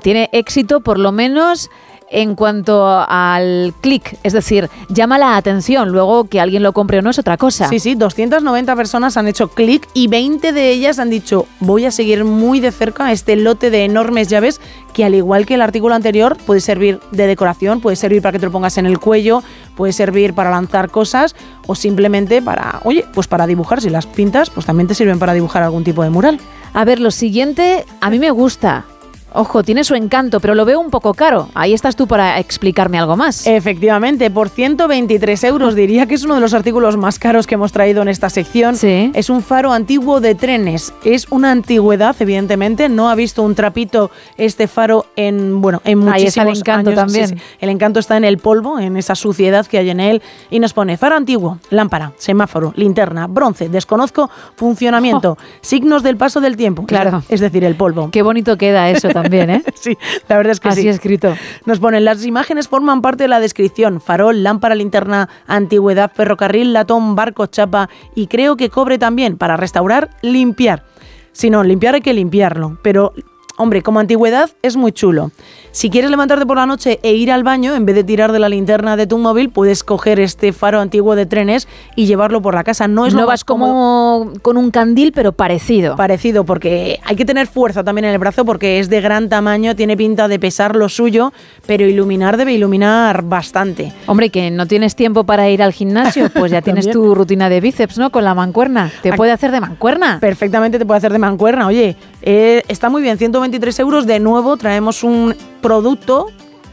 tiene 0.02 0.30
éxito 0.32 0.80
por 0.80 0.98
lo 0.98 1.12
menos 1.12 1.70
en 2.10 2.34
cuanto 2.34 2.86
al 2.86 3.74
clic, 3.80 4.18
es 4.22 4.32
decir, 4.32 4.70
llama 4.88 5.18
la 5.18 5.36
atención, 5.36 5.90
luego 5.90 6.24
que 6.24 6.40
alguien 6.40 6.62
lo 6.62 6.72
compre 6.72 6.98
o 6.98 7.02
no 7.02 7.10
es 7.10 7.18
otra 7.18 7.36
cosa. 7.36 7.68
Sí, 7.68 7.78
sí, 7.78 7.94
290 7.94 8.74
personas 8.76 9.16
han 9.16 9.28
hecho 9.28 9.48
clic 9.48 9.88
y 9.94 10.08
20 10.08 10.52
de 10.52 10.70
ellas 10.70 10.98
han 10.98 11.10
dicho 11.10 11.46
voy 11.60 11.84
a 11.84 11.90
seguir 11.90 12.24
muy 12.24 12.60
de 12.60 12.72
cerca 12.72 13.12
este 13.12 13.36
lote 13.36 13.70
de 13.70 13.84
enormes 13.84 14.28
llaves 14.28 14.60
que 14.92 15.04
al 15.04 15.14
igual 15.14 15.46
que 15.46 15.54
el 15.54 15.62
artículo 15.62 15.94
anterior 15.94 16.36
puede 16.36 16.60
servir 16.60 17.00
de 17.12 17.26
decoración, 17.26 17.80
puede 17.80 17.96
servir 17.96 18.22
para 18.22 18.32
que 18.32 18.38
te 18.38 18.46
lo 18.46 18.52
pongas 18.52 18.78
en 18.78 18.86
el 18.86 18.98
cuello, 18.98 19.42
puede 19.76 19.92
servir 19.92 20.34
para 20.34 20.50
lanzar 20.50 20.90
cosas 20.90 21.36
o 21.66 21.74
simplemente 21.74 22.42
para, 22.42 22.80
oye, 22.84 23.04
pues 23.14 23.28
para 23.28 23.46
dibujar, 23.46 23.80
si 23.80 23.90
las 23.90 24.06
pintas, 24.06 24.50
pues 24.50 24.66
también 24.66 24.88
te 24.88 24.94
sirven 24.94 25.18
para 25.18 25.34
dibujar 25.34 25.62
algún 25.62 25.84
tipo 25.84 26.02
de 26.02 26.10
mural. 26.10 26.40
A 26.72 26.84
ver, 26.84 27.00
lo 27.00 27.10
siguiente, 27.10 27.84
a 28.00 28.10
mí 28.10 28.18
me 28.18 28.30
gusta. 28.30 28.86
Ojo, 29.32 29.62
tiene 29.62 29.84
su 29.84 29.94
encanto, 29.94 30.40
pero 30.40 30.54
lo 30.54 30.64
veo 30.64 30.80
un 30.80 30.90
poco 30.90 31.12
caro. 31.14 31.48
Ahí 31.54 31.74
estás 31.74 31.96
tú 31.96 32.06
para 32.06 32.38
explicarme 32.38 32.98
algo 32.98 33.16
más. 33.16 33.46
Efectivamente, 33.46 34.30
por 34.30 34.48
123 34.48 35.44
euros 35.44 35.74
diría 35.74 36.06
que 36.06 36.14
es 36.14 36.24
uno 36.24 36.34
de 36.34 36.40
los 36.40 36.54
artículos 36.54 36.96
más 36.96 37.18
caros 37.18 37.46
que 37.46 37.54
hemos 37.54 37.72
traído 37.72 38.02
en 38.02 38.08
esta 38.08 38.30
sección. 38.30 38.74
Es 38.82 39.28
un 39.28 39.42
faro 39.42 39.72
antiguo 39.72 40.20
de 40.20 40.34
trenes. 40.34 40.94
Es 41.04 41.26
una 41.30 41.50
antigüedad, 41.50 42.16
evidentemente. 42.18 42.88
No 42.88 43.10
ha 43.10 43.14
visto 43.14 43.42
un 43.42 43.54
trapito 43.54 44.10
este 44.36 44.66
faro 44.66 45.06
en, 45.14 45.60
bueno, 45.60 45.82
en 45.84 46.08
Ahí 46.08 46.24
está 46.24 46.44
muchísimos 46.44 46.52
el 46.54 46.60
encanto 46.60 46.90
años. 46.90 47.00
también. 47.00 47.28
Sí, 47.28 47.34
sí. 47.36 47.42
El 47.60 47.68
encanto 47.68 48.00
está 48.00 48.16
en 48.16 48.24
el 48.24 48.38
polvo, 48.38 48.78
en 48.78 48.96
esa 48.96 49.14
suciedad 49.14 49.66
que 49.66 49.78
hay 49.78 49.90
en 49.90 50.00
él. 50.00 50.22
Y 50.50 50.58
nos 50.58 50.72
pone 50.72 50.96
faro 50.96 51.16
antiguo, 51.16 51.58
lámpara, 51.70 52.12
semáforo, 52.16 52.72
linterna, 52.76 53.26
bronce, 53.26 53.68
desconozco 53.68 54.30
funcionamiento, 54.56 55.36
signos 55.60 56.02
del 56.02 56.16
paso 56.16 56.40
del 56.40 56.56
tiempo. 56.56 56.86
Claro. 56.86 57.22
Es 57.28 57.40
decir, 57.40 57.64
el 57.64 57.74
polvo. 57.74 58.10
Qué 58.10 58.22
bonito 58.22 58.56
queda 58.56 58.88
eso 58.90 59.08
también, 59.22 59.50
¿eh? 59.50 59.62
sí, 59.74 59.96
la 60.28 60.36
verdad 60.36 60.52
es 60.52 60.60
que 60.60 60.68
Así 60.68 60.82
sí. 60.82 60.88
escrito. 60.88 61.36
Nos 61.64 61.78
ponen, 61.80 62.04
las 62.04 62.24
imágenes 62.24 62.68
forman 62.68 63.02
parte 63.02 63.24
de 63.24 63.28
la 63.28 63.40
descripción. 63.40 64.00
Farol, 64.00 64.42
lámpara, 64.42 64.74
linterna, 64.74 65.28
antigüedad, 65.46 66.10
ferrocarril, 66.14 66.72
latón, 66.72 67.14
barco, 67.14 67.46
chapa 67.46 67.88
y 68.14 68.26
creo 68.26 68.56
que 68.56 68.70
cobre 68.70 68.98
también 68.98 69.36
para 69.36 69.56
restaurar, 69.56 70.10
limpiar. 70.22 70.84
Si 71.32 71.50
no, 71.50 71.62
limpiar 71.62 71.94
hay 71.94 72.00
que 72.00 72.14
limpiarlo, 72.14 72.78
pero... 72.82 73.12
Hombre, 73.58 73.82
como 73.82 73.98
antigüedad 73.98 74.50
es 74.62 74.76
muy 74.76 74.92
chulo. 74.92 75.32
Si 75.72 75.90
quieres 75.90 76.10
levantarte 76.10 76.46
por 76.46 76.56
la 76.56 76.66
noche 76.66 77.00
e 77.02 77.14
ir 77.14 77.30
al 77.30 77.42
baño, 77.42 77.74
en 77.74 77.84
vez 77.84 77.96
de 77.96 78.04
tirar 78.04 78.30
de 78.30 78.38
la 78.38 78.48
linterna 78.48 78.96
de 78.96 79.08
tu 79.08 79.18
móvil, 79.18 79.50
puedes 79.50 79.82
coger 79.82 80.20
este 80.20 80.52
faro 80.52 80.80
antiguo 80.80 81.16
de 81.16 81.26
trenes 81.26 81.66
y 81.96 82.06
llevarlo 82.06 82.40
por 82.40 82.54
la 82.54 82.62
casa. 82.62 82.86
No 82.86 83.06
es 83.06 83.14
no 83.14 83.22
lo 83.22 83.26
vas 83.26 83.44
como 83.44 84.32
con 84.42 84.56
un 84.56 84.70
candil, 84.70 85.12
pero 85.12 85.32
parecido. 85.32 85.96
Parecido, 85.96 86.44
porque 86.44 87.00
hay 87.04 87.16
que 87.16 87.24
tener 87.24 87.48
fuerza 87.48 87.82
también 87.82 88.06
en 88.06 88.12
el 88.12 88.18
brazo 88.18 88.44
porque 88.44 88.78
es 88.78 88.88
de 88.88 89.00
gran 89.00 89.28
tamaño, 89.28 89.74
tiene 89.74 89.96
pinta 89.96 90.28
de 90.28 90.38
pesar 90.38 90.76
lo 90.76 90.88
suyo, 90.88 91.32
pero 91.66 91.84
iluminar 91.84 92.36
debe 92.36 92.52
iluminar 92.52 93.22
bastante. 93.22 93.92
Hombre, 94.06 94.30
que 94.30 94.52
no 94.52 94.66
tienes 94.66 94.94
tiempo 94.94 95.24
para 95.24 95.48
ir 95.50 95.62
al 95.64 95.72
gimnasio, 95.72 96.30
pues 96.34 96.52
ya 96.52 96.62
tienes 96.62 96.90
tu 96.90 97.14
rutina 97.14 97.48
de 97.48 97.60
bíceps, 97.60 97.98
¿no? 97.98 98.10
Con 98.10 98.22
la 98.22 98.34
mancuerna. 98.34 98.90
Te 99.02 99.12
puede 99.12 99.32
hacer 99.32 99.50
de 99.50 99.60
mancuerna. 99.60 100.18
Perfectamente 100.20 100.78
te 100.78 100.86
puede 100.86 100.98
hacer 100.98 101.12
de 101.12 101.18
mancuerna. 101.18 101.66
Oye, 101.66 101.96
eh, 102.22 102.62
está 102.68 102.88
muy 102.88 103.02
bien, 103.02 103.18
123 103.48 103.78
euros. 103.80 104.06
De 104.06 104.20
nuevo 104.20 104.56
traemos 104.56 105.02
un 105.02 105.34
producto 105.60 106.26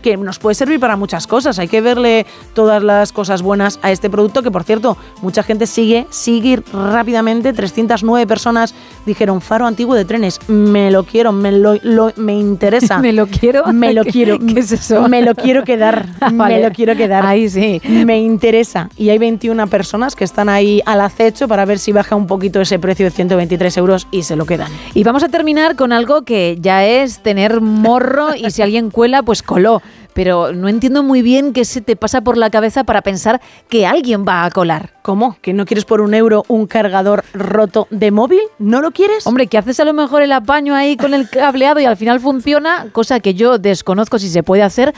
que 0.06 0.16
nos 0.18 0.38
puede 0.38 0.54
servir 0.54 0.80
para 0.80 0.96
muchas 0.98 1.26
cosas. 1.26 1.58
Hay 1.58 1.68
que 1.68 1.82
verle 1.82 2.28
todas 2.54 2.84
las 2.84 3.12
cosas 3.12 3.42
buenas 3.42 3.80
a 3.82 3.92
este 3.92 4.08
producto, 4.08 4.44
que 4.44 4.52
por 4.52 4.64
cierto, 4.64 4.98
mucha 5.24 5.42
gente 5.42 5.66
sigue, 5.66 6.06
sigue 6.12 6.62
rápidamente. 6.72 7.54
309 7.54 8.28
personas 8.28 8.76
dijeron 9.08 9.42
faro 9.42 9.66
antiguo 9.66 9.96
de 9.96 10.06
trenes. 10.06 10.40
Me 10.48 10.92
lo 10.92 11.06
quiero, 11.06 11.32
me 11.32 11.52
lo, 11.52 11.74
lo- 11.82 12.14
me 12.18 12.34
interesa. 12.38 13.00
Me 13.06 13.14
lo 13.14 13.26
quiero. 13.26 13.66
Me 13.74 13.94
lo 13.94 14.04
¿Qué- 14.04 14.12
quiero. 14.12 14.38
qué 14.38 14.60
es 14.60 14.72
eso? 14.72 15.08
Me 15.10 15.24
lo 15.24 15.34
quiero 15.34 15.64
quedar. 15.64 16.06
Vale. 16.34 16.58
Me 16.58 16.62
lo 16.70 16.72
quiero 16.72 16.96
quedar. 16.96 17.26
Ahí 17.26 17.50
sí. 17.50 17.82
Me 17.84 18.20
interesa. 18.20 18.90
Y 18.98 19.10
hay 19.10 19.18
21 19.18 19.66
personas 19.68 20.16
que 20.16 20.24
están 20.24 20.50
ahí 20.50 20.84
al 20.86 21.02
acecho 21.02 21.48
para 21.48 21.66
ver 21.66 21.80
si 21.80 21.92
baja 21.92 22.16
un 22.16 22.28
poquito 22.28 22.62
ese 22.62 22.78
precio 22.78 23.06
de 23.06 23.12
123 23.12 23.76
euros 23.78 24.08
y 24.12 24.22
se 24.22 24.36
lo 24.36 24.46
quedan. 24.46 24.72
Y 24.94 25.04
vamos 25.04 25.24
a 25.24 25.30
terminar 25.30 25.76
con 25.76 25.92
algo 25.94 26.22
que 26.22 26.58
ya 26.62 26.86
es 26.86 27.24
tener 27.24 27.60
morro 27.60 28.36
y 28.36 28.52
si 28.52 28.62
alguien 28.62 28.92
cuela, 28.92 29.24
pues 29.24 29.42
coló. 29.42 29.82
Pero 30.16 30.54
no 30.54 30.70
entiendo 30.70 31.04
muy 31.04 31.22
bien 31.22 31.52
qué 31.52 31.66
se 31.66 31.82
te 31.82 31.98
pasa 31.98 32.22
por 32.22 32.38
la 32.38 32.50
cabeza 32.50 32.86
para 32.86 33.02
pensar 33.02 33.42
que 33.68 33.86
alguien 33.86 34.26
va 34.26 34.46
a 34.46 34.50
colar. 34.50 34.94
¿Cómo? 35.02 35.38
¿Que 35.42 35.52
no 35.52 35.66
quieres 35.66 35.84
por 35.84 36.00
un 36.00 36.14
euro 36.14 36.46
un 36.48 36.68
cargador 36.68 37.26
roto 37.34 37.88
de 37.92 38.12
móvil? 38.12 38.40
¿No 38.58 38.80
lo 38.80 38.92
quieres? 38.92 39.28
Hombre, 39.28 39.48
que 39.48 39.58
haces 39.58 39.78
a 39.82 39.86
lo 39.86 39.94
mejor 39.94 40.22
el 40.22 40.32
apaño 40.32 40.74
ahí 40.74 40.96
con 40.96 41.14
el 41.14 41.30
cableado 41.30 41.82
y 41.82 41.86
al 41.86 41.98
final 41.98 42.22
funciona, 42.22 42.88
cosa 42.94 43.20
que 43.20 43.34
yo 43.34 43.58
desconozco 43.58 44.18
si 44.18 44.30
se 44.30 44.42
puede 44.42 44.64
hacer, 44.64 44.94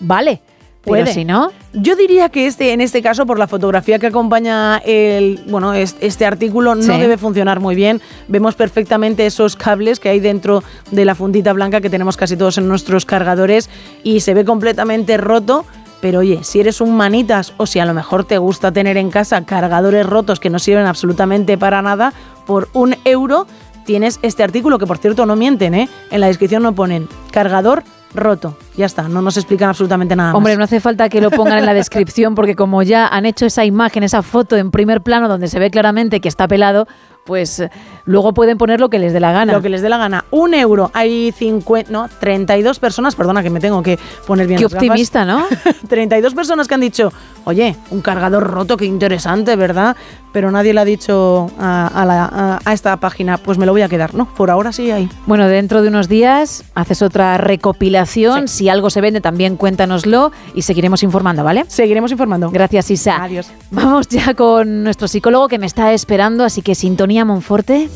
vale. 0.00 0.40
Pero 0.86 1.06
si 1.12 1.24
no, 1.24 1.50
Yo 1.72 1.94
diría 1.94 2.30
que 2.30 2.46
este, 2.46 2.72
en 2.72 2.80
este 2.80 3.02
caso, 3.02 3.26
por 3.26 3.38
la 3.38 3.46
fotografía 3.46 3.98
que 3.98 4.06
acompaña 4.06 4.78
el, 4.78 5.42
bueno, 5.48 5.74
es- 5.74 5.94
este 6.00 6.24
artículo, 6.24 6.74
no 6.74 6.82
Sí. 6.82 6.98
debe 7.00 7.18
funcionar 7.18 7.60
muy 7.60 7.74
bien. 7.74 8.00
Vemos 8.28 8.54
perfectamente 8.54 9.26
esos 9.26 9.56
cables 9.56 10.00
que 10.00 10.08
hay 10.08 10.20
dentro 10.20 10.62
de 10.90 11.04
la 11.04 11.14
fundita 11.14 11.52
blanca 11.52 11.80
que 11.82 11.90
tenemos 11.90 12.16
casi 12.16 12.36
todos 12.36 12.56
en 12.56 12.66
nuestros 12.68 13.04
cargadores 13.04 13.68
y 14.04 14.20
se 14.20 14.32
ve 14.32 14.44
completamente 14.46 15.16
roto. 15.18 15.66
Pero 16.00 16.20
oye, 16.20 16.40
si 16.44 16.60
eres 16.60 16.80
un 16.80 16.96
manitas 16.96 17.52
o 17.56 17.66
si 17.66 17.78
a 17.78 17.84
lo 17.86 17.92
mejor 17.94 18.24
te 18.24 18.38
gusta 18.38 18.70
tener 18.72 18.96
en 18.96 19.10
casa 19.10 19.44
cargadores 19.44 20.06
rotos 20.06 20.40
que 20.40 20.50
no 20.50 20.58
sirven 20.58 20.86
absolutamente 20.86 21.58
para 21.58 21.82
nada, 21.82 22.12
por 22.46 22.68
un 22.74 22.96
euro 23.04 23.46
tienes 23.86 24.18
este 24.22 24.42
artículo 24.42 24.78
que 24.78 24.86
por 24.86 24.98
cierto 24.98 25.26
no 25.26 25.36
mienten, 25.36 25.74
¿eh? 25.74 25.88
En 26.10 26.20
la 26.20 26.26
descripción 26.26 26.62
no 26.62 26.74
ponen 26.74 27.08
cargador 27.30 27.82
roto. 28.14 28.56
Ya 28.76 28.86
está, 28.86 29.08
no 29.08 29.22
nos 29.22 29.36
explican 29.36 29.68
absolutamente 29.68 30.16
nada 30.16 30.30
más. 30.30 30.36
Hombre, 30.36 30.56
no 30.56 30.64
hace 30.64 30.80
falta 30.80 31.08
que 31.08 31.20
lo 31.20 31.30
pongan 31.30 31.58
en 31.58 31.66
la 31.66 31.74
descripción 31.74 32.34
porque 32.34 32.56
como 32.56 32.82
ya 32.82 33.06
han 33.06 33.26
hecho 33.26 33.46
esa 33.46 33.64
imagen, 33.64 34.02
esa 34.02 34.22
foto 34.22 34.56
en 34.56 34.70
primer 34.70 35.02
plano 35.02 35.28
donde 35.28 35.48
se 35.48 35.58
ve 35.58 35.70
claramente 35.70 36.20
que 36.20 36.28
está 36.28 36.48
pelado, 36.48 36.86
pues 37.26 37.60
eh, 37.60 37.70
luego 38.06 38.32
pueden 38.32 38.56
poner 38.56 38.80
lo 38.80 38.88
que 38.88 38.98
les 38.98 39.12
dé 39.12 39.20
la 39.20 39.32
gana. 39.32 39.52
Lo 39.52 39.60
que 39.60 39.68
les 39.68 39.82
dé 39.82 39.88
la 39.88 39.98
gana. 39.98 40.24
Un 40.30 40.54
euro. 40.54 40.90
Hay 40.94 41.32
50, 41.32 41.90
no, 41.92 42.08
32 42.20 42.78
personas, 42.78 43.14
perdona 43.16 43.42
que 43.42 43.50
me 43.50 43.60
tengo 43.60 43.82
que 43.82 43.98
poner 44.26 44.46
bien 44.46 44.58
Qué 44.58 44.64
las 44.64 44.72
gafas. 44.72 44.88
optimista, 44.88 45.24
¿no? 45.24 45.44
32 45.88 46.34
personas 46.34 46.68
que 46.68 46.74
han 46.74 46.80
dicho, 46.80 47.12
oye, 47.44 47.76
un 47.90 48.00
cargador 48.00 48.44
roto, 48.44 48.76
qué 48.76 48.84
interesante, 48.86 49.56
¿verdad? 49.56 49.96
Pero 50.32 50.50
nadie 50.50 50.72
le 50.74 50.80
ha 50.80 50.84
dicho 50.84 51.50
a, 51.58 51.86
a 51.88 52.04
la- 52.04 52.24
a- 52.26 52.60
a 52.64 52.72
esta 52.72 52.96
página, 52.98 53.38
pues 53.38 53.58
me 53.58 53.66
lo 53.66 53.72
voy 53.72 53.82
a 53.82 53.88
quedar. 53.88 54.14
No, 54.14 54.26
por 54.34 54.50
ahora 54.50 54.72
sí 54.72 54.90
hay. 54.90 55.08
Bueno, 55.26 55.48
dentro 55.48 55.82
de 55.82 55.88
unos 55.88 56.08
días 56.08 56.64
haces 56.74 57.02
otra 57.02 57.38
recopilación. 57.38 58.48
Si 58.48 58.68
algo 58.68 58.90
se 58.90 59.00
vende, 59.00 59.20
también 59.20 59.56
cuéntanoslo 59.56 60.32
y 60.54 60.62
seguiremos 60.62 61.02
informando, 61.02 61.42
¿vale? 61.44 61.64
Seguiremos 61.68 62.10
informando. 62.12 62.50
Gracias, 62.50 62.90
Isa. 62.90 63.22
Adiós. 63.22 63.48
Vamos 63.70 64.08
ya 64.08 64.34
con 64.34 64.84
nuestro 64.84 65.08
psicólogo 65.08 65.48
que 65.48 65.58
me 65.58 65.66
está 65.66 65.92
esperando, 65.92 66.44
así 66.44 66.62
que 66.62 66.74
sintonía 66.74 67.15
Monforte. 67.24 67.88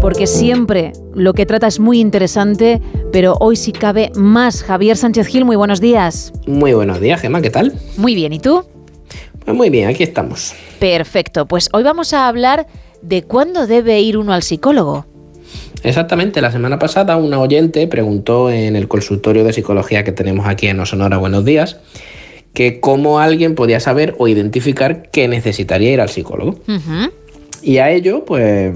Porque 0.00 0.26
siempre 0.26 0.92
lo 1.14 1.34
que 1.34 1.46
trata 1.46 1.66
es 1.66 1.78
muy 1.78 2.00
interesante, 2.00 2.80
pero 3.12 3.36
hoy 3.40 3.56
sí 3.56 3.72
cabe 3.72 4.10
más. 4.14 4.62
Javier 4.62 4.96
Sánchez 4.96 5.26
Gil, 5.26 5.44
muy 5.44 5.56
buenos 5.56 5.80
días. 5.80 6.32
Muy 6.46 6.72
buenos 6.72 7.00
días, 7.00 7.20
Gemma, 7.20 7.42
¿qué 7.42 7.50
tal? 7.50 7.74
Muy 7.96 8.14
bien, 8.14 8.32
¿y 8.32 8.38
tú? 8.38 8.64
Pues 9.44 9.56
muy 9.56 9.70
bien, 9.70 9.88
aquí 9.88 10.02
estamos. 10.02 10.54
Perfecto, 10.78 11.46
pues 11.46 11.68
hoy 11.72 11.82
vamos 11.82 12.12
a 12.12 12.28
hablar 12.28 12.66
de 13.02 13.22
cuándo 13.22 13.66
debe 13.66 14.00
ir 14.00 14.16
uno 14.16 14.32
al 14.32 14.42
psicólogo. 14.42 15.06
Exactamente, 15.82 16.40
la 16.40 16.50
semana 16.50 16.78
pasada 16.78 17.16
una 17.16 17.40
oyente 17.40 17.86
preguntó 17.86 18.50
en 18.50 18.76
el 18.76 18.88
consultorio 18.88 19.44
de 19.44 19.52
psicología 19.52 20.04
que 20.04 20.12
tenemos 20.12 20.46
aquí 20.46 20.66
en 20.66 20.78
Osonora 20.80 21.16
Buenos 21.16 21.44
Días 21.44 21.78
que 22.52 22.80
cómo 22.80 23.20
alguien 23.20 23.54
podía 23.54 23.80
saber 23.80 24.14
o 24.18 24.28
identificar 24.28 25.10
que 25.10 25.28
necesitaría 25.28 25.92
ir 25.92 26.00
al 26.00 26.08
psicólogo. 26.08 26.58
Y 27.62 27.78
a 27.78 27.90
ello, 27.90 28.24
pues 28.24 28.72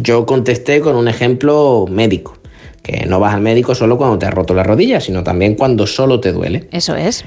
yo 0.00 0.24
contesté 0.24 0.80
con 0.80 0.96
un 0.96 1.08
ejemplo 1.08 1.86
médico, 1.90 2.38
que 2.82 3.04
no 3.06 3.20
vas 3.20 3.34
al 3.34 3.40
médico 3.40 3.74
solo 3.74 3.98
cuando 3.98 4.18
te 4.18 4.26
has 4.26 4.34
roto 4.34 4.54
la 4.54 4.62
rodilla, 4.62 5.00
sino 5.00 5.24
también 5.24 5.54
cuando 5.54 5.86
solo 5.86 6.20
te 6.20 6.32
duele. 6.32 6.68
Eso 6.70 6.94
es. 6.96 7.24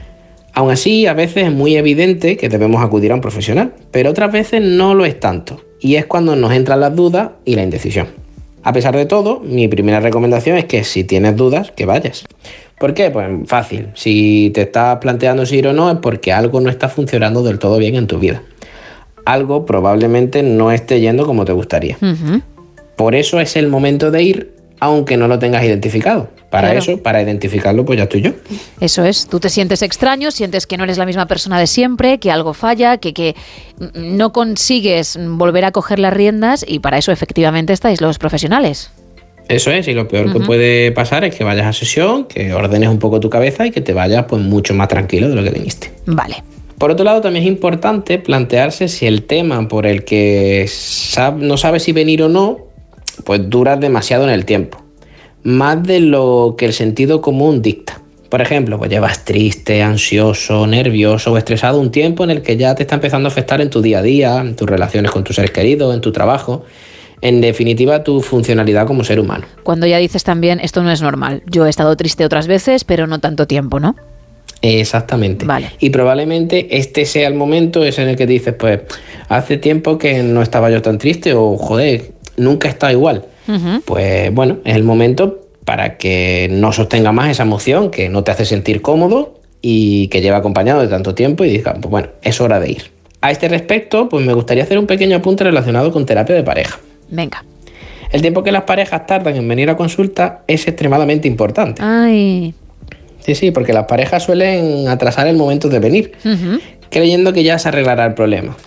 Aún 0.54 0.72
así, 0.72 1.08
a 1.08 1.14
veces 1.14 1.48
es 1.48 1.52
muy 1.52 1.76
evidente 1.76 2.38
que 2.38 2.48
debemos 2.48 2.84
acudir 2.84 3.12
a 3.12 3.16
un 3.16 3.22
profesional, 3.22 3.74
pero 3.92 4.12
otras 4.12 4.32
veces 4.32 4.62
no 4.62 4.94
lo 4.94 5.04
es 5.04 5.20
tanto, 5.20 5.64
y 5.80 5.96
es 5.96 6.06
cuando 6.06 6.36
nos 6.36 6.54
entran 6.54 6.80
las 6.80 6.96
dudas 6.96 7.32
y 7.44 7.56
la 7.56 7.64
indecisión. 7.64 8.08
A 8.62 8.72
pesar 8.72 8.96
de 8.96 9.06
todo, 9.06 9.42
mi 9.42 9.68
primera 9.68 10.00
recomendación 10.00 10.58
es 10.58 10.66
que 10.66 10.84
si 10.84 11.04
tienes 11.04 11.36
dudas, 11.36 11.72
que 11.72 11.86
vayas. 11.86 12.24
¿Por 12.80 12.94
qué? 12.94 13.12
Pues 13.12 13.28
fácil. 13.48 13.90
Si 13.94 14.52
te 14.54 14.64
estás 14.64 14.98
planteando 14.98 15.46
si 15.46 15.58
ir 15.58 15.68
o 15.68 15.74
no 15.74 15.90
es 15.92 15.98
porque 16.00 16.32
algo 16.34 16.60
no 16.60 16.70
está 16.70 16.90
funcionando 16.90 17.44
del 17.44 17.60
todo 17.60 17.78
bien 17.78 17.96
en 17.96 18.08
tu 18.08 18.20
vida. 18.20 18.42
Algo 19.26 19.66
probablemente 19.66 20.44
no 20.44 20.72
esté 20.72 21.00
yendo 21.00 21.26
como 21.26 21.46
te 21.46 21.54
gustaría. 21.54 21.98
Por 22.98 23.16
eso 23.16 23.40
es 23.40 23.56
el 23.56 23.68
momento 23.70 24.12
de 24.12 24.22
ir, 24.24 24.54
aunque 24.80 25.16
no 25.16 25.28
lo 25.30 25.40
tengas 25.40 25.64
identificado. 25.64 26.30
Para 26.50 26.68
Claro. 26.68 26.80
eso, 26.80 27.02
para 27.02 27.22
identificarlo, 27.22 27.84
pues 27.84 27.98
ya 27.98 28.04
estoy 28.04 28.22
yo. 28.22 28.32
Eso 28.80 29.04
es, 29.06 29.26
tú 29.28 29.40
te 29.40 29.50
sientes 29.50 29.82
extraño, 29.82 30.30
sientes 30.30 30.68
que 30.68 30.78
no 30.78 30.84
eres 30.84 31.00
la 31.00 31.06
misma 31.08 31.26
persona 31.26 31.58
de 31.60 31.66
siempre, 31.66 32.20
que 32.20 32.30
algo 32.32 32.54
falla, 32.54 32.98
que, 32.98 33.12
que 33.14 33.36
no 33.96 34.34
consigues 34.34 35.18
volver 35.20 35.66
a 35.66 35.72
coger 35.72 35.98
las 35.98 36.14
riendas 36.14 36.64
y 36.68 36.78
para 36.80 37.00
eso 37.00 37.12
efectivamente 37.12 37.74
estáis 37.74 38.02
los 38.02 38.20
profesionales. 38.20 38.92
Eso 39.48 39.72
es, 39.72 39.88
y 39.88 39.94
lo 39.94 40.08
peor 40.08 40.32
que 40.32 40.40
puede 40.40 40.92
pasar 40.92 41.24
es 41.26 41.36
que 41.36 41.44
vayas 41.44 41.66
a 41.66 41.74
sesión, 41.74 42.26
que 42.26 42.54
ordenes 42.54 42.90
un 42.90 43.00
poco 43.00 43.20
tu 43.20 43.30
cabeza 43.30 43.66
y 43.68 43.72
que 43.72 43.82
te 43.82 43.94
vayas 43.94 44.26
pues 44.28 44.42
mucho 44.42 44.74
más 44.74 44.88
tranquilo 44.88 45.30
de 45.30 45.36
lo 45.36 45.44
que 45.44 45.50
viniste. 45.50 45.92
Vale. 46.06 46.44
Por 46.78 46.92
otro 46.92 47.06
lado, 47.06 47.22
también 47.22 47.44
es 47.44 47.50
importante 47.50 48.18
plantearse 48.20 48.88
si 48.88 49.06
el 49.06 49.24
tema 49.24 49.68
por 49.68 49.86
el 49.86 50.04
que 50.04 50.66
sab- 50.68 51.38
no 51.38 51.58
sabes 51.58 51.84
si 51.84 51.92
venir 51.92 52.24
o 52.24 52.30
no, 52.30 52.60
pues 53.26 53.50
dura 53.50 53.76
demasiado 53.78 54.24
en 54.24 54.32
el 54.32 54.46
tiempo. 54.46 54.82
Más 55.44 55.84
de 55.84 56.00
lo 56.00 56.56
que 56.58 56.66
el 56.66 56.74
sentido 56.74 57.22
común 57.22 57.62
dicta. 57.62 58.00
Por 58.30 58.42
ejemplo, 58.42 58.80
pues 58.80 58.90
llevas 58.90 59.24
triste, 59.26 59.84
ansioso, 59.84 60.66
nervioso 60.66 61.32
o 61.32 61.38
estresado 61.38 61.80
un 61.80 61.92
tiempo 61.92 62.24
en 62.24 62.32
el 62.32 62.42
que 62.42 62.58
ya 62.58 62.74
te 62.74 62.82
está 62.84 62.96
empezando 62.96 63.30
a 63.30 63.32
afectar 63.32 63.62
en 63.62 63.70
tu 63.70 63.82
día 63.82 64.00
a 64.00 64.02
día, 64.02 64.40
en 64.42 64.56
tus 64.56 64.68
relaciones 64.68 65.12
con 65.12 65.24
tus 65.24 65.36
seres 65.36 65.52
queridos, 65.52 65.94
en 65.94 66.02
tu 66.02 66.12
trabajo, 66.12 66.64
en 67.24 67.40
definitiva 67.40 68.04
tu 68.04 68.22
funcionalidad 68.22 68.86
como 68.86 69.06
ser 69.06 69.18
humano. 69.18 69.46
Cuando 69.64 69.88
ya 69.88 69.98
dices 69.98 70.26
también, 70.26 70.60
esto 70.60 70.84
no 70.84 70.92
es 70.92 71.02
normal, 71.02 71.42
yo 71.50 71.66
he 71.66 71.70
estado 71.70 71.96
triste 71.96 72.26
otras 72.26 72.48
veces, 72.48 72.84
pero 72.84 73.08
no 73.08 73.20
tanto 73.20 73.48
tiempo, 73.48 73.80
¿no? 73.80 73.96
Exactamente. 74.62 75.46
Y 75.80 75.90
probablemente 75.90 76.78
este 76.78 77.06
sea 77.06 77.28
el 77.30 77.34
momento 77.34 77.84
ese 77.84 78.04
en 78.04 78.10
el 78.10 78.16
que 78.18 78.28
dices, 78.28 78.54
pues, 78.54 78.82
hace 79.30 79.58
tiempo 79.58 79.98
que 79.98 80.22
no 80.22 80.42
estaba 80.42 80.70
yo 80.70 80.82
tan 80.82 80.98
triste 80.98 81.34
o, 81.34 81.58
joder, 81.58 82.12
nunca 82.36 82.68
he 82.68 82.72
estado 82.72 82.92
igual. 82.92 83.26
Pues 83.86 84.34
bueno, 84.34 84.58
es 84.66 84.76
el 84.76 84.84
momento 84.84 85.48
para 85.66 85.98
que 85.98 86.50
no 86.52 86.74
sostenga 86.74 87.14
más 87.14 87.30
esa 87.30 87.44
emoción 87.44 87.90
que 87.90 88.10
no 88.10 88.24
te 88.24 88.32
hace 88.32 88.46
sentir 88.46 88.82
cómodo 88.82 89.40
y 89.62 90.08
que 90.10 90.22
lleva 90.22 90.38
acompañado 90.38 90.82
de 90.82 90.88
tanto 90.88 91.16
tiempo 91.16 91.46
y 91.46 91.50
digas, 91.50 91.76
pues 91.82 91.90
bueno, 91.90 92.10
es 92.22 92.42
hora 92.42 92.60
de 92.60 92.72
ir. 92.72 92.92
A 93.22 93.32
este 93.32 93.48
respecto, 93.48 94.10
pues 94.10 94.26
me 94.26 94.34
gustaría 94.34 94.64
hacer 94.64 94.78
un 94.78 94.88
pequeño 94.88 95.18
apunte 95.18 95.46
relacionado 95.46 95.92
con 95.94 96.06
terapia 96.06 96.36
de 96.36 96.44
pareja. 96.44 96.80
Venga. 97.14 97.46
El 98.12 98.22
tiempo 98.22 98.44
que 98.44 98.52
las 98.52 98.64
parejas 98.64 99.06
tardan 99.08 99.36
en 99.36 99.48
venir 99.48 99.70
a 99.70 99.78
consulta 99.78 100.42
es 100.48 100.68
extremadamente 100.68 101.28
importante. 101.28 101.82
Ay. 101.84 102.54
Sí, 103.20 103.36
sí, 103.36 103.52
porque 103.52 103.74
las 103.74 103.86
parejas 103.86 104.24
suelen 104.24 104.88
atrasar 104.88 105.28
el 105.28 105.38
momento 105.38 105.70
de 105.70 105.80
venir, 105.80 106.12
creyendo 106.90 107.32
que 107.32 107.44
ya 107.44 107.58
se 107.58 107.70
arreglará 107.70 108.06
el 108.06 108.14
problema. 108.14 108.58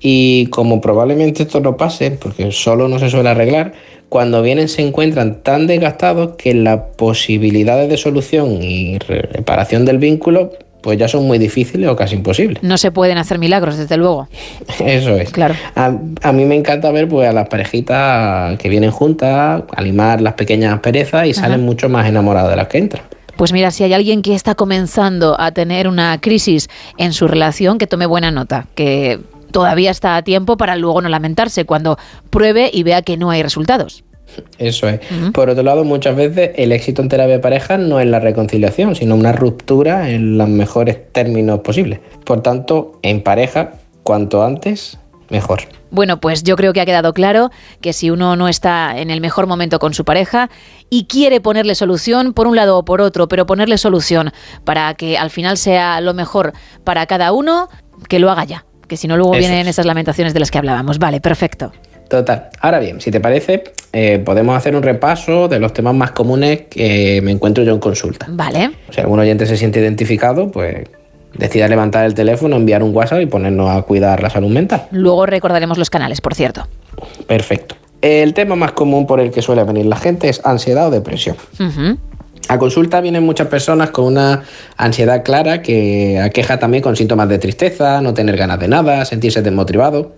Y 0.00 0.46
como 0.46 0.80
probablemente 0.80 1.42
esto 1.42 1.60
no 1.60 1.76
pase, 1.76 2.12
porque 2.12 2.52
solo 2.52 2.88
no 2.88 2.98
se 2.98 3.10
suele 3.10 3.30
arreglar, 3.30 3.72
cuando 4.08 4.42
vienen 4.42 4.68
se 4.68 4.82
encuentran 4.82 5.42
tan 5.42 5.66
desgastados 5.66 6.36
que 6.36 6.54
las 6.54 6.80
posibilidades 6.96 7.88
de 7.88 7.96
solución 7.96 8.62
y 8.62 8.98
reparación 8.98 9.84
del 9.84 9.98
vínculo 9.98 10.52
pues 10.84 10.98
ya 10.98 11.08
son 11.08 11.26
muy 11.26 11.38
difíciles 11.38 11.88
o 11.88 11.96
casi 11.96 12.14
imposibles. 12.14 12.62
No 12.62 12.76
se 12.76 12.90
pueden 12.90 13.16
hacer 13.16 13.38
milagros, 13.38 13.78
desde 13.78 13.96
luego. 13.96 14.28
Eso 14.84 15.16
es. 15.16 15.30
Claro. 15.30 15.54
A, 15.74 15.96
a 16.22 16.32
mí 16.32 16.44
me 16.44 16.54
encanta 16.54 16.90
ver 16.90 17.08
pues 17.08 17.26
a 17.26 17.32
las 17.32 17.48
parejitas 17.48 18.58
que 18.58 18.68
vienen 18.68 18.90
juntas, 18.90 19.62
animar 19.74 20.20
las 20.20 20.34
pequeñas 20.34 20.78
perezas 20.80 21.26
y 21.26 21.30
Ajá. 21.30 21.40
salen 21.40 21.64
mucho 21.64 21.88
más 21.88 22.06
enamoradas 22.06 22.50
de 22.50 22.56
las 22.56 22.68
que 22.68 22.78
entran. 22.78 23.02
Pues 23.36 23.52
mira, 23.54 23.70
si 23.70 23.82
hay 23.82 23.94
alguien 23.94 24.20
que 24.20 24.34
está 24.34 24.54
comenzando 24.54 25.40
a 25.40 25.52
tener 25.52 25.88
una 25.88 26.20
crisis 26.20 26.68
en 26.98 27.14
su 27.14 27.26
relación, 27.26 27.78
que 27.78 27.86
tome 27.86 28.04
buena 28.04 28.30
nota, 28.30 28.66
que 28.74 29.18
todavía 29.50 29.90
está 29.90 30.16
a 30.16 30.22
tiempo 30.22 30.56
para 30.58 30.76
luego 30.76 31.00
no 31.00 31.08
lamentarse 31.08 31.64
cuando 31.64 31.96
pruebe 32.28 32.70
y 32.72 32.82
vea 32.82 33.00
que 33.02 33.16
no 33.16 33.30
hay 33.30 33.42
resultados. 33.42 34.03
Eso 34.58 34.88
es. 34.88 35.00
Por 35.32 35.50
otro 35.50 35.62
lado, 35.62 35.84
muchas 35.84 36.16
veces 36.16 36.50
el 36.56 36.72
éxito 36.72 37.02
en 37.02 37.08
terapia 37.08 37.34
de 37.34 37.40
pareja 37.40 37.78
no 37.78 38.00
es 38.00 38.06
la 38.06 38.20
reconciliación, 38.20 38.94
sino 38.94 39.14
una 39.14 39.32
ruptura 39.32 40.10
en 40.10 40.38
los 40.38 40.48
mejores 40.48 41.12
términos 41.12 41.60
posibles. 41.60 42.00
Por 42.24 42.42
tanto, 42.42 42.98
en 43.02 43.22
pareja, 43.22 43.74
cuanto 44.02 44.44
antes, 44.44 44.98
mejor. 45.30 45.62
Bueno, 45.90 46.20
pues 46.20 46.42
yo 46.42 46.56
creo 46.56 46.72
que 46.72 46.80
ha 46.80 46.86
quedado 46.86 47.12
claro 47.12 47.50
que 47.80 47.92
si 47.92 48.10
uno 48.10 48.34
no 48.34 48.48
está 48.48 48.98
en 48.98 49.10
el 49.10 49.20
mejor 49.20 49.46
momento 49.46 49.78
con 49.78 49.94
su 49.94 50.04
pareja 50.04 50.50
y 50.90 51.04
quiere 51.04 51.40
ponerle 51.40 51.74
solución 51.76 52.32
por 52.34 52.48
un 52.48 52.56
lado 52.56 52.78
o 52.78 52.84
por 52.84 53.00
otro, 53.00 53.28
pero 53.28 53.46
ponerle 53.46 53.78
solución 53.78 54.32
para 54.64 54.94
que 54.94 55.16
al 55.16 55.30
final 55.30 55.56
sea 55.56 56.00
lo 56.00 56.14
mejor 56.14 56.52
para 56.82 57.06
cada 57.06 57.32
uno, 57.32 57.68
que 58.08 58.18
lo 58.18 58.30
haga 58.30 58.44
ya. 58.44 58.64
Que 58.88 58.96
si 58.96 59.06
no, 59.06 59.16
luego 59.16 59.34
Eso 59.34 59.38
vienen 59.38 59.66
es. 59.66 59.68
esas 59.68 59.86
lamentaciones 59.86 60.34
de 60.34 60.40
las 60.40 60.50
que 60.50 60.58
hablábamos. 60.58 60.98
Vale, 60.98 61.20
perfecto. 61.20 61.72
Total. 62.08 62.50
Ahora 62.60 62.78
bien, 62.80 63.00
si 63.00 63.10
te 63.10 63.20
parece, 63.20 63.64
eh, 63.92 64.18
podemos 64.18 64.56
hacer 64.56 64.76
un 64.76 64.82
repaso 64.82 65.48
de 65.48 65.58
los 65.58 65.72
temas 65.72 65.94
más 65.94 66.10
comunes 66.12 66.62
que 66.70 67.20
me 67.22 67.30
encuentro 67.30 67.64
yo 67.64 67.72
en 67.72 67.80
consulta. 67.80 68.26
Vale. 68.28 68.72
Si 68.90 69.00
algún 69.00 69.18
oyente 69.18 69.46
se 69.46 69.56
siente 69.56 69.80
identificado, 69.80 70.50
pues 70.50 70.84
decida 71.36 71.68
levantar 71.68 72.04
el 72.04 72.14
teléfono, 72.14 72.56
enviar 72.56 72.82
un 72.82 72.94
WhatsApp 72.94 73.20
y 73.20 73.26
ponernos 73.26 73.70
a 73.70 73.82
cuidar 73.82 74.22
la 74.22 74.30
salud 74.30 74.50
mental. 74.50 74.86
Luego 74.90 75.26
recordaremos 75.26 75.78
los 75.78 75.90
canales, 75.90 76.20
por 76.20 76.34
cierto. 76.34 76.66
Perfecto. 77.26 77.76
El 78.00 78.34
tema 78.34 78.54
más 78.54 78.72
común 78.72 79.06
por 79.06 79.18
el 79.18 79.30
que 79.30 79.40
suele 79.40 79.64
venir 79.64 79.86
la 79.86 79.96
gente 79.96 80.28
es 80.28 80.44
ansiedad 80.44 80.88
o 80.88 80.90
depresión. 80.90 81.36
A 82.48 82.58
consulta 82.58 83.00
vienen 83.00 83.24
muchas 83.24 83.48
personas 83.48 83.90
con 83.90 84.04
una 84.04 84.42
ansiedad 84.76 85.24
clara 85.24 85.62
que 85.62 86.20
aqueja 86.20 86.58
también 86.58 86.82
con 86.82 86.94
síntomas 86.96 87.28
de 87.30 87.38
tristeza, 87.38 88.02
no 88.02 88.12
tener 88.12 88.36
ganas 88.36 88.60
de 88.60 88.68
nada, 88.68 89.04
sentirse 89.06 89.40
desmotivado. 89.40 90.12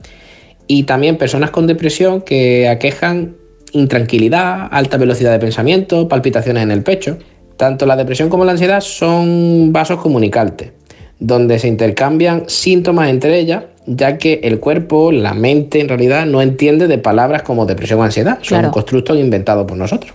Y 0.66 0.82
también 0.84 1.16
personas 1.16 1.50
con 1.50 1.66
depresión 1.66 2.22
que 2.22 2.68
aquejan 2.68 3.36
intranquilidad, 3.72 4.68
alta 4.70 4.96
velocidad 4.96 5.32
de 5.32 5.38
pensamiento, 5.38 6.08
palpitaciones 6.08 6.62
en 6.62 6.70
el 6.70 6.82
pecho. 6.82 7.18
Tanto 7.56 7.86
la 7.86 7.96
depresión 7.96 8.28
como 8.28 8.44
la 8.44 8.52
ansiedad 8.52 8.80
son 8.80 9.72
vasos 9.72 10.00
comunicantes, 10.00 10.72
donde 11.18 11.58
se 11.58 11.68
intercambian 11.68 12.44
síntomas 12.48 13.08
entre 13.10 13.38
ellas 13.38 13.64
ya 13.86 14.18
que 14.18 14.40
el 14.42 14.58
cuerpo, 14.58 15.12
la 15.12 15.32
mente 15.32 15.80
en 15.80 15.88
realidad 15.88 16.26
no 16.26 16.42
entiende 16.42 16.88
de 16.88 16.98
palabras 16.98 17.42
como 17.42 17.66
depresión 17.66 18.00
o 18.00 18.02
ansiedad, 18.02 18.38
son 18.42 18.58
Claro. 18.58 18.70
constructos 18.72 19.16
inventados 19.16 19.64
por 19.66 19.76
nosotros. 19.76 20.12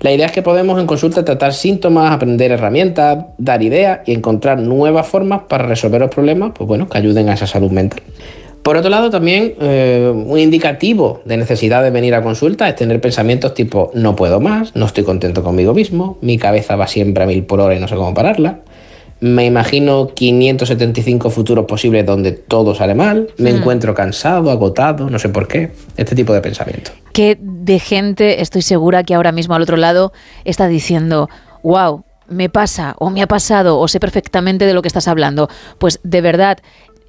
La 0.00 0.12
idea 0.12 0.26
es 0.26 0.32
que 0.32 0.42
podemos 0.42 0.80
en 0.80 0.86
consulta 0.86 1.24
tratar 1.24 1.54
síntomas, 1.54 2.12
aprender 2.12 2.50
herramientas, 2.50 3.24
dar 3.38 3.62
ideas 3.62 4.00
y 4.06 4.12
encontrar 4.12 4.58
nuevas 4.58 5.06
formas 5.06 5.42
para 5.48 5.66
resolver 5.66 6.00
los 6.00 6.10
problemas, 6.10 6.52
pues 6.54 6.66
bueno, 6.66 6.88
que 6.88 6.98
ayuden 6.98 7.28
a 7.28 7.34
esa 7.34 7.46
salud 7.46 7.70
mental. 7.70 8.02
Por 8.64 8.78
otro 8.78 8.88
lado, 8.88 9.10
también 9.10 9.54
eh, 9.60 10.10
un 10.10 10.38
indicativo 10.38 11.20
de 11.26 11.36
necesidad 11.36 11.82
de 11.82 11.90
venir 11.90 12.14
a 12.14 12.22
consulta 12.22 12.66
es 12.66 12.74
tener 12.76 12.98
pensamientos 12.98 13.52
tipo 13.52 13.90
no 13.92 14.16
puedo 14.16 14.40
más, 14.40 14.74
no 14.74 14.86
estoy 14.86 15.04
contento 15.04 15.44
conmigo 15.44 15.74
mismo, 15.74 16.16
mi 16.22 16.38
cabeza 16.38 16.74
va 16.74 16.86
siempre 16.86 17.24
a 17.24 17.26
mil 17.26 17.44
por 17.44 17.60
hora 17.60 17.74
y 17.76 17.78
no 17.78 17.86
sé 17.88 17.94
cómo 17.94 18.14
pararla. 18.14 18.60
Me 19.20 19.44
imagino 19.44 20.08
575 20.14 21.28
futuros 21.28 21.66
posibles 21.66 22.06
donde 22.06 22.32
todo 22.32 22.74
sale 22.74 22.94
mal, 22.94 23.28
me 23.36 23.52
Hmm. 23.52 23.56
encuentro 23.56 23.94
cansado, 23.94 24.50
agotado, 24.50 25.10
no 25.10 25.18
sé 25.18 25.28
por 25.28 25.46
qué. 25.46 25.70
Este 25.98 26.14
tipo 26.16 26.32
de 26.32 26.40
pensamientos. 26.40 26.94
que 27.12 27.38
de 27.40 27.78
gente, 27.78 28.40
estoy 28.40 28.62
segura 28.62 29.04
que 29.04 29.14
ahora 29.14 29.30
mismo 29.30 29.54
al 29.54 29.62
otro 29.62 29.76
lado 29.76 30.12
está 30.44 30.66
diciendo, 30.68 31.28
wow, 31.62 32.02
me 32.28 32.48
pasa 32.48 32.96
o 32.98 33.10
me 33.10 33.22
ha 33.22 33.28
pasado 33.28 33.78
o 33.78 33.86
sé 33.88 34.00
perfectamente 34.00 34.64
de 34.66 34.72
lo 34.74 34.80
que 34.82 34.88
estás 34.88 35.06
hablando. 35.06 35.48
Pues 35.78 36.00
de 36.02 36.20
verdad, 36.22 36.58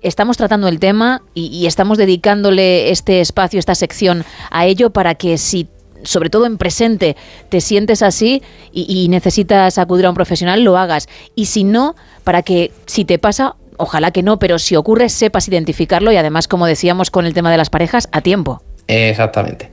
estamos 0.08 0.38
tratando 0.38 0.68
el 0.68 0.80
tema 0.80 1.22
y, 1.34 1.48
y 1.48 1.66
estamos 1.66 1.98
dedicándole 1.98 2.92
este 2.92 3.22
espacio, 3.22 3.60
esta 3.60 3.76
sección 3.76 4.24
a 4.52 4.66
ello 4.66 4.92
para 4.92 5.16
que 5.16 5.38
si 5.38 5.68
sobre 6.04 6.30
todo 6.30 6.46
en 6.46 6.58
presente, 6.58 7.16
te 7.50 7.62
sientes 7.62 8.02
así 8.02 8.44
y, 8.72 8.86
y 8.88 9.08
necesitas 9.10 9.78
acudir 9.78 10.06
a 10.06 10.10
un 10.10 10.16
profesional, 10.16 10.64
lo 10.64 10.78
hagas. 10.78 11.08
Y 11.34 11.46
si 11.46 11.64
no, 11.64 11.96
para 12.24 12.44
que 12.44 12.72
si 12.86 13.06
te 13.06 13.18
pasa, 13.18 13.56
ojalá 13.78 14.12
que 14.12 14.24
no, 14.24 14.40
pero 14.40 14.60
si 14.60 14.76
ocurre, 14.76 15.10
sepas 15.10 15.48
identificarlo 15.48 16.12
y 16.12 16.18
además, 16.18 16.48
como 16.48 16.68
decíamos 16.68 17.12
con 17.12 17.26
el 17.26 17.34
tema 17.34 17.52
de 17.52 17.58
las 17.58 17.70
parejas, 17.70 18.08
a 18.12 18.22
tiempo. 18.22 18.62
Exactamente. 18.88 19.70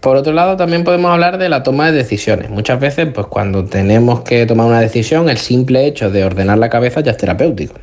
Por 0.00 0.16
otro 0.16 0.32
lado, 0.32 0.56
también 0.56 0.82
podemos 0.82 1.12
hablar 1.12 1.38
de 1.38 1.48
la 1.48 1.62
toma 1.62 1.90
de 1.90 1.96
decisiones. 1.96 2.50
Muchas 2.50 2.80
veces, 2.80 3.08
pues 3.14 3.28
cuando 3.28 3.64
tenemos 3.64 4.22
que 4.22 4.44
tomar 4.46 4.66
una 4.66 4.80
decisión, 4.80 5.28
el 5.28 5.38
simple 5.38 5.86
hecho 5.86 6.10
de 6.10 6.24
ordenar 6.24 6.58
la 6.58 6.68
cabeza 6.68 7.00
ya 7.00 7.12
es 7.12 7.16
terapéutico. 7.16 7.74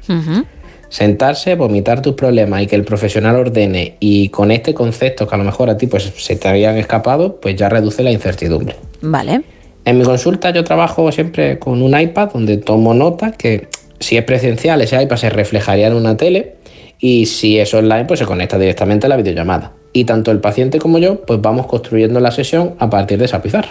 Sentarse, 0.90 1.54
vomitar 1.54 2.02
tus 2.02 2.16
problemas 2.16 2.64
y 2.64 2.68
que 2.68 2.76
el 2.76 2.84
profesional 2.84 3.36
ordene 3.36 3.96
y 4.00 4.30
con 4.30 4.50
este 4.50 4.74
concepto 4.74 5.28
que 5.28 5.36
a 5.36 5.38
lo 5.38 5.44
mejor 5.44 5.70
a 5.70 5.78
ti 5.78 5.86
pues 5.86 6.12
se 6.18 6.36
te 6.36 6.48
habían 6.48 6.78
escapado, 6.78 7.40
pues 7.40 7.56
ya 7.56 7.70
reduce 7.70 8.02
la 8.02 8.12
incertidumbre. 8.12 8.76
Vale. 9.02 9.42
En 9.86 9.98
mi 10.00 10.04
consulta 10.04 10.50
yo 10.50 10.64
trabajo 10.64 11.12
siempre 11.12 11.60
con 11.60 11.84
un 11.84 12.00
iPad 12.00 12.32
donde 12.34 12.58
tomo 12.58 12.96
notas 12.96 13.36
que 13.38 13.68
si 14.00 14.18
es 14.18 14.24
presencial 14.24 14.82
ese 14.82 15.02
iPad 15.02 15.18
se 15.18 15.30
reflejaría 15.30 15.88
en 15.88 15.94
una 15.94 16.18
tele 16.18 16.56
y 17.00 17.28
si 17.28 17.60
es 17.60 17.72
online 17.74 18.06
pues 18.06 18.20
se 18.20 18.26
conecta 18.26 18.58
directamente 18.58 19.06
a 19.06 19.10
la 19.10 19.16
videollamada. 19.16 19.74
Y 19.94 20.06
tanto 20.06 20.32
el 20.32 20.40
paciente 20.40 20.80
como 20.80 20.98
yo 20.98 21.22
pues 21.22 21.40
vamos 21.40 21.68
construyendo 21.68 22.20
la 22.20 22.32
sesión 22.32 22.74
a 22.80 22.90
partir 22.90 23.20
de 23.20 23.26
esa 23.26 23.44
pizarra. 23.44 23.70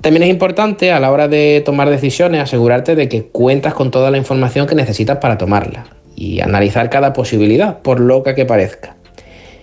También 0.00 0.24
es 0.24 0.30
importante 0.30 0.90
a 0.90 0.98
la 0.98 1.12
hora 1.12 1.28
de 1.28 1.62
tomar 1.64 1.88
decisiones 1.88 2.40
asegurarte 2.40 2.96
de 2.96 3.08
que 3.08 3.26
cuentas 3.26 3.74
con 3.74 3.92
toda 3.92 4.10
la 4.10 4.18
información 4.18 4.66
que 4.66 4.74
necesitas 4.74 5.18
para 5.18 5.38
tomarla 5.38 5.95
y 6.16 6.40
analizar 6.40 6.90
cada 6.90 7.12
posibilidad, 7.12 7.78
por 7.78 8.00
loca 8.00 8.34
que 8.34 8.46
parezca, 8.46 8.96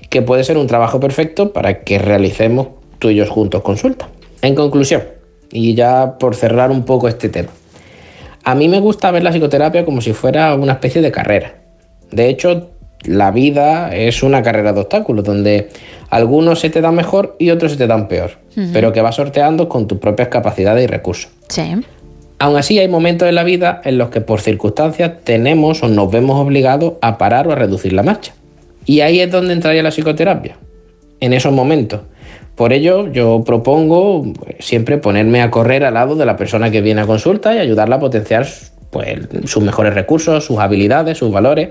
que 0.10 0.22
puede 0.22 0.44
ser 0.44 0.58
un 0.58 0.68
trabajo 0.68 1.00
perfecto 1.00 1.52
para 1.52 1.82
que 1.82 1.98
realicemos 1.98 2.68
tú 3.00 3.10
y 3.10 3.16
yo 3.16 3.26
juntos 3.26 3.64
consulta. 3.64 4.08
En 4.42 4.56
conclusión, 4.56 5.04
y 5.52 5.74
ya 5.74 6.18
por 6.20 6.36
cerrar 6.36 6.72
un 6.72 6.86
poco 6.86 7.08
este 7.08 7.28
tema, 7.28 7.50
a 8.44 8.56
mí 8.56 8.70
me 8.70 8.80
gusta 8.80 9.10
ver 9.12 9.24
la 9.24 9.32
psicoterapia 9.32 9.84
como 9.84 10.02
si 10.02 10.14
fuera 10.14 10.54
una 10.56 10.74
especie 10.74 11.02
de 11.02 11.12
carrera. 11.12 11.56
De 12.12 12.30
hecho, 12.30 12.70
la 13.06 13.32
vida 13.32 13.94
es 13.96 14.22
una 14.24 14.44
carrera 14.44 14.74
de 14.74 14.82
obstáculos 14.82 15.24
donde 15.24 15.70
algunos 16.10 16.60
se 16.60 16.70
te 16.70 16.82
dan 16.82 16.96
mejor 16.96 17.36
y 17.40 17.50
otros 17.50 17.72
se 17.72 17.78
te 17.78 17.88
dan 17.88 18.08
peor, 18.08 18.32
pero 18.72 18.94
que 18.94 19.02
vas 19.02 19.16
sorteando 19.16 19.68
con 19.68 19.88
tus 19.88 19.98
propias 19.98 20.28
capacidades 20.28 20.84
y 20.84 20.88
recursos. 20.88 21.32
Sí. 21.50 21.76
Aún 22.44 22.58
así, 22.58 22.78
hay 22.78 22.90
momentos 22.90 23.30
en 23.30 23.36
la 23.36 23.46
vida 23.46 23.80
en 23.86 23.98
los 23.98 24.10
que 24.10 24.20
por 24.20 24.42
circunstancias 24.42 25.14
tenemos 25.24 25.82
o 25.82 25.88
nos 25.88 26.12
vemos 26.12 26.38
obligados 26.46 26.96
a 27.00 27.18
parar 27.18 27.48
o 27.48 27.54
a 27.54 27.56
reducir 27.56 27.94
la 27.94 28.04
marcha. 28.04 28.34
Y 28.86 29.00
ahí 29.00 29.22
es 29.22 29.32
donde 29.32 29.54
entraría 29.54 29.82
la 29.82 29.92
psicoterapia, 29.92 30.58
en 31.22 31.32
esos 31.32 31.54
momentos. 31.54 32.02
Por 32.56 32.74
ello, 32.74 33.10
yo 33.10 33.46
propongo 33.46 34.24
pues, 34.34 34.58
siempre 34.60 34.98
ponerme 34.98 35.42
a 35.42 35.50
correr 35.50 35.86
al 35.86 35.94
lado 35.94 36.18
de 36.18 36.26
la 36.26 36.36
persona 36.36 36.70
que 36.70 36.82
viene 36.82 37.00
a 37.00 37.06
consulta 37.06 37.56
y 37.56 37.60
ayudarla 37.60 37.96
a 37.96 38.00
potenciar 38.00 38.46
pues, 38.90 39.20
sus 39.46 39.64
mejores 39.64 39.94
recursos, 39.94 40.44
sus 40.44 40.60
habilidades, 40.60 41.20
sus 41.20 41.32
valores, 41.32 41.70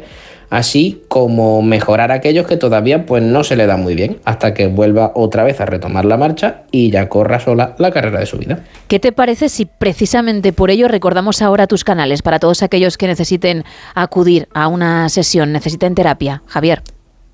así 0.53 1.01
como 1.09 1.63
mejorar 1.63 2.13
aquellos 2.13 2.47
que 2.47 2.59
todavía 2.59 3.07
pues, 3.07 3.23
no 3.23 3.43
se 3.43 3.57
le 3.57 3.67
dan 3.67 3.83
muy 3.83 3.95
bien, 3.95 4.19
hasta 4.25 4.53
que 4.53 4.67
vuelva 4.67 5.13
otra 5.15 5.45
vez 5.45 5.63
a 5.63 5.65
retomar 5.65 6.05
la 6.05 6.19
marcha 6.19 6.65
y 6.71 6.91
ya 6.91 7.09
corra 7.09 7.41
sola 7.41 7.75
la 7.79 7.91
carrera 7.91 8.21
de 8.21 8.27
su 8.27 8.37
vida. 8.37 8.63
¿Qué 8.87 9.01
te 9.01 9.13
parece 9.13 9.49
si 9.49 9.65
precisamente 9.65 10.53
por 10.53 10.71
ello 10.71 10.89
recordamos 10.89 11.41
ahora 11.41 11.67
tus 11.67 11.85
canales 11.85 12.21
para 12.21 12.39
todos 12.39 12.63
aquellos 12.63 12.99
que 12.99 13.07
necesiten 13.07 13.65
acudir 13.95 14.47
a 14.53 14.69
una 14.69 15.09
sesión, 15.09 15.53
necesiten 15.53 15.95
terapia? 15.95 16.43
Javier. 16.47 16.83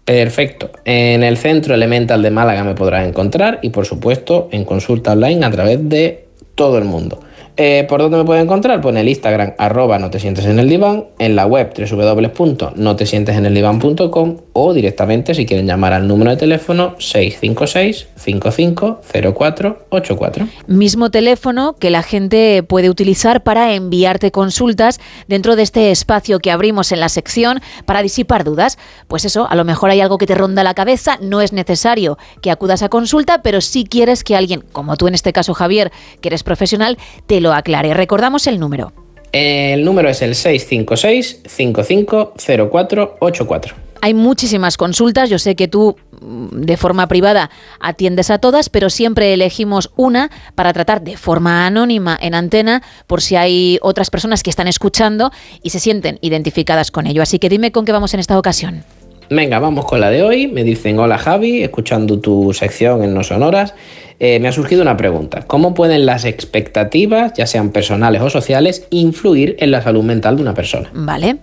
Perfecto. 0.04 0.70
En 0.84 1.24
el 1.24 1.38
Centro 1.38 1.74
Elemental 1.74 2.22
de 2.22 2.30
Málaga 2.30 2.62
me 2.62 2.76
podrás 2.76 3.06
encontrar 3.06 3.58
y 3.62 3.70
por 3.70 3.84
supuesto 3.84 4.48
en 4.52 4.64
consulta 4.64 5.14
online 5.14 5.44
a 5.44 5.50
través 5.50 5.88
de 5.88 6.28
todo 6.54 6.78
el 6.78 6.84
mundo. 6.84 7.18
Eh, 7.60 7.84
¿Por 7.88 8.00
dónde 8.00 8.18
me 8.18 8.24
puedes 8.24 8.44
encontrar? 8.44 8.80
Pues 8.80 8.94
en 8.94 9.00
el 9.00 9.08
Instagram 9.08 9.54
arroba 9.58 9.98
no 9.98 10.10
te 10.10 10.20
sientes 10.20 10.46
en 10.46 10.60
el 10.60 10.68
diván, 10.68 11.06
en 11.18 11.34
la 11.34 11.44
web 11.44 11.74
www.notesienteseneldivan.com 11.76 14.36
o 14.52 14.72
directamente 14.72 15.34
si 15.34 15.44
quieren 15.44 15.66
llamar 15.66 15.92
al 15.92 16.06
número 16.06 16.30
de 16.30 16.36
teléfono 16.36 16.94
656 17.00 18.06
550484. 18.14 20.48
Mismo 20.68 21.10
teléfono 21.10 21.74
que 21.80 21.90
la 21.90 22.04
gente 22.04 22.62
puede 22.62 22.90
utilizar 22.90 23.42
para 23.42 23.74
enviarte 23.74 24.30
consultas 24.30 25.00
dentro 25.26 25.56
de 25.56 25.64
este 25.64 25.90
espacio 25.90 26.38
que 26.38 26.52
abrimos 26.52 26.92
en 26.92 27.00
la 27.00 27.08
sección 27.08 27.60
para 27.86 28.02
disipar 28.02 28.44
dudas. 28.44 28.78
Pues 29.08 29.24
eso, 29.24 29.48
a 29.50 29.56
lo 29.56 29.64
mejor 29.64 29.90
hay 29.90 30.00
algo 30.00 30.18
que 30.18 30.26
te 30.26 30.36
ronda 30.36 30.62
la 30.62 30.74
cabeza, 30.74 31.18
no 31.20 31.40
es 31.40 31.52
necesario 31.52 32.18
que 32.40 32.52
acudas 32.52 32.84
a 32.84 32.88
consulta, 32.88 33.42
pero 33.42 33.60
si 33.60 33.82
quieres 33.82 34.22
que 34.22 34.36
alguien, 34.36 34.62
como 34.70 34.96
tú 34.96 35.08
en 35.08 35.14
este 35.14 35.32
caso 35.32 35.54
Javier, 35.54 35.90
que 36.20 36.28
eres 36.28 36.44
profesional, 36.44 36.98
te 37.26 37.40
lo 37.40 37.47
aclare. 37.52 37.94
Recordamos 37.94 38.46
el 38.46 38.60
número. 38.60 38.92
El 39.32 39.84
número 39.84 40.08
es 40.08 40.22
el 40.22 40.34
656 40.34 41.42
550484. 41.46 43.88
Hay 44.00 44.14
muchísimas 44.14 44.76
consultas, 44.76 45.28
yo 45.28 45.40
sé 45.40 45.56
que 45.56 45.66
tú 45.66 45.96
mm, 46.20 46.60
de 46.60 46.76
forma 46.76 47.08
privada 47.08 47.50
atiendes 47.80 48.30
a 48.30 48.38
todas, 48.38 48.68
pero 48.68 48.90
siempre 48.90 49.34
elegimos 49.34 49.90
una 49.96 50.30
para 50.54 50.72
tratar 50.72 51.02
de 51.02 51.16
forma 51.16 51.66
anónima 51.66 52.16
en 52.20 52.34
antena 52.34 52.82
por 53.06 53.22
si 53.22 53.36
hay 53.36 53.78
otras 53.82 54.10
personas 54.10 54.42
que 54.42 54.50
están 54.50 54.68
escuchando 54.68 55.32
y 55.62 55.70
se 55.70 55.80
sienten 55.80 56.18
identificadas 56.22 56.90
con 56.90 57.06
ello. 57.06 57.22
Así 57.22 57.38
que 57.38 57.48
dime 57.48 57.72
con 57.72 57.84
qué 57.84 57.92
vamos 57.92 58.14
en 58.14 58.20
esta 58.20 58.38
ocasión. 58.38 58.84
Venga, 59.30 59.58
vamos 59.58 59.84
con 59.84 60.00
la 60.00 60.10
de 60.10 60.22
hoy. 60.22 60.46
Me 60.46 60.64
dicen, 60.64 60.98
hola 60.98 61.18
Javi, 61.18 61.62
escuchando 61.62 62.18
tu 62.18 62.52
sección 62.54 63.04
en 63.04 63.12
No 63.12 63.22
Sonoras, 63.22 63.74
eh, 64.18 64.40
me 64.40 64.48
ha 64.48 64.52
surgido 64.52 64.80
una 64.80 64.96
pregunta. 64.96 65.42
¿Cómo 65.46 65.74
pueden 65.74 66.06
las 66.06 66.24
expectativas, 66.24 67.34
ya 67.34 67.46
sean 67.46 67.70
personales 67.70 68.22
o 68.22 68.30
sociales, 68.30 68.86
influir 68.90 69.56
en 69.58 69.70
la 69.70 69.82
salud 69.82 70.02
mental 70.02 70.36
de 70.36 70.42
una 70.42 70.54
persona? 70.54 70.90
Vale. 70.94 71.36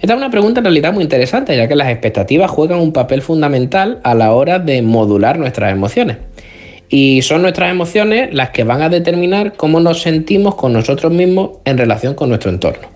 Esta 0.00 0.14
es 0.14 0.16
una 0.16 0.30
pregunta 0.30 0.60
en 0.60 0.64
realidad 0.64 0.94
muy 0.94 1.02
interesante, 1.02 1.54
ya 1.54 1.68
que 1.68 1.76
las 1.76 1.90
expectativas 1.90 2.50
juegan 2.50 2.80
un 2.80 2.92
papel 2.92 3.20
fundamental 3.20 4.00
a 4.02 4.14
la 4.14 4.32
hora 4.32 4.58
de 4.58 4.80
modular 4.80 5.38
nuestras 5.38 5.72
emociones. 5.72 6.16
Y 6.88 7.20
son 7.20 7.42
nuestras 7.42 7.70
emociones 7.70 8.32
las 8.32 8.50
que 8.50 8.64
van 8.64 8.80
a 8.80 8.88
determinar 8.88 9.52
cómo 9.52 9.78
nos 9.78 10.00
sentimos 10.00 10.54
con 10.54 10.72
nosotros 10.72 11.12
mismos 11.12 11.58
en 11.66 11.76
relación 11.76 12.14
con 12.14 12.30
nuestro 12.30 12.50
entorno. 12.50 12.88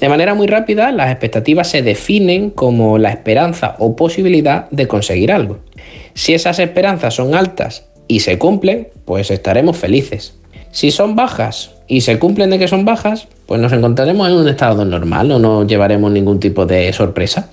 De 0.00 0.08
manera 0.08 0.34
muy 0.34 0.46
rápida, 0.46 0.92
las 0.92 1.10
expectativas 1.10 1.68
se 1.68 1.82
definen 1.82 2.50
como 2.50 2.98
la 2.98 3.10
esperanza 3.10 3.76
o 3.78 3.96
posibilidad 3.96 4.68
de 4.70 4.88
conseguir 4.88 5.32
algo. 5.32 5.58
Si 6.14 6.34
esas 6.34 6.58
esperanzas 6.58 7.14
son 7.14 7.34
altas 7.34 7.86
y 8.08 8.20
se 8.20 8.38
cumplen, 8.38 8.88
pues 9.04 9.30
estaremos 9.30 9.76
felices. 9.76 10.34
Si 10.70 10.90
son 10.90 11.14
bajas 11.14 11.72
y 11.86 12.00
se 12.00 12.18
cumplen 12.18 12.50
de 12.50 12.58
que 12.58 12.68
son 12.68 12.84
bajas, 12.84 13.28
pues 13.46 13.60
nos 13.60 13.72
encontraremos 13.72 14.28
en 14.28 14.34
un 14.34 14.48
estado 14.48 14.84
normal, 14.84 15.28
no 15.28 15.38
nos 15.38 15.66
llevaremos 15.66 16.10
ningún 16.10 16.40
tipo 16.40 16.64
de 16.66 16.92
sorpresa. 16.92 17.50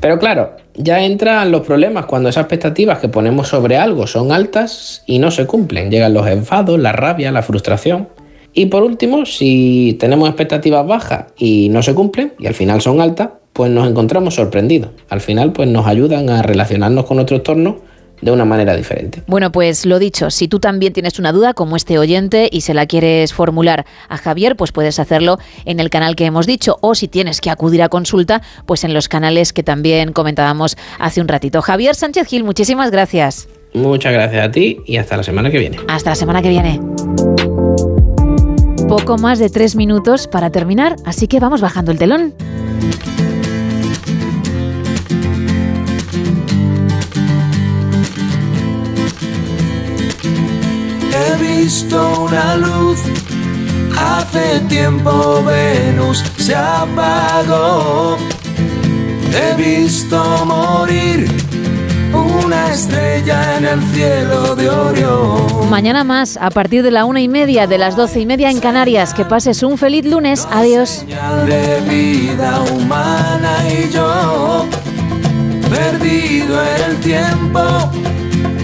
Pero 0.00 0.18
claro, 0.18 0.56
ya 0.74 1.00
entran 1.00 1.50
los 1.50 1.62
problemas 1.62 2.06
cuando 2.06 2.28
esas 2.28 2.42
expectativas 2.42 2.98
que 2.98 3.08
ponemos 3.08 3.48
sobre 3.48 3.76
algo 3.76 4.06
son 4.06 4.32
altas 4.32 5.02
y 5.06 5.18
no 5.18 5.30
se 5.30 5.46
cumplen. 5.46 5.90
Llegan 5.90 6.12
los 6.12 6.26
enfados, 6.26 6.78
la 6.78 6.92
rabia, 6.92 7.30
la 7.30 7.42
frustración. 7.42 8.08
Y 8.54 8.66
por 8.66 8.84
último, 8.84 9.26
si 9.26 9.96
tenemos 9.98 10.28
expectativas 10.28 10.86
bajas 10.86 11.26
y 11.36 11.68
no 11.70 11.82
se 11.82 11.94
cumplen 11.94 12.34
y 12.38 12.46
al 12.46 12.54
final 12.54 12.80
son 12.80 13.00
altas, 13.00 13.30
pues 13.52 13.70
nos 13.70 13.88
encontramos 13.88 14.34
sorprendidos. 14.34 14.90
Al 15.08 15.20
final, 15.20 15.52
pues 15.52 15.68
nos 15.68 15.86
ayudan 15.86 16.30
a 16.30 16.42
relacionarnos 16.42 17.04
con 17.04 17.16
nuestro 17.16 17.36
entorno 17.36 17.78
de 18.20 18.30
una 18.30 18.44
manera 18.44 18.74
diferente. 18.74 19.22
Bueno, 19.26 19.52
pues 19.52 19.84
lo 19.86 19.98
dicho, 19.98 20.30
si 20.30 20.48
tú 20.48 20.60
también 20.60 20.92
tienes 20.92 21.18
una 21.18 21.32
duda 21.32 21.52
como 21.52 21.76
este 21.76 21.98
oyente 21.98 22.48
y 22.50 22.62
se 22.62 22.74
la 22.74 22.86
quieres 22.86 23.34
formular 23.34 23.84
a 24.08 24.16
Javier, 24.16 24.56
pues 24.56 24.72
puedes 24.72 24.98
hacerlo 24.98 25.38
en 25.64 25.78
el 25.78 25.90
canal 25.90 26.16
que 26.16 26.24
hemos 26.24 26.46
dicho 26.46 26.78
o 26.80 26.94
si 26.94 27.08
tienes 27.08 27.40
que 27.40 27.50
acudir 27.50 27.82
a 27.82 27.88
consulta, 27.88 28.40
pues 28.66 28.84
en 28.84 28.94
los 28.94 29.08
canales 29.08 29.52
que 29.52 29.62
también 29.62 30.12
comentábamos 30.12 30.76
hace 30.98 31.20
un 31.20 31.28
ratito. 31.28 31.60
Javier 31.60 31.94
Sánchez 31.94 32.26
Gil, 32.28 32.44
muchísimas 32.44 32.90
gracias. 32.90 33.48
Muchas 33.74 34.12
gracias 34.12 34.46
a 34.46 34.50
ti 34.50 34.78
y 34.86 34.96
hasta 34.96 35.16
la 35.16 35.22
semana 35.22 35.50
que 35.50 35.58
viene. 35.58 35.78
Hasta 35.88 36.10
la 36.10 36.16
semana 36.16 36.40
que 36.40 36.48
viene. 36.48 36.80
Poco 38.88 39.16
más 39.18 39.38
de 39.38 39.50
tres 39.50 39.76
minutos 39.76 40.28
para 40.28 40.50
terminar, 40.50 40.96
así 41.04 41.26
que 41.26 41.40
vamos 41.40 41.60
bajando 41.60 41.90
el 41.90 41.98
telón. 41.98 42.34
He 51.12 51.60
visto 51.62 52.24
una 52.24 52.56
luz, 52.56 53.00
hace 53.98 54.60
tiempo 54.68 55.42
Venus 55.44 56.22
se 56.38 56.54
apagó. 56.54 58.16
He 59.32 59.54
visto 59.56 60.44
morir 60.46 61.43
una 62.14 62.72
estrella 62.72 63.56
en 63.58 63.64
el 63.64 63.82
cielo 63.92 64.54
de 64.54 64.68
Orión. 64.68 65.70
Mañana 65.70 66.04
más, 66.04 66.36
a 66.40 66.50
partir 66.50 66.82
de 66.82 66.90
la 66.90 67.04
una 67.04 67.20
y 67.20 67.28
media, 67.28 67.66
de 67.66 67.78
las 67.78 67.96
doce 67.96 68.20
y 68.20 68.26
media 68.26 68.50
en 68.50 68.60
Canarias. 68.60 69.14
Que 69.14 69.24
pases 69.24 69.62
un 69.62 69.78
feliz 69.78 70.04
lunes. 70.04 70.46
Adiós. 70.50 71.04
de 71.46 71.80
vida 71.88 72.60
humana 72.72 73.56
y 73.68 73.90
yo, 73.90 74.66
perdido 75.70 76.60
el 76.86 76.96
tiempo, 77.00 77.60